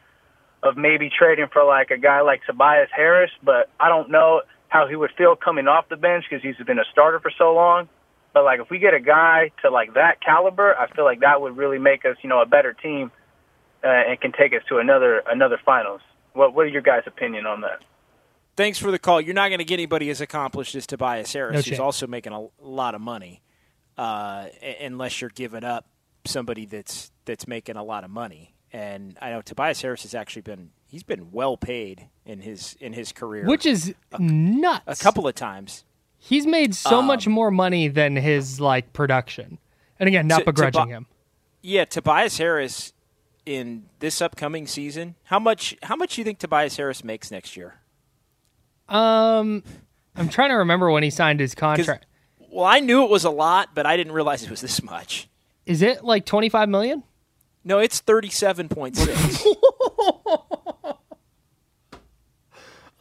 of 0.61 0.77
maybe 0.77 1.09
trading 1.09 1.47
for 1.51 1.63
like 1.63 1.89
a 1.89 1.97
guy 1.97 2.21
like 2.21 2.45
Tobias 2.45 2.89
Harris, 2.95 3.31
but 3.43 3.69
I 3.79 3.89
don't 3.89 4.11
know 4.11 4.41
how 4.69 4.87
he 4.87 4.95
would 4.95 5.11
feel 5.17 5.35
coming 5.35 5.67
off 5.67 5.89
the 5.89 5.97
bench 5.97 6.25
because 6.29 6.43
he's 6.43 6.63
been 6.65 6.79
a 6.79 6.85
starter 6.91 7.19
for 7.19 7.31
so 7.35 7.53
long. 7.53 7.89
But 8.33 8.43
like 8.43 8.59
if 8.59 8.69
we 8.69 8.77
get 8.77 8.93
a 8.93 8.99
guy 8.99 9.51
to 9.63 9.71
like 9.71 9.95
that 9.95 10.21
caliber, 10.21 10.77
I 10.77 10.87
feel 10.91 11.03
like 11.03 11.21
that 11.21 11.41
would 11.41 11.57
really 11.57 11.79
make 11.79 12.05
us, 12.05 12.15
you 12.21 12.29
know, 12.29 12.41
a 12.41 12.45
better 12.45 12.73
team 12.73 13.11
uh, 13.83 13.87
and 13.87 14.21
can 14.21 14.33
take 14.33 14.53
us 14.53 14.61
to 14.69 14.77
another 14.77 15.23
another 15.25 15.59
finals. 15.65 16.01
What 16.33 16.53
what 16.53 16.67
are 16.67 16.69
your 16.69 16.83
guys' 16.83 17.03
opinion 17.07 17.47
on 17.47 17.61
that? 17.61 17.81
Thanks 18.55 18.77
for 18.79 18.89
the 18.91 18.99
call. 18.99 19.19
You're 19.19 19.33
not 19.33 19.49
going 19.49 19.59
to 19.59 19.65
get 19.65 19.75
anybody 19.75 20.09
as 20.09 20.21
accomplished 20.21 20.75
as 20.75 20.87
Tobias 20.87 21.33
Harris, 21.33 21.53
No 21.67 21.69
who's 21.71 21.79
also 21.79 22.07
making 22.07 22.31
a 22.33 22.47
lot 22.61 22.95
of 22.95 23.01
money, 23.01 23.41
uh, 23.97 24.47
unless 24.81 25.19
you're 25.21 25.29
giving 25.29 25.63
up 25.63 25.87
somebody 26.25 26.65
that's 26.65 27.11
that's 27.25 27.47
making 27.47 27.75
a 27.75 27.83
lot 27.83 28.03
of 28.03 28.09
money. 28.09 28.53
And 28.71 29.17
I 29.21 29.29
know 29.31 29.41
Tobias 29.41 29.81
Harris 29.81 30.03
has 30.03 30.13
actually 30.15 30.41
been 30.43 30.71
he's 30.87 31.03
been 31.03 31.31
well 31.31 31.57
paid 31.57 32.07
in 32.25 32.39
his 32.41 32.75
in 32.79 32.93
his 32.93 33.11
career, 33.11 33.45
Which 33.45 33.65
is 33.65 33.93
nuts. 34.17 34.99
a 35.01 35.03
couple 35.03 35.27
of 35.27 35.35
times. 35.35 35.83
He's 36.17 36.47
made 36.47 36.73
so 36.75 36.99
Um, 36.99 37.05
much 37.05 37.27
more 37.27 37.51
money 37.51 37.87
than 37.87 38.15
his 38.15 38.59
like 38.59 38.93
production. 38.93 39.59
And 39.99 40.07
again, 40.07 40.27
not 40.27 40.39
To- 40.39 40.45
to 40.45 40.51
begrudging 40.51 40.85
bu- 40.85 40.89
him. 40.91 41.05
Yeah, 41.61 41.85
Tobias 41.85 42.37
Harris 42.37 42.93
in 43.45 43.85
this 43.99 44.21
upcoming 44.21 44.65
season. 44.67 45.15
How 45.25 45.39
much? 45.39 45.75
How 45.83 45.95
much 45.95 46.15
do 46.15 46.21
you 46.21 46.25
think 46.25 46.39
Tobias 46.39 46.77
Harris 46.77 47.03
makes 47.03 47.31
next 47.31 47.55
year? 47.55 47.75
Um, 48.87 49.63
I'm 50.15 50.29
trying 50.29 50.49
to 50.49 50.55
remember 50.55 50.89
when 50.91 51.03
he 51.03 51.09
signed 51.09 51.39
his 51.39 51.55
contract. 51.55 52.05
Well, 52.51 52.65
I 52.65 52.79
knew 52.79 53.03
it 53.03 53.09
was 53.09 53.25
a 53.25 53.29
lot, 53.29 53.75
but 53.75 53.85
I 53.85 53.97
didn't 53.97 54.13
realize 54.13 54.43
it 54.43 54.49
was 54.49 54.61
this 54.61 54.81
much. 54.83 55.27
Is 55.65 55.81
it 55.81 56.03
like 56.03 56.25
25 56.25 56.69
million? 56.69 57.03
No, 57.63 57.79
it's 57.79 57.99
thirty-seven 57.99 58.69
point 58.69 58.95
six. 58.95 59.43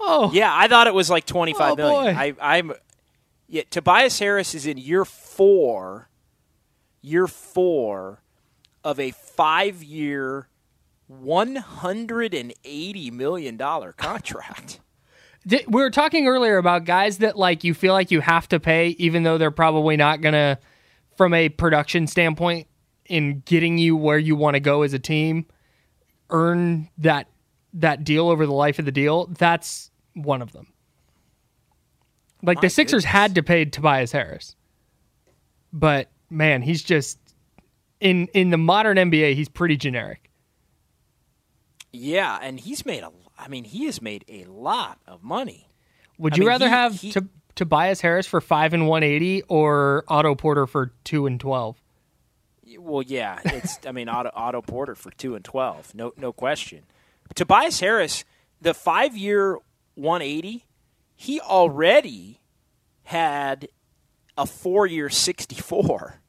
Oh, 0.07 0.31
yeah, 0.35 0.51
I 0.55 0.69
thought 0.69 0.87
it 0.87 0.95
was 0.95 1.09
like 1.09 1.25
twenty-five 1.25 1.73
Oh, 1.73 1.77
million. 1.77 2.15
boy. 2.15 2.21
I, 2.21 2.35
I'm. 2.57 2.73
Yeah, 3.49 3.63
Tobias 3.71 4.19
Harris 4.19 4.55
is 4.55 4.67
in 4.67 4.77
year 4.77 5.05
four. 5.05 6.09
Year 7.01 7.27
four 7.27 8.23
of 8.83 8.99
a 8.99 9.11
five-year, 9.13 10.49
one 11.07 11.57
hundred 11.57 12.35
and 12.35 12.53
eighty 12.65 13.11
million 13.11 13.57
dollar 13.57 13.93
contract. 13.93 14.81
We 15.47 15.65
were 15.69 15.91
talking 15.91 16.27
earlier 16.27 16.57
about 16.57 16.85
guys 16.85 17.19
that 17.19 17.37
like 17.37 17.65
you 17.65 17.75
feel 17.75 17.93
like 17.93 18.11
you 18.11 18.21
have 18.21 18.49
to 18.49 18.61
pay, 18.61 18.89
even 18.99 19.23
though 19.25 19.37
they're 19.39 19.51
probably 19.51 19.97
not 19.97 20.21
gonna, 20.21 20.59
from 21.17 21.35
a 21.35 21.49
production 21.51 22.07
standpoint, 22.07 22.67
in 23.07 23.41
getting 23.45 23.77
you 23.77 23.97
where 23.97 24.19
you 24.19 24.37
want 24.37 24.55
to 24.55 24.61
go 24.61 24.83
as 24.83 24.95
a 24.95 24.99
team, 24.99 25.47
earn 26.31 26.89
that 26.99 27.29
that 27.75 28.05
deal 28.05 28.29
over 28.29 28.47
the 28.47 28.53
life 28.53 28.79
of 28.79 28.85
the 28.85 28.93
deal. 28.93 29.27
That's 29.27 29.91
one 30.15 30.41
of 30.41 30.53
them. 30.53 30.69
Like 32.43 32.59
My 32.59 32.63
the 32.63 32.71
Sixers 32.71 33.03
goodness. 33.03 33.13
had 33.13 33.35
to 33.35 33.43
pay 33.43 33.65
Tobias 33.67 34.13
Harris, 34.13 34.57
but 35.73 36.09
man, 36.31 36.63
he's 36.63 36.83
just 36.83 37.19
in 38.01 38.29
in 38.29 38.51
the 38.51 38.59
modern 38.59 38.97
NBA. 38.97 39.35
He's 39.35 39.49
pretty 39.49 39.77
generic. 39.77 40.24
Yeah, 41.97 42.39
and 42.43 42.59
he's 42.59 42.85
made 42.85 43.03
a. 43.05 43.11
I 43.39 43.49
mean, 43.49 43.65
he 43.65 43.87
has 43.87 44.03
made 44.03 44.25
a 44.29 44.45
lot 44.45 44.99
of 45.07 45.23
money. 45.23 45.69
Would 46.19 46.35
I 46.35 46.37
you 46.37 46.41
mean, 46.43 46.49
rather 46.49 46.67
he- 46.67 46.71
have 46.71 47.01
he- 47.01 47.13
to 47.13 47.29
Tobias 47.55 48.01
Harris 48.01 48.27
for 48.27 48.41
five 48.41 48.73
and 48.75 48.89
one 48.89 49.03
eighty 49.03 49.43
or 49.49 50.05
Otto 50.09 50.35
Porter 50.35 50.67
for 50.67 50.93
two 51.05 51.27
and 51.27 51.39
twelve? 51.39 51.81
Well, 52.79 53.03
yeah, 53.03 53.39
it's. 53.45 53.79
I 53.87 53.93
mean, 53.93 54.09
Otto, 54.09 54.31
Otto 54.35 54.61
Porter 54.63 54.95
for 54.97 55.11
two 55.13 55.35
and 55.37 55.45
twelve, 55.45 55.95
no, 55.95 56.13
no 56.17 56.33
question. 56.33 56.83
Tobias 57.35 57.79
Harris, 57.81 58.25
the 58.61 58.75
five-year 58.75 59.59
one 59.95 60.23
eighty, 60.23 60.65
he 61.15 61.41
already 61.41 62.41
had 63.05 63.69
a 64.37 64.47
four-year 64.47 65.09
sixty-four 65.11 66.21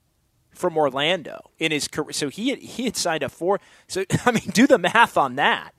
from 0.55 0.77
Orlando 0.77 1.51
in 1.59 1.71
his 1.71 1.87
career. 1.87 2.11
So 2.13 2.29
he 2.29 2.49
had, 2.49 2.59
he 2.59 2.85
had 2.85 2.95
signed 2.97 3.23
a 3.23 3.29
four. 3.29 3.59
So 3.87 4.03
I 4.25 4.31
mean, 4.31 4.49
do 4.53 4.65
the 4.67 4.77
math 4.77 5.17
on 5.17 5.35
that. 5.35 5.71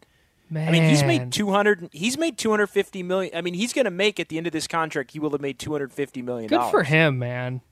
Man, 0.49 0.69
I 0.69 0.71
mean, 0.71 0.85
he's 0.89 1.03
made 1.03 1.33
two 1.33 1.51
hundred. 1.51 1.89
He's 1.93 2.17
made 2.17 2.39
two 2.39 2.51
hundred 2.51 2.69
fifty 2.69 3.03
million. 3.03 3.35
I 3.35 3.41
mean, 3.41 3.55
he's 3.55 3.73
going 3.73 3.85
to 3.87 3.91
make 3.91 4.21
at 4.21 4.29
the 4.29 4.39
end 4.39 4.47
of 4.47 4.53
this 4.53 4.69
contract. 4.69 5.11
He 5.11 5.19
will 5.19 5.31
have 5.31 5.41
made 5.41 5.59
two 5.59 5.73
hundred 5.73 5.93
fifty 5.93 6.23
million. 6.23 6.49
good 6.49 6.71
for 6.71 6.85
him, 6.85 7.19
man. 7.19 7.63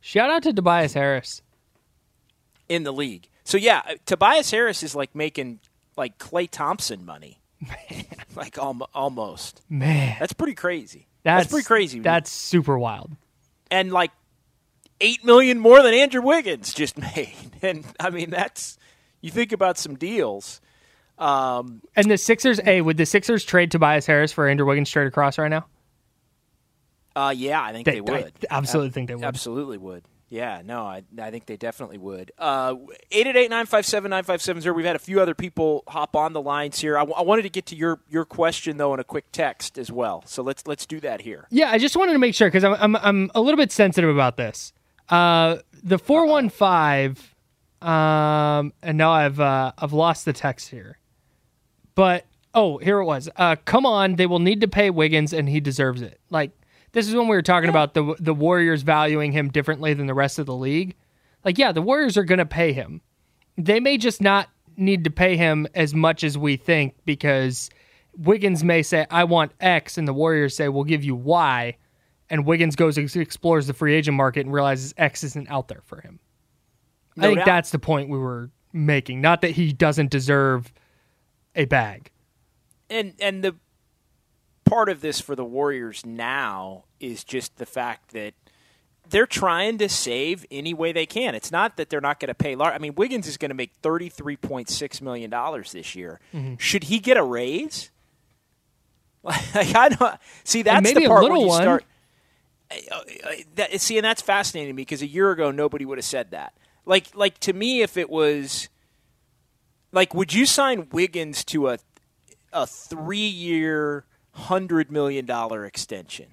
Shout 0.00 0.28
out 0.28 0.42
to 0.42 0.52
Tobias 0.52 0.92
Harris. 0.92 1.40
in 2.68 2.82
the 2.82 2.92
league. 2.92 3.28
So 3.44 3.56
yeah, 3.56 3.82
uh, 3.88 3.94
Tobias 4.04 4.50
Harris 4.50 4.82
is 4.82 4.94
like 4.94 5.14
making 5.14 5.60
like 5.96 6.18
Klay 6.18 6.48
Thompson 6.50 7.04
money, 7.06 7.40
like 8.36 8.58
almo- 8.58 8.88
almost. 8.94 9.62
Man, 9.70 10.16
That's 10.20 10.32
pretty 10.32 10.54
crazy. 10.54 11.06
that's, 11.22 11.44
That's, 11.44 11.52
pretty 11.52 11.66
crazy. 11.66 12.00
That's 12.00 12.30
super 12.30 12.78
wild. 12.78 13.12
and 13.70 13.90
like 13.92 14.10
eight 15.02 15.24
million 15.24 15.58
more 15.58 15.82
than 15.82 15.92
Andrew 15.92 16.22
Wiggins 16.22 16.72
just 16.72 16.96
made. 17.16 17.34
And 17.60 17.84
I 18.00 18.08
mean, 18.10 18.30
that's 18.30 18.78
you 19.20 19.30
think 19.30 19.52
about 19.52 19.76
some 19.76 19.96
deals. 19.96 20.60
Um, 21.18 21.82
And 21.94 22.10
the 22.10 22.16
Sixers, 22.16 22.58
hey, 22.58 22.80
would 22.80 22.96
the 22.96 23.06
Sixers 23.06 23.44
trade 23.44 23.70
Tobias 23.70 24.06
Harris 24.06 24.32
for 24.32 24.48
Andrew 24.48 24.66
Wiggins 24.66 24.88
straight 24.88 25.06
across 25.06 25.36
right 25.38 25.48
now? 25.50 25.66
uh, 27.14 27.32
yeah, 27.36 27.62
I 27.62 27.72
think 27.72 27.84
They- 27.84 27.92
they, 27.96 28.00
would. 28.00 28.12
I 28.24 28.30
absolutely 28.50 28.88
Ab- 28.88 28.94
think 28.94 29.08
they 29.08 29.14
would. 29.16 29.24
Absolutely 29.24 29.76
would. 29.78 30.04
Yeah, 30.30 30.62
no, 30.64 30.84
I, 30.86 31.02
I 31.20 31.30
think 31.30 31.44
they 31.44 31.58
definitely 31.58 31.98
would. 31.98 32.32
Uh, 32.38 32.76
888-957-9570. 33.12 34.74
We've 34.74 34.86
had 34.86 34.96
a 34.96 34.98
few 34.98 35.20
other 35.20 35.34
people 35.34 35.84
hop 35.86 36.16
on 36.16 36.32
the 36.32 36.40
lines 36.40 36.78
here. 36.80 36.96
I, 36.96 37.00
w- 37.00 37.14
I 37.16 37.20
wanted 37.22 37.42
to 37.42 37.50
get 37.50 37.66
to 37.66 37.76
your, 37.76 38.00
your 38.08 38.24
question 38.24 38.78
though 38.78 38.94
in 38.94 39.00
a 39.00 39.04
quick 39.04 39.26
text 39.30 39.76
as 39.78 39.92
well. 39.92 40.22
So 40.26 40.42
let's 40.42 40.66
let's 40.66 40.86
do 40.86 41.00
that 41.00 41.20
here. 41.20 41.46
Yeah, 41.50 41.70
I 41.70 41.76
just 41.78 41.96
wanted 41.96 42.14
to 42.14 42.18
make 42.18 42.34
sure 42.34 42.48
because 42.48 42.64
I'm, 42.64 42.74
I'm 42.80 42.96
I'm 42.96 43.30
a 43.34 43.40
little 43.42 43.58
bit 43.58 43.70
sensitive 43.72 44.08
about 44.08 44.36
this. 44.38 44.72
Uh, 45.12 45.58
the 45.82 45.98
four 45.98 46.26
one 46.26 46.48
five, 46.48 47.34
um, 47.82 48.72
and 48.82 48.96
now 48.96 49.12
I've 49.12 49.38
uh, 49.38 49.72
I've 49.76 49.92
lost 49.92 50.24
the 50.24 50.32
text 50.32 50.70
here, 50.70 50.98
but 51.94 52.24
oh, 52.54 52.78
here 52.78 52.98
it 52.98 53.04
was. 53.04 53.28
Uh, 53.36 53.56
come 53.66 53.84
on, 53.84 54.16
they 54.16 54.24
will 54.24 54.38
need 54.38 54.62
to 54.62 54.68
pay 54.68 54.88
Wiggins, 54.88 55.34
and 55.34 55.48
he 55.50 55.60
deserves 55.60 56.00
it. 56.00 56.18
Like 56.30 56.52
this 56.92 57.06
is 57.08 57.14
when 57.14 57.28
we 57.28 57.36
were 57.36 57.42
talking 57.42 57.68
about 57.68 57.92
the 57.92 58.14
the 58.20 58.32
Warriors 58.32 58.80
valuing 58.80 59.32
him 59.32 59.50
differently 59.50 59.92
than 59.92 60.06
the 60.06 60.14
rest 60.14 60.38
of 60.38 60.46
the 60.46 60.56
league. 60.56 60.96
Like, 61.44 61.58
yeah, 61.58 61.72
the 61.72 61.82
Warriors 61.82 62.16
are 62.16 62.24
going 62.24 62.38
to 62.38 62.46
pay 62.46 62.72
him. 62.72 63.02
They 63.58 63.80
may 63.80 63.98
just 63.98 64.22
not 64.22 64.48
need 64.76 65.04
to 65.04 65.10
pay 65.10 65.36
him 65.36 65.66
as 65.74 65.92
much 65.92 66.24
as 66.24 66.38
we 66.38 66.56
think 66.56 66.94
because 67.04 67.68
Wiggins 68.16 68.64
may 68.64 68.82
say, 68.82 69.06
I 69.10 69.24
want 69.24 69.52
X, 69.60 69.98
and 69.98 70.08
the 70.08 70.14
Warriors 70.14 70.56
say, 70.56 70.68
we'll 70.68 70.84
give 70.84 71.04
you 71.04 71.14
Y. 71.14 71.76
And 72.32 72.46
Wiggins 72.46 72.76
goes 72.76 72.96
and 72.96 73.14
explores 73.14 73.66
the 73.66 73.74
free 73.74 73.94
agent 73.94 74.16
market 74.16 74.46
and 74.46 74.54
realizes 74.54 74.94
X 74.96 75.22
isn't 75.22 75.50
out 75.50 75.68
there 75.68 75.82
for 75.84 76.00
him. 76.00 76.18
I 77.18 77.26
think 77.26 77.40
doubt. 77.40 77.44
that's 77.44 77.70
the 77.70 77.78
point 77.78 78.08
we 78.08 78.16
were 78.16 78.50
making. 78.72 79.20
Not 79.20 79.42
that 79.42 79.50
he 79.50 79.70
doesn't 79.70 80.10
deserve 80.10 80.72
a 81.54 81.66
bag. 81.66 82.10
And 82.88 83.12
and 83.20 83.44
the 83.44 83.56
part 84.64 84.88
of 84.88 85.02
this 85.02 85.20
for 85.20 85.36
the 85.36 85.44
Warriors 85.44 86.06
now 86.06 86.84
is 87.00 87.22
just 87.22 87.56
the 87.56 87.66
fact 87.66 88.12
that 88.12 88.32
they're 89.10 89.26
trying 89.26 89.76
to 89.76 89.90
save 89.90 90.46
any 90.50 90.72
way 90.72 90.92
they 90.92 91.04
can. 91.04 91.34
It's 91.34 91.52
not 91.52 91.76
that 91.76 91.90
they're 91.90 92.00
not 92.00 92.18
going 92.18 92.28
to 92.28 92.34
pay 92.34 92.54
large. 92.54 92.72
I 92.72 92.78
mean, 92.78 92.94
Wiggins 92.94 93.26
is 93.26 93.36
going 93.36 93.50
to 93.50 93.54
make 93.54 93.74
thirty 93.82 94.08
three 94.08 94.38
point 94.38 94.70
six 94.70 95.02
million 95.02 95.28
dollars 95.28 95.72
this 95.72 95.94
year. 95.94 96.18
Mm-hmm. 96.32 96.54
Should 96.56 96.84
he 96.84 96.98
get 96.98 97.18
a 97.18 97.22
raise? 97.22 97.90
Like 99.24 99.76
I 99.76 99.88
don't 99.90 100.18
see. 100.42 100.62
That's 100.62 100.92
the 100.92 101.06
part 101.06 101.22
where 101.22 101.36
you 101.36 101.46
one. 101.46 101.62
start. 101.62 101.84
Uh, 102.90 102.96
uh, 103.24 103.32
that, 103.56 103.80
see, 103.80 103.98
and 103.98 104.04
that's 104.04 104.22
fascinating 104.22 104.68
to 104.68 104.74
me 104.74 104.82
because 104.82 105.02
a 105.02 105.06
year 105.06 105.30
ago 105.30 105.50
nobody 105.50 105.84
would 105.84 105.98
have 105.98 106.04
said 106.04 106.30
that. 106.30 106.54
Like, 106.84 107.14
like 107.14 107.38
to 107.40 107.52
me, 107.52 107.82
if 107.82 107.96
it 107.96 108.10
was, 108.10 108.68
like, 109.92 110.14
would 110.14 110.32
you 110.32 110.46
sign 110.46 110.88
Wiggins 110.90 111.44
to 111.46 111.68
a 111.68 111.78
a 112.52 112.66
three 112.66 113.18
year, 113.18 114.04
hundred 114.32 114.90
million 114.90 115.24
dollar 115.24 115.64
extension? 115.64 116.26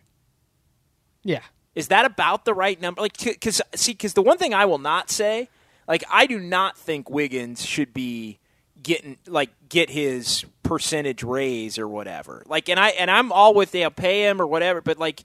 Yeah. 1.24 1.42
Is 1.76 1.88
that 1.90 2.06
about 2.06 2.46
the 2.46 2.54
right 2.54 2.80
number? 2.80 3.02
Like, 3.02 3.18
because 3.18 3.62
see, 3.76 3.94
because 3.94 4.14
the 4.14 4.22
one 4.22 4.38
thing 4.38 4.54
I 4.54 4.66
will 4.66 4.80
not 4.80 5.10
say, 5.10 5.50
like, 5.88 6.04
I 6.12 6.26
do 6.26 6.40
not 6.40 6.78
think 6.78 7.10
Wiggins 7.10 7.66
should 7.66 7.94
be 7.94 8.40
getting 8.82 9.18
like 9.28 9.50
get 9.68 9.90
his 9.90 10.46
percentage 10.64 11.24
raise 11.24 11.78
or 11.78 11.88
whatever. 11.88 12.44
Like, 12.48 12.70
and 12.70 12.80
I 12.80 12.90
and 12.90 13.10
I'm 13.10 13.32
all 13.32 13.54
with 13.54 13.72
they'll 13.72 13.90
pay 13.92 14.28
him 14.28 14.42
or 14.42 14.48
whatever, 14.48 14.82
but 14.82 14.98
like, 14.98 15.24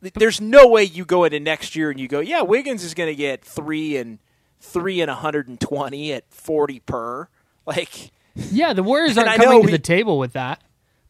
there's 0.00 0.40
no 0.40 0.68
way 0.68 0.84
you 0.84 1.04
go 1.04 1.24
into 1.24 1.40
next 1.40 1.74
year 1.76 1.90
and 1.90 1.98
you 1.98 2.08
go, 2.08 2.20
yeah, 2.20 2.42
Wiggins 2.42 2.84
is 2.84 2.94
going 2.94 3.08
to 3.10 3.16
get 3.16 3.44
three 3.44 3.96
and 3.96 4.18
three 4.60 5.00
and 5.00 5.08
120 5.08 6.12
at 6.12 6.24
40 6.32 6.80
per. 6.80 7.28
Like, 7.66 8.12
Yeah, 8.34 8.72
the 8.72 8.82
Warriors 8.82 9.18
aren't 9.18 9.36
coming 9.36 9.62
to 9.66 9.70
the 9.70 9.78
table 9.78 10.18
with 10.18 10.32
that. 10.32 10.62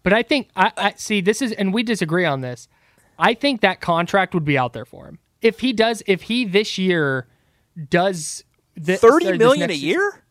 But 0.02 0.12
I 0.12 0.22
think 0.22 0.48
I, 0.56 0.72
I 0.76 0.94
see 0.96 1.20
this 1.20 1.42
is 1.42 1.52
and 1.52 1.72
we 1.74 1.82
disagree 1.82 2.24
on 2.24 2.40
this. 2.40 2.68
I 3.18 3.34
think 3.34 3.60
that 3.60 3.80
contract 3.80 4.32
would 4.34 4.44
be 4.44 4.56
out 4.56 4.72
there 4.72 4.84
for 4.84 5.06
him. 5.06 5.18
If 5.42 5.60
he 5.60 5.72
does 5.72 6.02
if 6.06 6.22
he 6.22 6.44
this 6.44 6.78
year 6.78 7.26
does 7.90 8.44
Th- 8.84 8.98
Thirty 8.98 9.36
million 9.36 9.70
a 9.70 9.74
year? 9.74 10.24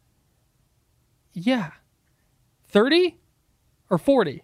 Yeah, 1.34 1.72
thirty 2.68 3.18
or 3.90 3.98
forty. 3.98 4.44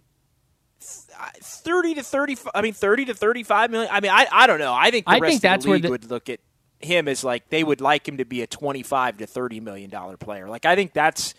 Thirty 1.41 1.95
to 1.95 2.03
thirty. 2.03 2.37
I 2.53 2.61
mean, 2.61 2.73
thirty 2.73 3.05
to 3.05 3.13
thirty-five 3.13 3.71
million. 3.71 3.89
I 3.91 3.99
mean, 3.99 4.11
I 4.11 4.27
I 4.31 4.47
don't 4.47 4.59
know. 4.59 4.73
I 4.73 4.91
think 4.91 5.05
the 5.05 5.11
I 5.11 5.19
rest 5.19 5.31
think 5.31 5.35
of 5.37 5.41
the 5.41 5.47
that's 5.47 5.65
where 5.65 5.73
league 5.75 5.83
the- 5.83 5.89
would 5.89 6.09
look 6.09 6.29
at 6.29 6.39
him 6.79 7.07
as 7.07 7.23
like 7.23 7.49
they 7.49 7.63
would 7.63 7.79
like 7.81 8.07
him 8.07 8.17
to 8.17 8.25
be 8.25 8.41
a 8.41 8.47
twenty-five 8.47 9.17
to 9.19 9.25
thirty 9.27 9.59
million 9.59 9.89
dollar 9.89 10.17
player. 10.17 10.47
Like 10.49 10.65
I 10.65 10.75
think 10.75 10.93
that's. 10.93 11.33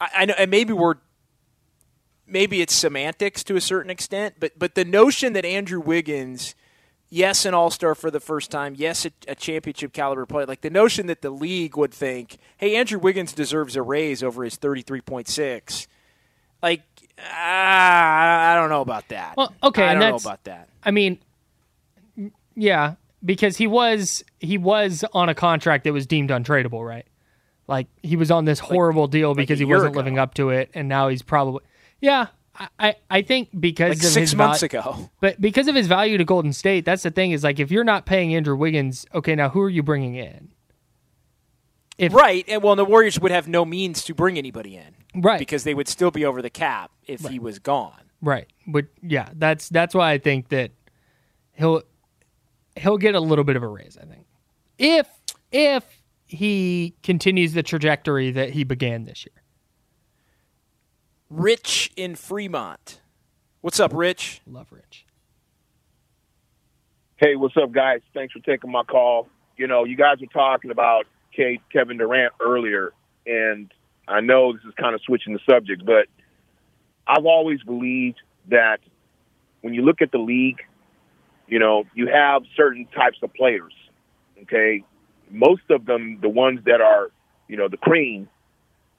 I, 0.00 0.08
I 0.14 0.24
know, 0.26 0.34
and 0.38 0.50
maybe 0.50 0.72
we're 0.72 0.94
maybe 2.26 2.60
it's 2.60 2.74
semantics 2.74 3.44
to 3.44 3.56
a 3.56 3.60
certain 3.60 3.90
extent, 3.90 4.36
but 4.40 4.58
but 4.58 4.74
the 4.74 4.84
notion 4.84 5.32
that 5.34 5.44
Andrew 5.44 5.80
Wiggins, 5.80 6.54
yes, 7.08 7.44
an 7.44 7.54
All 7.54 7.70
Star 7.70 7.94
for 7.94 8.10
the 8.10 8.20
first 8.20 8.50
time, 8.50 8.74
yes, 8.76 9.06
a, 9.06 9.10
a 9.28 9.34
championship 9.34 9.92
caliber 9.92 10.26
player, 10.26 10.46
like 10.46 10.60
the 10.62 10.70
notion 10.70 11.06
that 11.06 11.22
the 11.22 11.30
league 11.30 11.76
would 11.76 11.92
think, 11.94 12.38
hey, 12.56 12.76
Andrew 12.76 12.98
Wiggins 12.98 13.32
deserves 13.32 13.76
a 13.76 13.82
raise 13.82 14.22
over 14.22 14.44
his 14.44 14.56
thirty 14.56 14.82
three 14.82 15.00
point 15.00 15.28
six, 15.28 15.86
like 16.62 16.82
ah, 17.18 18.52
I 18.52 18.54
don't 18.56 18.68
know 18.70 18.80
about 18.82 19.08
that. 19.08 19.36
Well, 19.36 19.54
okay, 19.62 19.84
I 19.84 19.94
don't 19.94 20.00
know 20.10 20.16
about 20.16 20.44
that. 20.44 20.68
I 20.82 20.90
mean, 20.90 21.18
yeah, 22.54 22.94
because 23.24 23.56
he 23.56 23.66
was 23.66 24.24
he 24.40 24.58
was 24.58 25.04
on 25.12 25.28
a 25.28 25.34
contract 25.34 25.84
that 25.84 25.92
was 25.92 26.06
deemed 26.06 26.30
untradeable, 26.30 26.86
right? 26.86 27.06
Like 27.68 27.88
he 28.02 28.16
was 28.16 28.30
on 28.30 28.44
this 28.44 28.58
horrible 28.60 29.08
deal 29.08 29.34
because 29.34 29.58
a 29.60 29.64
he 29.64 29.64
wasn't 29.64 29.90
ago. 29.92 29.98
living 29.98 30.18
up 30.18 30.34
to 30.34 30.50
it, 30.50 30.70
and 30.74 30.88
now 30.88 31.08
he's 31.08 31.22
probably 31.22 31.62
yeah. 32.00 32.26
I- 32.78 32.96
I, 33.10 33.20
think 33.20 33.50
because 33.60 33.90
Like 33.90 33.98
of 33.98 34.04
six 34.04 34.14
his 34.14 34.32
val- 34.32 34.46
months 34.48 34.62
ago. 34.62 35.10
but 35.20 35.38
because 35.38 35.68
of 35.68 35.74
his 35.74 35.86
value 35.88 36.16
to 36.16 36.24
Golden 36.24 36.54
State, 36.54 36.86
that's 36.86 37.02
the 37.02 37.10
thing 37.10 37.32
is 37.32 37.44
like 37.44 37.60
if 37.60 37.70
you're 37.70 37.84
not 37.84 38.06
paying 38.06 38.34
Andrew 38.34 38.56
Wiggins, 38.56 39.04
okay, 39.14 39.34
now 39.34 39.50
who 39.50 39.60
are 39.60 39.68
you 39.68 39.82
bringing 39.82 40.14
in? 40.14 40.52
If 41.98 42.12
right, 42.12 42.44
and 42.46 42.62
well, 42.62 42.76
the 42.76 42.84
Warriors 42.84 43.18
would 43.18 43.30
have 43.30 43.48
no 43.48 43.64
means 43.64 44.04
to 44.04 44.14
bring 44.14 44.36
anybody 44.36 44.76
in, 44.76 44.94
Right. 45.14 45.38
Because 45.38 45.64
they 45.64 45.74
would 45.74 45.88
still 45.88 46.10
be 46.10 46.24
over 46.24 46.42
the 46.42 46.50
cap 46.50 46.90
if 47.06 47.20
he 47.26 47.38
was 47.38 47.58
gone. 47.58 48.02
Right. 48.20 48.46
But 48.66 48.86
yeah, 49.02 49.30
that's 49.34 49.68
that's 49.68 49.94
why 49.94 50.12
I 50.12 50.18
think 50.18 50.48
that 50.50 50.72
he'll 51.52 51.82
he'll 52.76 52.98
get 52.98 53.14
a 53.14 53.20
little 53.20 53.44
bit 53.44 53.56
of 53.56 53.62
a 53.62 53.68
raise, 53.68 53.96
I 54.00 54.04
think. 54.04 54.26
If 54.78 55.08
if 55.50 55.84
he 56.26 56.94
continues 57.02 57.54
the 57.54 57.62
trajectory 57.62 58.30
that 58.32 58.50
he 58.50 58.64
began 58.64 59.04
this 59.04 59.24
year. 59.24 59.42
Rich 61.30 61.92
in 61.96 62.14
Fremont. 62.14 63.00
What's 63.60 63.80
up, 63.80 63.92
Rich? 63.94 64.42
Love 64.46 64.70
Rich. 64.70 65.06
Hey, 67.16 67.36
what's 67.36 67.56
up, 67.56 67.72
guys? 67.72 68.00
Thanks 68.12 68.32
for 68.32 68.40
taking 68.40 68.70
my 68.70 68.82
call. 68.82 69.28
You 69.56 69.66
know, 69.66 69.84
you 69.84 69.96
guys 69.96 70.20
were 70.20 70.26
talking 70.26 70.70
about 70.70 71.06
K- 71.36 71.60
Kevin 71.72 71.98
Durant 71.98 72.32
earlier, 72.40 72.92
and 73.26 73.72
I 74.08 74.20
know 74.20 74.52
this 74.52 74.62
is 74.66 74.74
kind 74.78 74.94
of 74.94 75.00
switching 75.02 75.32
the 75.32 75.40
subject, 75.48 75.84
but 75.84 76.06
I've 77.06 77.26
always 77.26 77.62
believed 77.62 78.20
that 78.48 78.78
when 79.60 79.74
you 79.74 79.82
look 79.82 80.00
at 80.00 80.12
the 80.12 80.18
league, 80.18 80.60
you 81.46 81.58
know, 81.58 81.84
you 81.94 82.08
have 82.08 82.42
certain 82.56 82.86
types 82.86 83.18
of 83.22 83.32
players. 83.34 83.72
Okay, 84.42 84.84
most 85.30 85.62
of 85.70 85.86
them, 85.86 86.18
the 86.20 86.28
ones 86.28 86.60
that 86.66 86.80
are, 86.80 87.10
you 87.48 87.56
know, 87.56 87.68
the 87.68 87.76
cream, 87.76 88.28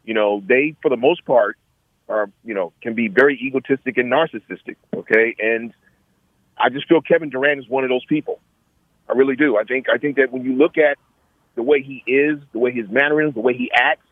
you 0.03 0.13
know, 0.13 0.41
they 0.47 0.75
for 0.81 0.89
the 0.89 0.97
most 0.97 1.25
part 1.25 1.57
are, 2.09 2.29
you 2.43 2.53
know, 2.53 2.73
can 2.81 2.95
be 2.95 3.07
very 3.07 3.37
egotistic 3.39 3.97
and 3.97 4.11
narcissistic. 4.11 4.75
Okay, 4.95 5.35
and 5.39 5.73
I 6.57 6.69
just 6.69 6.87
feel 6.87 7.01
Kevin 7.01 7.29
Durant 7.29 7.59
is 7.59 7.69
one 7.69 7.83
of 7.83 7.89
those 7.89 8.05
people. 8.05 8.39
I 9.09 9.13
really 9.13 9.35
do. 9.35 9.57
I 9.57 9.63
think 9.63 9.87
I 9.89 9.97
think 9.97 10.17
that 10.17 10.31
when 10.31 10.43
you 10.43 10.53
look 10.53 10.77
at 10.77 10.97
the 11.57 11.63
way 11.63 11.81
he 11.81 12.03
is, 12.09 12.39
the 12.53 12.59
way 12.59 12.71
his 12.71 12.87
mannerisms, 12.89 13.33
the 13.33 13.41
way 13.41 13.53
he 13.53 13.69
acts, 13.73 14.05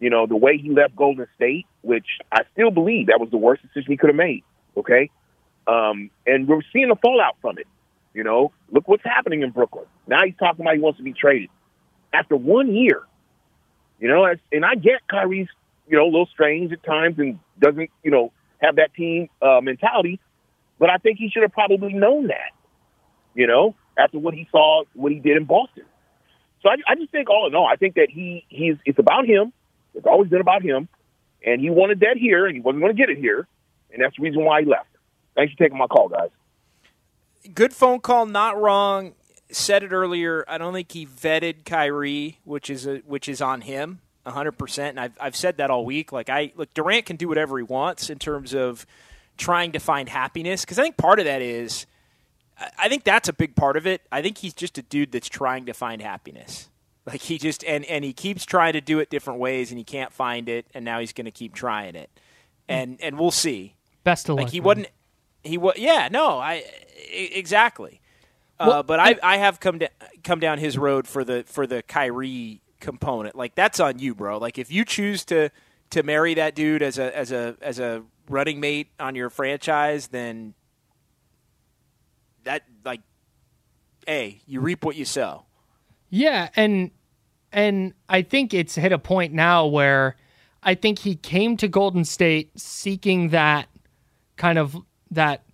you 0.00 0.08
know, 0.08 0.26
the 0.26 0.36
way 0.36 0.56
he 0.56 0.70
left 0.70 0.96
Golden 0.96 1.26
State, 1.36 1.66
which 1.82 2.06
I 2.32 2.42
still 2.52 2.70
believe 2.70 3.08
that 3.08 3.20
was 3.20 3.28
the 3.30 3.36
worst 3.36 3.62
decision 3.62 3.92
he 3.92 3.96
could 3.98 4.08
have 4.08 4.16
made. 4.16 4.44
Okay, 4.76 5.10
um, 5.66 6.10
and 6.26 6.48
we're 6.48 6.62
seeing 6.72 6.88
the 6.88 6.96
fallout 6.96 7.36
from 7.42 7.58
it. 7.58 7.66
You 8.14 8.22
know, 8.22 8.52
look 8.70 8.88
what's 8.88 9.04
happening 9.04 9.42
in 9.42 9.50
Brooklyn. 9.50 9.86
Now 10.06 10.24
he's 10.24 10.36
talking 10.38 10.64
about 10.64 10.74
he 10.74 10.80
wants 10.80 10.98
to 10.98 11.04
be 11.04 11.12
traded 11.12 11.50
after 12.12 12.36
one 12.36 12.74
year. 12.74 13.02
You 13.98 14.08
know, 14.08 14.26
and 14.52 14.64
I 14.64 14.74
get 14.74 15.06
Kyrie's, 15.08 15.48
you 15.88 15.96
know, 15.96 16.04
a 16.04 16.10
little 16.10 16.28
strange 16.32 16.72
at 16.72 16.82
times 16.84 17.18
and 17.18 17.38
doesn't, 17.58 17.90
you 18.02 18.10
know, 18.10 18.32
have 18.58 18.76
that 18.76 18.94
team 18.94 19.28
uh, 19.42 19.60
mentality. 19.60 20.20
But 20.78 20.90
I 20.90 20.98
think 20.98 21.18
he 21.18 21.30
should 21.30 21.42
have 21.42 21.52
probably 21.52 21.92
known 21.92 22.28
that, 22.28 22.50
you 23.34 23.46
know, 23.46 23.74
after 23.96 24.18
what 24.18 24.34
he 24.34 24.48
saw, 24.50 24.82
what 24.94 25.12
he 25.12 25.18
did 25.18 25.36
in 25.36 25.44
Boston. 25.44 25.84
So 26.64 26.70
I, 26.70 26.76
I 26.88 26.94
just 26.96 27.12
think, 27.12 27.28
all 27.28 27.46
in 27.46 27.54
all, 27.54 27.66
I 27.66 27.76
think 27.76 27.94
that 27.96 28.08
he 28.10 28.44
he's 28.48 28.76
it's 28.84 28.98
about 28.98 29.26
him. 29.26 29.52
It's 29.94 30.06
always 30.06 30.30
been 30.30 30.40
about 30.40 30.62
him, 30.62 30.88
and 31.44 31.60
he 31.60 31.70
wanted 31.70 32.00
that 32.00 32.16
here, 32.16 32.46
and 32.46 32.56
he 32.56 32.60
wasn't 32.60 32.82
going 32.82 32.96
to 32.96 32.98
get 33.00 33.10
it 33.10 33.18
here, 33.18 33.46
and 33.92 34.02
that's 34.02 34.16
the 34.16 34.22
reason 34.22 34.44
why 34.44 34.62
he 34.62 34.66
left. 34.66 34.88
Thanks 35.36 35.52
for 35.52 35.58
taking 35.58 35.78
my 35.78 35.86
call, 35.86 36.08
guys. 36.08 36.30
Good 37.54 37.74
phone 37.74 38.00
call, 38.00 38.24
not 38.24 38.60
wrong. 38.60 39.12
Said 39.50 39.82
it 39.82 39.92
earlier. 39.92 40.44
I 40.48 40.56
don't 40.56 40.72
think 40.72 40.90
he 40.90 41.06
vetted 41.06 41.66
Kyrie, 41.66 42.38
which 42.44 42.70
is 42.70 42.86
a, 42.86 42.96
which 43.06 43.28
is 43.28 43.42
on 43.42 43.60
him, 43.60 44.00
hundred 44.26 44.52
percent. 44.52 44.96
And 44.96 45.00
I've 45.00 45.18
I've 45.20 45.36
said 45.36 45.58
that 45.58 45.70
all 45.70 45.84
week. 45.84 46.12
Like 46.12 46.30
I 46.30 46.52
look, 46.56 46.72
Durant 46.72 47.04
can 47.04 47.16
do 47.16 47.28
whatever 47.28 47.58
he 47.58 47.62
wants 47.62 48.08
in 48.08 48.18
terms 48.18 48.54
of 48.54 48.86
trying 49.36 49.72
to 49.72 49.78
find 49.78 50.08
happiness. 50.08 50.62
Because 50.62 50.78
I 50.78 50.82
think 50.82 50.96
part 50.96 51.18
of 51.18 51.26
that 51.26 51.42
is, 51.42 51.84
I- 52.78 52.88
think 52.88 53.04
that's 53.04 53.28
a 53.28 53.32
big 53.32 53.56
part 53.56 53.76
of 53.76 53.86
it. 53.86 54.02
I 54.12 54.22
think 54.22 54.38
he's 54.38 54.54
just 54.54 54.78
a 54.78 54.82
dude 54.82 55.12
that's 55.12 55.28
trying 55.28 55.66
to 55.66 55.74
find 55.74 56.00
happiness. 56.02 56.68
Like 57.06 57.20
he 57.20 57.36
just 57.38 57.62
and 57.64 57.84
and 57.84 58.04
he 58.04 58.12
keeps 58.12 58.44
trying 58.46 58.72
to 58.74 58.80
do 58.80 58.98
it 58.98 59.10
different 59.10 59.38
ways, 59.40 59.70
and 59.70 59.76
he 59.78 59.84
can't 59.84 60.12
find 60.12 60.48
it, 60.48 60.66
and 60.72 60.84
now 60.84 61.00
he's 61.00 61.12
going 61.12 61.26
to 61.26 61.30
keep 61.30 61.52
trying 61.54 61.94
it, 61.96 62.08
and 62.68 62.98
and 63.02 63.18
we'll 63.18 63.30
see. 63.30 63.74
Best 64.04 64.28
of 64.28 64.36
Like 64.36 64.44
luck. 64.44 64.52
he 64.52 64.60
man. 64.60 64.64
wasn't. 64.66 64.88
He 65.42 65.58
was. 65.58 65.74
Yeah. 65.76 66.08
No. 66.10 66.38
I 66.38 66.64
exactly. 67.12 68.00
Uh, 68.58 68.82
but 68.82 69.00
I, 69.00 69.16
I 69.22 69.36
have 69.38 69.58
come 69.60 69.78
da- 69.80 69.88
come 70.22 70.38
down 70.40 70.58
his 70.58 70.78
road 70.78 71.06
for 71.06 71.24
the 71.24 71.44
for 71.46 71.66
the 71.66 71.82
Kyrie 71.82 72.60
component. 72.80 73.34
Like 73.34 73.54
that's 73.54 73.80
on 73.80 73.98
you, 73.98 74.14
bro. 74.14 74.38
Like 74.38 74.58
if 74.58 74.70
you 74.70 74.84
choose 74.84 75.24
to 75.26 75.50
to 75.90 76.02
marry 76.02 76.34
that 76.34 76.54
dude 76.54 76.82
as 76.82 76.98
a 76.98 77.14
as 77.16 77.32
a 77.32 77.56
as 77.60 77.78
a 77.78 78.02
running 78.28 78.60
mate 78.60 78.88
on 78.98 79.14
your 79.14 79.28
franchise, 79.28 80.08
then 80.08 80.54
that 82.44 82.62
like, 82.84 83.00
hey, 84.06 84.40
you 84.46 84.60
reap 84.60 84.84
what 84.84 84.96
you 84.96 85.04
sow. 85.04 85.44
Yeah, 86.10 86.48
and 86.56 86.90
and 87.52 87.94
I 88.08 88.22
think 88.22 88.54
it's 88.54 88.74
hit 88.74 88.92
a 88.92 88.98
point 88.98 89.32
now 89.32 89.66
where 89.66 90.16
I 90.62 90.74
think 90.74 90.98
he 90.98 91.16
came 91.16 91.56
to 91.58 91.68
Golden 91.68 92.04
State 92.04 92.58
seeking 92.58 93.30
that 93.30 93.68
kind 94.36 94.58
of 94.58 94.76
that 95.10 95.44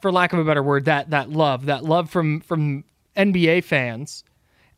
for 0.00 0.12
lack 0.12 0.32
of 0.32 0.38
a 0.38 0.44
better 0.44 0.62
word, 0.62 0.84
that 0.86 1.10
that 1.10 1.30
love, 1.30 1.66
that 1.66 1.84
love 1.84 2.10
from 2.10 2.40
from 2.40 2.84
NBA 3.16 3.64
fans 3.64 4.24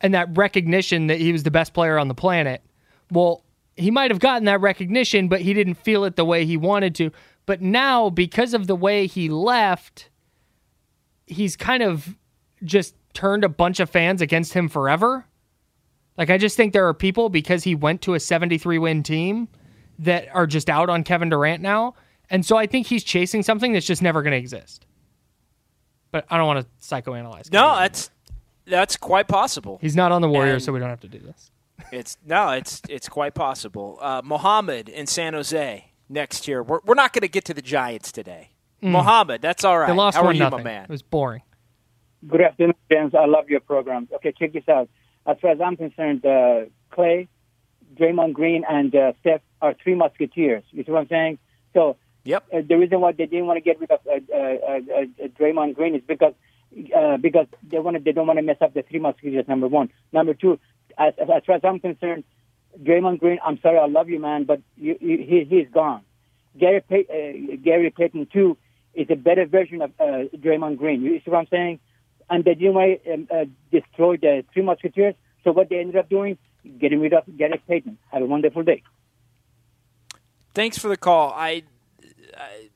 and 0.01 0.15
that 0.15 0.37
recognition 0.37 1.09
that 1.09 1.19
he 1.19 1.33
was 1.33 1.43
the 1.43 1.51
best 1.51 1.75
player 1.75 1.99
on 1.99 2.09
the 2.09 2.15
planet. 2.15 2.63
Well, 3.11 3.45
he 3.77 3.91
might 3.91 4.11
have 4.11 4.21
gotten 4.21 4.45
that 4.45 4.61
recognition, 4.61 5.29
but 5.29 5.41
he 5.41 5.55
didn't 5.55 5.75
feel 5.75 6.05
it 6.05 6.17
the 6.17 6.25
way 6.25 6.45
he 6.45 6.57
wanted 6.57 6.95
to. 6.97 7.11
But 7.47 7.61
now, 7.61 8.11
because 8.11 8.55
of 8.55 8.67
the 8.67 8.77
way 8.77 9.07
he 9.07 9.29
left, 9.29 10.10
he's 11.31 11.57
kind 11.57 11.83
of 11.83 12.17
just 12.65 12.95
turned 13.15 13.45
a 13.45 13.49
bunch 13.49 13.81
of 13.81 13.89
fans 13.89 14.21
against 14.21 14.53
him 14.53 14.69
forever. 14.69 15.25
Like 16.17 16.29
I 16.31 16.37
just 16.39 16.57
think 16.57 16.73
there 16.73 16.87
are 16.87 16.95
people 16.95 17.29
because 17.31 17.65
he 17.65 17.75
went 17.75 18.03
to 18.03 18.15
a 18.15 18.21
73 18.21 18.79
win 18.79 19.03
team 19.03 19.49
that 19.99 20.29
are 20.35 20.47
just 20.47 20.69
out 20.69 20.91
on 20.91 21.05
Kevin 21.05 21.29
Durant 21.31 21.63
now. 21.63 21.95
And 22.29 22.45
so 22.45 22.57
I 22.57 22.67
think 22.67 22.87
he's 22.87 23.03
chasing 23.03 23.43
something 23.43 23.73
that's 23.73 23.87
just 23.87 24.03
never 24.03 24.23
going 24.23 24.33
to 24.33 24.37
exist. 24.39 24.87
But 26.13 26.27
I 26.31 26.37
don't 26.37 26.47
want 26.47 26.61
to 26.61 26.67
psychoanalyze. 26.87 27.53
No, 27.53 27.77
that's 27.77 28.11
that's 28.67 28.97
quite 28.97 29.29
possible. 29.29 29.79
He's 29.81 29.97
not 29.97 30.13
on 30.13 30.23
the 30.23 30.29
Warriors, 30.29 30.55
And- 30.55 30.63
so 30.65 30.73
we 30.73 30.79
don't 30.81 30.91
have 30.91 31.01
to 31.01 31.09
do 31.09 31.19
this. 31.19 31.51
It's 31.93 32.19
no, 32.27 32.51
it's 32.51 32.83
it's 32.91 33.09
quite 33.09 33.35
possible. 33.35 33.99
Uh, 34.03 34.21
Mohammed 34.23 34.89
in 34.91 35.07
San 35.07 35.33
Jose 35.33 35.87
next 36.11 36.47
year. 36.47 36.63
We're 36.63 36.81
we're 36.85 36.95
not 36.95 37.15
going 37.15 37.23
to 37.23 37.29
get 37.29 37.47
to 37.47 37.55
the 37.55 37.63
Giants 37.63 38.13
today. 38.13 38.51
Mm. 38.83 38.91
Mohammed, 38.93 39.43
that's 39.43 39.65
all 39.65 39.79
right. 39.79 39.89
They 39.89 39.93
lost 39.95 40.17
How 40.17 40.23
are 40.23 40.27
one 40.27 40.37
you, 40.37 40.41
nothing. 40.41 40.59
my 40.61 40.65
man? 40.65 40.85
It 40.85 40.91
was 40.91 41.03
boring. 41.03 41.43
Good 42.27 42.41
afternoon, 42.41 42.75
James. 42.91 43.15
I 43.15 43.27
love 43.27 43.49
your 43.49 43.61
programs. 43.61 44.11
Okay, 44.13 44.33
check 44.33 44.53
this 44.53 44.69
out. 44.69 44.89
As 45.27 45.37
far 45.41 45.51
as 45.53 45.61
I'm 45.61 45.77
concerned, 45.77 46.25
uh, 46.25 46.67
Klay, 46.93 47.29
Draymond 47.95 48.33
Green, 48.35 48.65
and 48.69 48.95
uh, 48.95 49.13
Steph 49.21 49.41
are 49.61 49.75
three 49.83 49.95
musketeers. 49.95 50.65
You 50.71 50.85
see 50.85 50.93
what 50.93 51.01
I'm 51.01 51.09
saying? 51.09 51.39
So, 51.75 51.97
yep. 52.25 52.45
Uh, 52.53 52.61
the 52.67 52.77
reason 52.77 53.01
why 53.01 53.13
they 53.13 53.27
didn't 53.27 53.47
want 53.47 53.57
to 53.59 53.61
get 53.63 53.81
rid 53.81 53.91
of 53.91 54.01
uh, 54.07 54.13
uh, 54.13 54.37
uh, 54.37 54.81
uh, 55.01 55.29
Draymond 55.39 55.75
Green 55.75 55.95
is 55.95 56.03
because 56.07 56.35
uh, 56.97 57.17
because 57.17 57.47
they 57.71 57.79
want 57.79 57.97
to, 57.97 58.03
they 58.03 58.13
don't 58.13 58.27
want 58.27 58.39
to 58.39 58.43
mess 58.43 58.59
up 58.61 58.75
the 58.75 58.83
three 58.83 59.01
musketeers. 59.01 59.49
Number 59.49 59.69
one. 59.69 59.91
Number 60.13 60.35
two. 60.35 60.59
As, 60.99 61.15
as 61.19 61.29
as 61.31 61.43
far 61.47 61.57
as 61.57 61.63
I'm 61.65 61.81
concerned, 61.81 62.25
Draymond 62.83 63.19
Green. 63.19 63.39
I'm 63.45 63.59
sorry, 63.61 63.79
I 63.79 63.87
love 63.87 64.09
you, 64.09 64.21
man, 64.21 64.45
but 64.45 64.61
you, 64.77 64.97
you, 65.01 65.19
he 65.19 65.45
he's 65.49 65.69
gone. 65.73 66.03
Gary 66.59 66.81
Pay, 66.81 67.07
uh, 67.09 67.57
Gary 67.63 67.91
Payton 67.91 68.27
too 68.33 68.57
is 68.95 69.07
a 69.11 69.17
better 69.17 69.47
version 69.47 69.83
of 69.83 69.91
uh, 69.99 70.25
Draymond 70.37 70.79
Green. 70.79 71.03
You 71.03 71.21
see 71.25 71.31
what 71.31 71.39
I'm 71.39 71.47
saying? 71.51 71.81
And 72.29 72.45
they 72.45 72.55
didn't 72.55 72.75
want 72.75 73.05
to 73.05 73.15
um, 73.15 73.29
uh, 73.31 73.45
destroy 73.73 74.17
the 74.17 74.45
Three 74.53 74.63
Musketeers. 74.63 75.15
So 75.45 75.53
what 75.53 75.69
they 75.69 75.81
ended 75.81 75.97
up 75.97 76.09
doing, 76.09 76.39
getting 76.79 77.01
rid 77.01 77.13
of 77.13 77.25
Gary 77.37 77.61
Payton. 77.67 77.99
Have 78.13 78.23
a 78.23 78.27
wonderful 78.27 78.63
day. 78.63 78.83
Thanks 80.55 80.79
for 80.79 80.89
the 80.89 80.97
call. 80.97 81.33
I, 81.35 81.63
I 82.37 82.69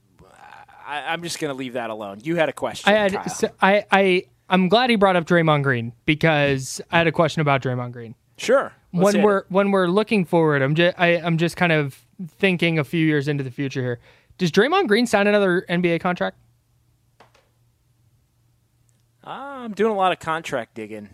I'm 0.87 1.23
just 1.23 1.39
going 1.39 1.51
to 1.51 1.57
leave 1.57 1.75
that 1.75 1.91
alone. 1.91 2.21
You 2.23 2.37
had 2.37 2.49
a 2.49 2.53
question. 2.53 2.93
I 2.93 2.97
had, 2.97 3.13
Kyle. 3.13 3.29
so 3.29 3.51
I, 3.61 3.85
I, 3.91 4.25
I'm 4.49 4.69
glad 4.69 4.91
he 4.91 4.97
brought 4.97 5.17
up 5.17 5.25
Draymond 5.25 5.63
Green 5.63 5.93
because 6.05 6.81
I 6.91 6.99
had 6.99 7.07
a 7.07 7.13
question 7.13 7.41
about 7.41 7.63
Draymond 7.63 7.93
Green. 7.93 8.15
Sure. 8.37 8.73
Let's 8.93 9.15
when 9.15 9.25
we're 9.25 9.39
it. 9.39 9.47
when 9.49 9.71
we're 9.71 9.87
looking 9.89 10.25
forward, 10.25 10.63
I'm 10.63 10.75
just 10.75 10.99
I, 10.99 11.17
I'm 11.17 11.39
just 11.39 11.57
kind 11.57 11.73
of 11.73 12.05
thinking 12.29 12.79
a 12.79 12.85
few 12.85 13.05
years 13.05 13.29
into 13.29 13.43
the 13.43 13.51
future 13.51 13.83
here. 13.83 14.01
Does 14.39 14.51
Draymond 14.51 14.89
Green 14.89 15.07
sign 15.07 15.27
another 15.27 15.65
NBA 15.69 16.01
contract? 16.01 16.39
I'm 19.23 19.73
doing 19.73 19.93
a 19.93 19.97
lot 19.97 20.13
of 20.13 20.19
contract 20.19 20.75
digging 20.75 21.09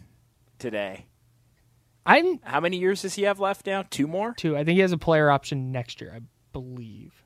today. 0.58 1.06
I'm 2.04 2.40
How 2.42 2.60
many 2.60 2.78
years 2.78 3.02
does 3.02 3.14
he 3.14 3.22
have 3.22 3.38
left 3.38 3.66
now? 3.66 3.84
Two 3.88 4.06
more? 4.06 4.34
two. 4.36 4.56
I 4.56 4.64
think 4.64 4.76
he 4.76 4.80
has 4.80 4.92
a 4.92 4.98
player 4.98 5.30
option 5.30 5.70
next 5.70 6.00
year. 6.00 6.12
I 6.14 6.20
believe. 6.52 7.22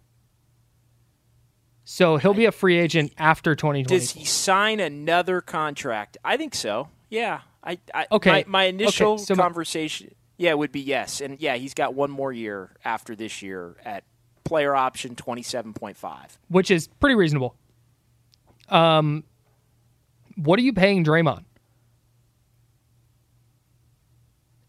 So 1.84 2.16
he'll 2.16 2.34
be 2.34 2.46
a 2.46 2.52
free 2.52 2.78
agent 2.78 3.12
after 3.18 3.54
2020. 3.54 3.98
Does 3.98 4.10
he 4.12 4.24
sign 4.24 4.80
another 4.80 5.40
contract? 5.40 6.16
I 6.24 6.36
think 6.36 6.54
so. 6.54 6.88
Yeah. 7.10 7.42
I, 7.62 7.78
I 7.94 8.06
Okay. 8.10 8.30
My, 8.30 8.44
my 8.46 8.64
initial 8.64 9.12
Okay, 9.12 9.22
so 9.22 9.36
conversation, 9.36 10.14
yeah, 10.36 10.54
would 10.54 10.72
be 10.72 10.80
yes, 10.80 11.20
and 11.20 11.40
yeah, 11.40 11.56
he's 11.56 11.72
got 11.74 11.94
one 11.94 12.10
more 12.10 12.32
year 12.32 12.76
after 12.84 13.14
this 13.14 13.40
year 13.42 13.76
at 13.84 14.04
player 14.44 14.74
option 14.76 15.14
twenty 15.16 15.42
seven 15.42 15.72
point 15.72 15.96
five. 15.96 16.38
which 16.48 16.70
is 16.70 16.86
pretty 17.00 17.14
reasonable. 17.16 17.56
Um, 18.68 19.24
what 20.36 20.58
are 20.58 20.62
you 20.62 20.72
paying 20.72 21.04
Draymond? 21.04 21.44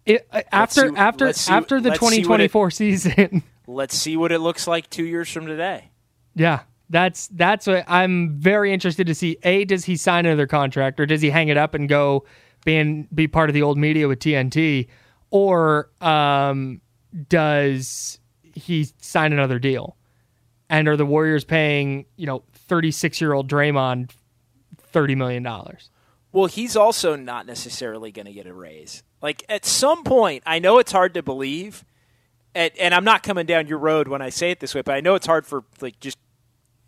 It, 0.05 0.27
uh, 0.31 0.41
after 0.51 0.89
see- 0.89 0.95
after 0.95 1.33
see- 1.33 1.51
after 1.53 1.81
the 1.81 1.89
let's 1.89 1.99
see 1.99 2.25
what 2.27 2.39
it- 2.41 2.51
2024 2.51 2.71
season, 2.71 3.43
Let's 3.67 3.97
see 3.97 4.15
what 4.15 4.31
it 4.31 4.39
looks 4.39 4.67
like 4.67 4.87
two 4.91 5.03
years 5.05 5.27
from 5.31 5.47
today. 5.47 5.89
yeah, 6.35 6.61
that's 6.87 7.27
that's 7.29 7.65
what 7.65 7.83
I'm 7.87 8.37
very 8.39 8.71
interested 8.71 9.07
to 9.07 9.15
see. 9.15 9.37
A, 9.41 9.65
does 9.65 9.85
he 9.85 9.97
sign 9.97 10.27
another 10.27 10.45
contract, 10.45 10.99
or 10.99 11.07
does 11.07 11.21
he 11.21 11.31
hang 11.31 11.47
it 11.47 11.57
up 11.57 11.73
and 11.73 11.89
go 11.89 12.25
being 12.63 13.07
be 13.13 13.27
part 13.27 13.49
of 13.49 13.55
the 13.55 13.63
old 13.63 13.79
media 13.79 14.07
with 14.07 14.19
TNT, 14.19 14.87
or 15.31 15.89
um, 15.99 16.79
does 17.29 18.19
he 18.55 18.87
signed 18.99 19.33
another 19.33 19.59
deal? 19.59 19.95
And 20.69 20.87
are 20.87 20.97
the 20.97 21.05
Warriors 21.05 21.43
paying 21.43 22.05
you 22.15 22.25
know 22.25 22.43
36 22.53 23.21
year 23.21 23.33
old 23.33 23.49
Draymond 23.49 24.11
thirty 24.77 25.13
million 25.15 25.43
dollars? 25.43 25.89
Well, 26.31 26.47
he's 26.47 26.75
also 26.75 27.15
not 27.15 27.45
necessarily 27.45 28.11
going 28.11 28.25
to 28.25 28.33
get 28.33 28.45
a 28.45 28.53
raise. 28.53 29.03
Like 29.21 29.43
at 29.47 29.65
some 29.65 30.03
point, 30.03 30.43
I 30.45 30.59
know 30.59 30.79
it's 30.79 30.91
hard 30.91 31.13
to 31.13 31.23
believe, 31.23 31.85
and, 32.53 32.71
and 32.77 32.93
I'm 32.93 33.05
not 33.05 33.23
coming 33.23 33.45
down 33.45 33.67
your 33.67 33.77
road 33.77 34.07
when 34.07 34.21
I 34.21 34.29
say 34.29 34.51
it 34.51 34.59
this 34.59 34.75
way, 34.75 34.81
but 34.81 34.95
I 34.95 34.99
know 34.99 35.15
it's 35.15 35.25
hard 35.25 35.45
for 35.45 35.63
like 35.79 35.99
just 35.99 36.17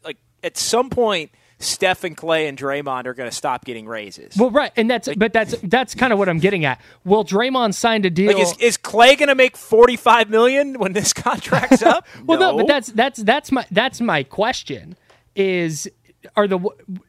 like 0.04 0.18
at 0.44 0.58
some 0.58 0.90
point, 0.90 1.32
Steph 1.60 2.04
and 2.04 2.16
Klay 2.16 2.48
and 2.48 2.58
Draymond 2.58 3.08
are 3.08 3.16
going 3.16 3.30
to 3.30 3.36
stop 3.36 3.66
getting 3.66 3.88
raises. 3.88 4.38
Well, 4.38 4.52
right, 4.52 4.72
and 4.76 4.90
that's 4.90 5.10
but 5.16 5.34
that's 5.34 5.56
that's 5.64 5.96
kind 5.96 6.14
of 6.14 6.20
what 6.20 6.30
I'm 6.30 6.38
getting 6.38 6.66
at. 6.66 6.80
Well, 7.04 7.24
Draymond 7.24 7.74
signed 7.74 8.06
a 8.06 8.12
deal. 8.12 8.34
Like 8.34 8.42
is, 8.42 8.56
is 8.60 8.78
Klay 8.78 9.18
going 9.18 9.30
to 9.30 9.36
make 9.36 9.58
45 9.58 10.30
million 10.30 10.78
when 10.78 10.94
this 10.94 11.14
contract's 11.14 11.82
up? 11.82 12.06
well, 12.26 12.40
no. 12.40 12.58
but 12.58 12.68
that's 12.68 12.88
that's 12.90 13.24
that's 13.24 13.52
my 13.52 13.66
that's 13.72 14.00
my 14.00 14.22
question. 14.24 14.96
Is 15.36 15.90
are 16.36 16.48
the 16.48 16.60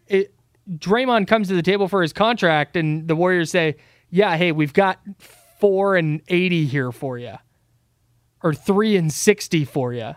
it, 0.06 0.34
Draymond 0.70 1.28
comes 1.28 1.48
to 1.48 1.54
the 1.54 1.62
table 1.62 1.88
for 1.88 2.00
his 2.00 2.14
contract, 2.14 2.74
and 2.76 3.06
the 3.06 3.16
Warriors 3.16 3.50
say, 3.50 3.76
"Yeah, 4.10 4.36
hey, 4.36 4.52
we've 4.52 4.72
got 4.72 4.98
four 5.60 5.96
and 5.96 6.22
eighty 6.28 6.64
here 6.64 6.90
for 6.90 7.18
you, 7.18 7.34
or 8.42 8.54
three 8.54 8.96
and 8.96 9.12
sixty 9.12 9.66
for 9.66 9.92
you, 9.92 10.14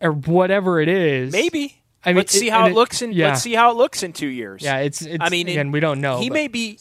or 0.00 0.12
whatever 0.12 0.80
it 0.80 0.88
is." 0.88 1.32
maybe. 1.32 1.82
I 2.06 2.10
mean, 2.10 2.18
let's 2.18 2.32
see 2.32 2.48
it- 2.48 2.52
how 2.52 2.66
it, 2.66 2.74
looks 2.74 3.02
in 3.02 3.12
yeah. 3.12 3.28
let's 3.28 3.42
see 3.42 3.54
how 3.54 3.70
it 3.70 3.76
looks 3.76 4.02
in 4.02 4.12
2 4.12 4.26
years. 4.26 4.62
Yeah, 4.62 4.78
it's, 4.78 5.02
it's 5.02 5.18
I 5.20 5.28
mean, 5.28 5.48
again, 5.48 5.68
it- 5.68 5.72
we 5.72 5.80
don't 5.80 6.00
know. 6.00 6.18
He 6.20 6.28
but- 6.30 6.34
may 6.34 6.48
be 6.48 6.78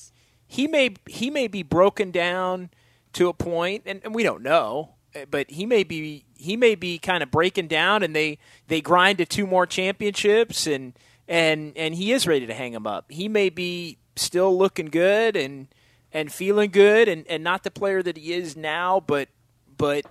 he 0.47 0.67
may 0.67 0.93
he 1.07 1.29
may 1.29 1.47
be 1.47 1.63
broken 1.63 2.11
down 2.11 2.69
to 3.13 3.27
a 3.29 3.33
point 3.33 3.83
and, 3.85 4.01
and 4.03 4.13
we 4.13 4.23
don't 4.23 4.43
know 4.43 4.95
eh, 5.13 5.25
but 5.29 5.49
he 5.49 5.65
may 5.65 5.83
be 5.83 6.25
he 6.37 6.55
may 6.55 6.75
be 6.75 6.99
kind 6.99 7.23
of 7.23 7.31
breaking 7.31 7.67
down 7.67 8.03
and 8.03 8.15
they 8.15 8.37
they 8.67 8.81
grind 8.81 9.17
to 9.17 9.25
two 9.25 9.47
more 9.47 9.65
championships 9.65 10.67
and 10.67 10.93
and 11.27 11.73
and 11.75 11.95
he 11.95 12.11
is 12.11 12.27
ready 12.27 12.45
to 12.45 12.53
hang 12.53 12.73
him 12.73 12.85
up 12.85 13.05
he 13.09 13.27
may 13.27 13.49
be 13.49 13.97
still 14.15 14.55
looking 14.55 14.87
good 14.87 15.35
and 15.35 15.67
and 16.11 16.31
feeling 16.31 16.69
good 16.69 17.07
and 17.07 17.25
and 17.27 17.43
not 17.43 17.63
the 17.63 17.71
player 17.71 18.03
that 18.03 18.17
he 18.17 18.33
is 18.33 18.55
now 18.55 18.99
but 18.99 19.29
but 19.77 20.05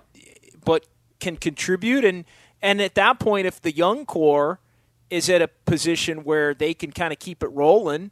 but 0.63 0.85
can 1.19 1.37
contribute 1.37 2.03
and 2.03 2.25
and 2.61 2.81
at 2.81 2.95
that 2.95 3.19
point 3.19 3.47
if 3.47 3.61
the 3.61 3.71
young 3.71 4.05
core 4.05 4.59
is 5.09 5.29
at 5.29 5.41
a 5.41 5.47
position 5.47 6.23
where 6.23 6.53
they 6.53 6.73
can 6.73 6.91
kind 6.91 7.13
of 7.13 7.19
keep 7.19 7.43
it 7.43 7.47
rolling 7.47 8.11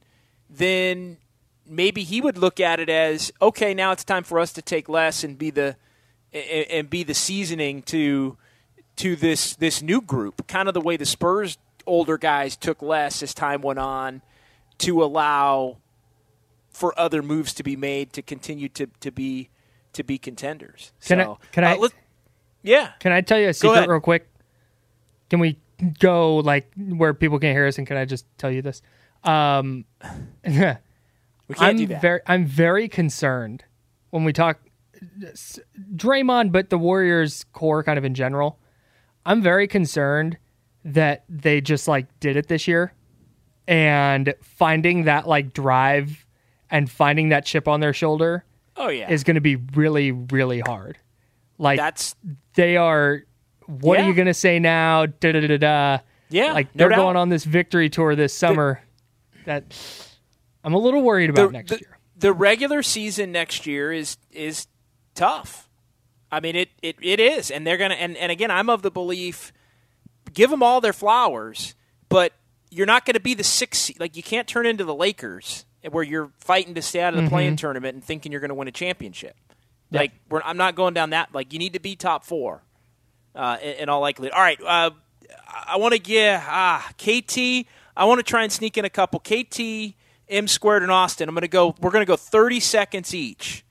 then 0.49 1.17
maybe 1.65 2.03
he 2.03 2.21
would 2.21 2.37
look 2.37 2.59
at 2.59 2.79
it 2.79 2.89
as 2.89 3.31
okay 3.41 3.73
now 3.73 3.91
it's 3.91 4.03
time 4.03 4.23
for 4.23 4.39
us 4.39 4.53
to 4.53 4.61
take 4.61 4.87
less 4.87 5.23
and 5.23 5.37
be 5.37 5.49
the 5.49 5.75
and, 6.33 6.89
be 6.89 7.03
the 7.03 7.13
seasoning 7.13 7.81
to 7.83 8.37
to 8.95 9.15
this 9.15 9.55
this 9.55 9.81
new 9.81 10.01
group. 10.01 10.47
Kind 10.47 10.67
of 10.67 10.73
the 10.73 10.81
way 10.81 10.97
the 10.97 11.05
Spurs 11.05 11.57
older 11.85 12.17
guys 12.17 12.55
took 12.55 12.81
less 12.81 13.21
as 13.21 13.33
time 13.33 13.61
went 13.61 13.77
on 13.79 14.21
to 14.79 15.03
allow 15.03 15.77
for 16.71 16.97
other 16.99 17.21
moves 17.21 17.53
to 17.53 17.63
be 17.63 17.75
made 17.75 18.13
to 18.13 18.21
continue 18.23 18.67
to, 18.69 18.87
to 18.99 19.11
be 19.11 19.49
to 19.93 20.03
be 20.03 20.17
contenders. 20.17 20.91
Can 21.05 21.21
I- 21.21 21.35
can 21.51 21.63
uh, 21.63 21.67
I- 21.67 21.75
let- 21.77 21.93
yeah. 22.63 22.91
Can 22.99 23.11
I 23.11 23.21
tell 23.21 23.39
you 23.39 23.49
a 23.49 23.53
secret 23.53 23.87
real 23.87 23.99
quick? 23.99 24.27
Can 25.29 25.39
we 25.39 25.57
go 25.99 26.37
like 26.37 26.71
where 26.75 27.13
people 27.13 27.39
can't 27.39 27.55
hear 27.55 27.67
us 27.67 27.77
and 27.77 27.87
can 27.87 27.97
I 27.97 28.05
just 28.05 28.25
tell 28.37 28.51
you 28.51 28.61
this? 28.61 28.81
Um 29.23 29.85
we 30.45 30.51
can't 30.51 30.79
I'm 31.59 31.77
do 31.77 31.87
that 31.87 32.01
very 32.01 32.21
I'm 32.27 32.45
very 32.45 32.87
concerned 32.87 33.65
when 34.09 34.23
we 34.23 34.33
talk 34.33 34.59
Draymond 35.95 36.51
but 36.51 36.69
the 36.69 36.77
Warriors 36.77 37.45
core 37.53 37.83
kind 37.83 37.97
of 37.97 38.05
in 38.05 38.13
general. 38.13 38.59
I'm 39.25 39.41
very 39.41 39.67
concerned 39.67 40.37
that 40.85 41.23
they 41.29 41.61
just 41.61 41.87
like 41.87 42.07
did 42.19 42.35
it 42.35 42.47
this 42.47 42.67
year 42.67 42.93
and 43.67 44.33
finding 44.41 45.05
that 45.05 45.27
like 45.27 45.53
drive 45.53 46.25
and 46.69 46.89
finding 46.89 47.29
that 47.29 47.45
chip 47.45 47.67
on 47.67 47.79
their 47.79 47.93
shoulder 47.93 48.43
oh 48.75 48.89
yeah 48.89 49.09
is 49.09 49.23
going 49.23 49.35
to 49.35 49.41
be 49.41 49.55
really 49.55 50.11
really 50.11 50.59
hard. 50.59 50.97
Like 51.57 51.77
that's 51.77 52.15
they 52.55 52.77
are 52.77 53.23
what 53.67 53.97
Yeah. 53.99 54.05
are 54.05 54.07
you 54.09 54.13
going 54.15 54.27
to 54.27 54.33
say 54.33 54.59
now 54.59 55.05
da 55.05 55.31
da 55.31 55.39
da 55.47 55.57
da 55.57 55.97
Yeah, 56.29 56.53
like 56.53 56.73
they're 56.73 56.89
going 56.89 57.15
on 57.17 57.29
this 57.29 57.43
victory 57.43 57.89
tour 57.89 58.15
this 58.15 58.33
summer 58.33 58.81
that 59.45 59.75
i'm 60.63 60.73
a 60.73 60.77
little 60.77 61.01
worried 61.01 61.29
about 61.29 61.47
the, 61.47 61.53
next 61.53 61.69
the- 61.71 61.79
year 61.79 61.97
the 62.17 62.31
regular 62.33 62.81
season 62.83 63.31
next 63.31 63.65
year 63.65 63.91
is 63.91 64.17
is 64.31 64.67
tough. 65.15 65.67
I 66.31 66.39
mean 66.39 66.55
it 66.55 66.69
it, 66.81 66.95
it 67.01 67.19
is, 67.19 67.51
and 67.51 67.67
they're 67.67 67.77
gonna 67.77 67.95
and, 67.95 68.15
and 68.17 68.31
again 68.31 68.49
I'm 68.49 68.69
of 68.69 68.81
the 68.81 68.91
belief 68.91 69.51
give 70.33 70.49
them 70.49 70.63
all 70.63 70.79
their 70.79 70.93
flowers, 70.93 71.75
but 72.09 72.31
you're 72.71 72.85
not 72.87 73.05
going 73.05 73.13
to 73.15 73.19
be 73.19 73.33
the 73.35 73.43
sixth. 73.43 73.81
seed. 73.81 73.99
Like 73.99 74.15
you 74.17 74.23
can't 74.23 74.47
turn 74.47 74.65
into 74.65 74.83
the 74.85 74.95
Lakers 74.95 75.65
where 75.91 76.03
you're 76.03 76.31
fighting 76.39 76.73
to 76.75 76.81
stay 76.81 77.01
out 77.01 77.13
of 77.13 77.17
the 77.17 77.25
Mhm. 77.25 77.29
play-in 77.29 77.55
tournament 77.57 77.93
and 77.95 78.03
thinking 78.03 78.31
you're 78.31 78.41
going 78.41 78.49
to 78.49 78.55
win 78.55 78.67
a 78.67 78.71
championship. 78.71 79.35
Like 79.91 80.11
we're, 80.29 80.41
I'm 80.43 80.57
not 80.57 80.73
going 80.75 80.93
down 80.95 81.09
that. 81.11 81.33
Like 81.35 81.51
you 81.53 81.59
need 81.59 81.73
to 81.73 81.79
be 81.79 81.95
top 81.95 82.23
four, 82.23 82.63
uh, 83.35 83.57
in, 83.61 83.73
in 83.73 83.89
all 83.89 84.01
likelihood. 84.01 84.33
All 84.33 84.41
right, 84.41 84.59
uh, 84.61 84.91
I 85.67 85.77
want 85.77 85.93
to 85.93 85.99
give 85.99 86.41
ah 86.45 86.89
KT. 86.97 87.67
I 87.95 88.05
want 88.05 88.19
to 88.19 88.23
try 88.23 88.43
and 88.43 88.51
sneak 88.51 88.77
in 88.77 88.85
a 88.85 88.89
couple 88.89 89.19
KT, 89.19 89.95
M 90.29 90.47
squared, 90.47 90.81
and 90.83 90.91
Austin. 90.91 91.29
I'm 91.29 91.35
going 91.35 91.41
to 91.41 91.47
go. 91.47 91.75
We're 91.79 91.91
going 91.91 92.01
to 92.01 92.07
go 92.07 92.15
30 92.15 92.59
seconds 92.59 93.13
each, 93.13 93.63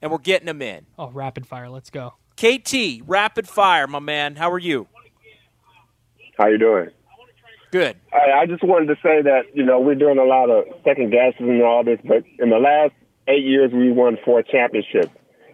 and 0.00 0.10
we're 0.10 0.18
getting 0.18 0.46
them 0.46 0.62
in. 0.62 0.86
oh 0.98 1.10
rapid 1.10 1.46
fire 1.46 1.68
let's 1.68 1.90
go 1.90 2.14
KT, 2.36 3.02
rapid 3.06 3.48
fire, 3.48 3.86
my 3.86 3.98
man. 3.98 4.36
How 4.36 4.50
are 4.50 4.58
you? 4.58 4.88
How 6.38 6.48
you 6.48 6.58
doing? 6.58 6.88
Good. 7.70 7.96
I, 8.12 8.40
I 8.40 8.46
just 8.46 8.62
wanted 8.62 8.86
to 8.86 8.96
say 8.96 9.22
that 9.22 9.42
you 9.54 9.64
know 9.64 9.80
we're 9.80 9.94
doing 9.94 10.18
a 10.18 10.24
lot 10.24 10.50
of 10.50 10.64
second 10.84 11.10
guesses 11.10 11.40
and 11.40 11.62
all 11.62 11.84
this, 11.84 12.00
but 12.04 12.24
in 12.38 12.50
the 12.50 12.58
last 12.58 12.92
eight 13.28 13.44
years 13.44 13.70
we 13.72 13.92
won 13.92 14.18
four 14.24 14.42
championships, 14.42 15.10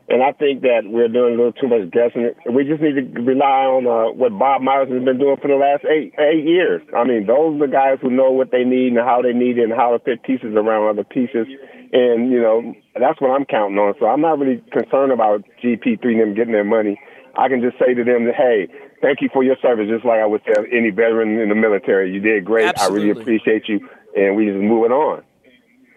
and 0.08 0.22
I 0.22 0.32
think 0.32 0.62
that 0.62 0.88
we're 0.88 1.08
doing 1.08 1.34
a 1.34 1.36
little 1.36 1.52
too 1.52 1.68
much 1.68 1.92
guessing. 1.92 2.32
We 2.48 2.64
just 2.64 2.80
need 2.80 2.96
to 2.96 3.04
rely 3.20 3.68
on 3.68 3.84
uh, 3.84 4.16
what 4.16 4.32
Bob 4.38 4.62
Myers 4.62 4.88
has 4.88 5.04
been 5.04 5.18
doing 5.20 5.36
for 5.36 5.48
the 5.48 5.60
last 5.60 5.84
eight 5.84 6.16
eight 6.16 6.48
years. 6.48 6.80
I 6.96 7.04
mean, 7.04 7.28
those 7.28 7.60
are 7.60 7.68
the 7.68 7.72
guys 7.72 8.00
who 8.00 8.08
know 8.08 8.32
what 8.32 8.50
they 8.50 8.64
need 8.64 8.96
and 8.96 9.04
how 9.04 9.20
they 9.20 9.36
need 9.36 9.58
it 9.60 9.68
and 9.68 9.76
how 9.76 9.92
to 9.92 10.00
fit 10.00 10.24
pieces 10.24 10.56
around 10.56 10.88
other 10.88 11.04
pieces, 11.04 11.44
and 11.92 12.32
you 12.32 12.40
know 12.40 12.72
that's 12.96 13.20
what 13.20 13.36
I'm 13.36 13.44
counting 13.44 13.76
on. 13.76 13.94
So 14.00 14.06
I'm 14.08 14.24
not 14.24 14.38
really 14.40 14.64
concerned 14.72 15.12
about 15.12 15.44
GP3 15.62 16.00
and 16.00 16.20
them 16.20 16.34
getting 16.34 16.56
their 16.56 16.64
money. 16.64 16.96
I 17.36 17.48
can 17.48 17.60
just 17.60 17.76
say 17.78 17.92
to 17.92 18.02
them 18.02 18.24
that 18.24 18.34
hey, 18.34 18.72
thank 19.04 19.20
you 19.20 19.28
for 19.28 19.44
your 19.44 19.60
service, 19.60 19.92
just 19.92 20.08
like 20.08 20.24
I 20.24 20.26
would 20.26 20.40
tell 20.48 20.64
any 20.72 20.88
veteran 20.88 21.36
in 21.36 21.50
the 21.50 21.54
military. 21.54 22.10
You 22.10 22.20
did 22.20 22.48
great. 22.48 22.80
I 22.80 22.88
really 22.88 23.12
appreciate 23.12 23.68
you, 23.68 23.84
and 24.16 24.36
we 24.36 24.46
just 24.46 24.56
moving 24.56 24.92
on. 24.92 25.22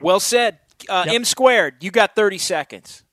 Well 0.02 0.20
said. 0.20 0.60
Uh, 0.90 1.06
M 1.08 1.24
squared, 1.24 1.76
you 1.84 1.92
got 1.92 2.16
30 2.16 2.40
seconds. 2.40 3.04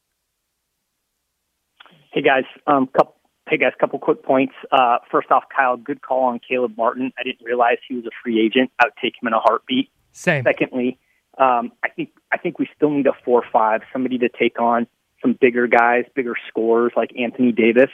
Hey 2.19 2.25
guys, 2.25 2.47
um, 2.67 2.89
couple, 2.89 3.15
hey 3.49 3.59
guys, 3.59 3.75
couple 3.79 4.01
quick 4.01 4.25
points. 4.25 4.53
Uh, 4.73 4.99
first 5.09 5.31
off, 5.31 5.45
Kyle, 5.57 5.77
good 5.77 6.03
call 6.03 6.25
on 6.25 6.41
Caleb 6.41 6.77
Martin. 6.77 7.13
I 7.17 7.23
didn't 7.23 7.45
realize 7.45 7.77
he 7.89 7.95
was 7.95 8.07
a 8.07 8.11
free 8.21 8.45
agent. 8.45 8.73
I 8.81 8.87
would 8.87 8.95
take 9.01 9.13
him 9.23 9.29
in 9.29 9.35
a 9.35 9.39
heartbeat. 9.39 9.89
Same. 10.11 10.43
Secondly, 10.43 10.99
um, 11.39 11.71
I 11.85 11.91
think 11.91 12.11
I 12.33 12.39
think 12.39 12.59
we 12.59 12.69
still 12.75 12.91
need 12.91 13.07
a 13.07 13.13
four 13.25 13.45
five, 13.53 13.83
somebody 13.93 14.19
to 14.19 14.29
take 14.29 14.61
on 14.61 14.89
some 15.23 15.39
bigger 15.41 15.69
guys, 15.69 16.07
bigger 16.17 16.35
scorers 16.49 16.91
like 16.97 17.11
Anthony 17.17 17.53
Davis. 17.53 17.91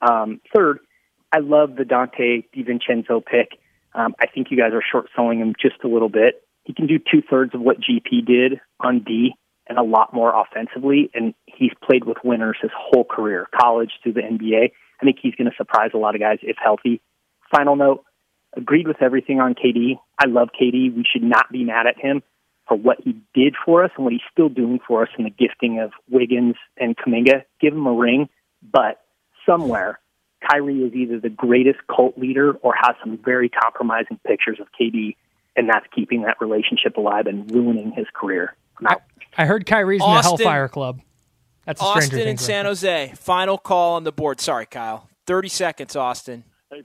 Um, 0.00 0.40
third, 0.54 0.78
I 1.30 1.40
love 1.40 1.76
the 1.76 1.84
Donte 1.84 2.46
DiVincenzo 2.56 3.22
pick. 3.26 3.58
Um, 3.92 4.14
I 4.18 4.24
think 4.26 4.50
you 4.50 4.56
guys 4.56 4.72
are 4.72 4.82
short 4.90 5.10
selling 5.14 5.40
him 5.40 5.52
just 5.60 5.84
a 5.84 5.88
little 5.88 6.08
bit. 6.08 6.42
He 6.64 6.72
can 6.72 6.86
do 6.86 6.98
two 6.98 7.20
thirds 7.20 7.54
of 7.54 7.60
what 7.60 7.76
GP 7.78 8.24
did 8.24 8.58
on 8.80 9.00
D 9.00 9.34
and 9.68 9.78
a 9.78 9.82
lot 9.82 10.14
more 10.14 10.32
offensively. 10.34 11.10
And 11.14 11.34
he's 11.46 11.72
played 11.82 12.04
with 12.04 12.18
winners 12.24 12.56
his 12.60 12.70
whole 12.76 13.04
career, 13.04 13.48
college 13.58 13.92
to 14.04 14.12
the 14.12 14.20
NBA. 14.20 14.70
I 15.00 15.04
think 15.04 15.18
he's 15.22 15.34
going 15.34 15.50
to 15.50 15.56
surprise 15.56 15.90
a 15.94 15.98
lot 15.98 16.14
of 16.14 16.20
guys 16.20 16.38
if 16.42 16.56
healthy. 16.62 17.00
Final 17.54 17.76
note, 17.76 18.04
agreed 18.56 18.88
with 18.88 19.02
everything 19.02 19.40
on 19.40 19.54
KD. 19.54 19.98
I 20.18 20.26
love 20.26 20.48
KD. 20.60 20.94
We 20.94 21.04
should 21.10 21.22
not 21.22 21.50
be 21.52 21.64
mad 21.64 21.86
at 21.86 21.98
him 21.98 22.22
for 22.66 22.76
what 22.76 22.98
he 23.02 23.16
did 23.34 23.54
for 23.64 23.84
us 23.84 23.90
and 23.96 24.04
what 24.04 24.12
he's 24.12 24.22
still 24.32 24.48
doing 24.48 24.80
for 24.86 25.02
us 25.02 25.08
in 25.18 25.24
the 25.24 25.30
gifting 25.30 25.80
of 25.80 25.92
Wiggins 26.10 26.56
and 26.76 26.96
Kuminga. 26.96 27.44
Give 27.60 27.72
him 27.72 27.86
a 27.86 27.92
ring, 27.92 28.28
but 28.62 29.00
somewhere 29.44 30.00
Kyrie 30.48 30.82
is 30.82 30.94
either 30.94 31.20
the 31.20 31.28
greatest 31.28 31.78
cult 31.94 32.18
leader 32.18 32.54
or 32.62 32.74
has 32.74 32.96
some 33.00 33.18
very 33.18 33.48
compromising 33.48 34.18
pictures 34.26 34.58
of 34.60 34.66
KD, 34.78 35.16
and 35.54 35.68
that's 35.68 35.86
keeping 35.94 36.22
that 36.22 36.40
relationship 36.40 36.96
alive 36.96 37.26
and 37.26 37.50
ruining 37.50 37.92
his 37.92 38.06
career. 38.14 38.54
I, 38.84 38.96
I, 39.36 39.46
heard 39.46 39.66
Kyrie's 39.66 40.02
Austin, 40.02 40.32
in 40.32 40.36
the 40.36 40.44
Hellfire 40.44 40.68
Club. 40.68 41.00
That's 41.64 41.80
Austin 41.80 42.28
and 42.28 42.40
San 42.40 42.64
Jose. 42.64 43.12
Final 43.16 43.58
call 43.58 43.94
on 43.94 44.04
the 44.04 44.12
board. 44.12 44.40
Sorry, 44.40 44.66
Kyle. 44.66 45.08
Thirty 45.26 45.48
seconds, 45.48 45.96
Austin. 45.96 46.44
Hey, 46.70 46.82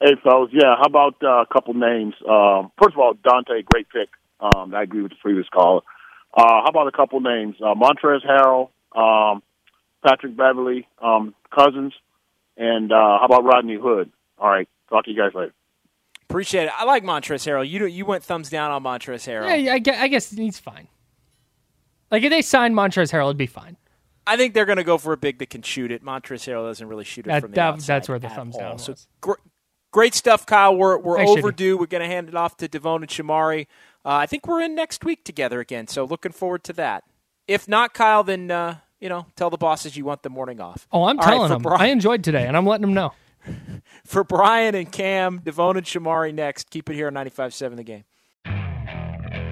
hey 0.00 0.12
fellas. 0.22 0.50
Yeah, 0.52 0.76
how 0.76 0.84
about 0.86 1.16
uh, 1.22 1.42
a 1.42 1.46
couple 1.52 1.74
names? 1.74 2.14
Um, 2.28 2.70
first 2.80 2.94
of 2.94 3.00
all, 3.00 3.14
Donte, 3.14 3.64
great 3.64 3.88
pick. 3.90 4.08
Um, 4.40 4.74
I 4.74 4.82
agree 4.82 5.02
with 5.02 5.10
the 5.10 5.18
previous 5.20 5.48
caller. 5.48 5.80
Uh, 6.32 6.62
how 6.62 6.66
about 6.68 6.86
a 6.86 6.92
couple 6.92 7.20
names? 7.20 7.56
Uh, 7.60 7.74
Montrezl 7.74 8.24
Harrell, 8.24 8.70
um, 8.94 9.42
Patrick 10.06 10.36
Beverley, 10.36 10.86
um, 11.02 11.34
Cousins, 11.52 11.92
and 12.56 12.92
uh, 12.92 13.18
how 13.18 13.24
about 13.24 13.44
Rodney 13.44 13.76
Hood? 13.76 14.12
All 14.38 14.48
right, 14.48 14.68
talk 14.88 15.06
to 15.06 15.10
you 15.10 15.16
guys 15.16 15.34
later. 15.34 15.52
Appreciate 16.30 16.64
it. 16.64 16.72
I 16.76 16.84
like 16.84 17.02
Montrezl 17.02 17.48
Harrell. 17.48 17.68
You 17.68 17.86
you 17.86 18.04
went 18.04 18.22
thumbs 18.22 18.50
down 18.50 18.70
on 18.70 18.82
Montrezl 18.84 19.26
Harrell. 19.26 19.64
Yeah, 19.64 19.72
I 19.72 19.78
guess, 19.78 19.98
I 19.98 20.08
guess 20.08 20.30
he's 20.30 20.58
fine. 20.58 20.86
Like 22.10 22.22
if 22.22 22.30
they 22.30 22.42
signed 22.42 22.74
Montrezl 22.74 23.12
Harrell, 23.12 23.26
it'd 23.26 23.36
be 23.36 23.46
fine. 23.46 23.76
I 24.26 24.36
think 24.36 24.52
they're 24.52 24.66
going 24.66 24.76
to 24.76 24.84
go 24.84 24.98
for 24.98 25.12
a 25.12 25.16
big 25.16 25.38
that 25.38 25.50
can 25.50 25.62
shoot 25.62 25.90
it. 25.90 26.04
Montrezl 26.04 26.52
Harrell 26.52 26.66
doesn't 26.68 26.86
really 26.86 27.04
shoot 27.04 27.26
it 27.26 27.28
that, 27.28 27.42
from 27.42 27.52
the 27.52 27.56
that, 27.56 27.74
outside. 27.74 27.96
That's 27.96 28.08
where 28.08 28.18
the 28.18 28.28
thumbs 28.28 28.54
all. 28.56 28.60
down 28.60 28.72
was. 28.74 28.84
So 28.84 28.94
gr- 29.20 29.40
great 29.90 30.14
stuff, 30.14 30.46
Kyle. 30.46 30.76
We're 30.76 30.98
we're 30.98 31.16
Thanks, 31.16 31.32
overdue. 31.32 31.76
Shitty. 31.76 31.80
We're 31.80 31.86
going 31.86 32.02
to 32.02 32.08
hand 32.08 32.28
it 32.28 32.34
off 32.34 32.56
to 32.58 32.68
Devone 32.68 32.96
and 32.96 33.08
Shamari. 33.08 33.66
Uh, 34.04 34.10
I 34.10 34.26
think 34.26 34.46
we're 34.46 34.60
in 34.60 34.74
next 34.74 35.04
week 35.04 35.24
together 35.24 35.60
again. 35.60 35.86
So 35.86 36.04
looking 36.04 36.32
forward 36.32 36.64
to 36.64 36.72
that. 36.74 37.04
If 37.46 37.66
not, 37.66 37.94
Kyle, 37.94 38.22
then 38.22 38.50
uh, 38.50 38.76
you 39.00 39.08
know 39.08 39.26
tell 39.36 39.50
the 39.50 39.56
bosses 39.56 39.96
you 39.96 40.04
want 40.04 40.22
the 40.22 40.30
morning 40.30 40.60
off. 40.60 40.86
Oh, 40.92 41.04
I'm 41.04 41.18
all 41.18 41.24
telling 41.24 41.40
right, 41.42 41.48
them. 41.48 41.62
Brian, 41.62 41.80
I 41.80 41.86
enjoyed 41.86 42.22
today, 42.22 42.46
and 42.46 42.56
I'm 42.56 42.66
letting 42.66 42.82
them 42.82 42.94
know. 42.94 43.12
for 44.04 44.24
Brian 44.24 44.74
and 44.74 44.90
Cam, 44.90 45.40
Devone 45.40 45.78
and 45.78 45.86
Shamari 45.86 46.34
next. 46.34 46.70
Keep 46.70 46.90
it 46.90 46.94
here 46.94 47.06
on 47.06 47.14
95.7 47.14 47.76
The 47.76 47.82
Game. 47.82 48.04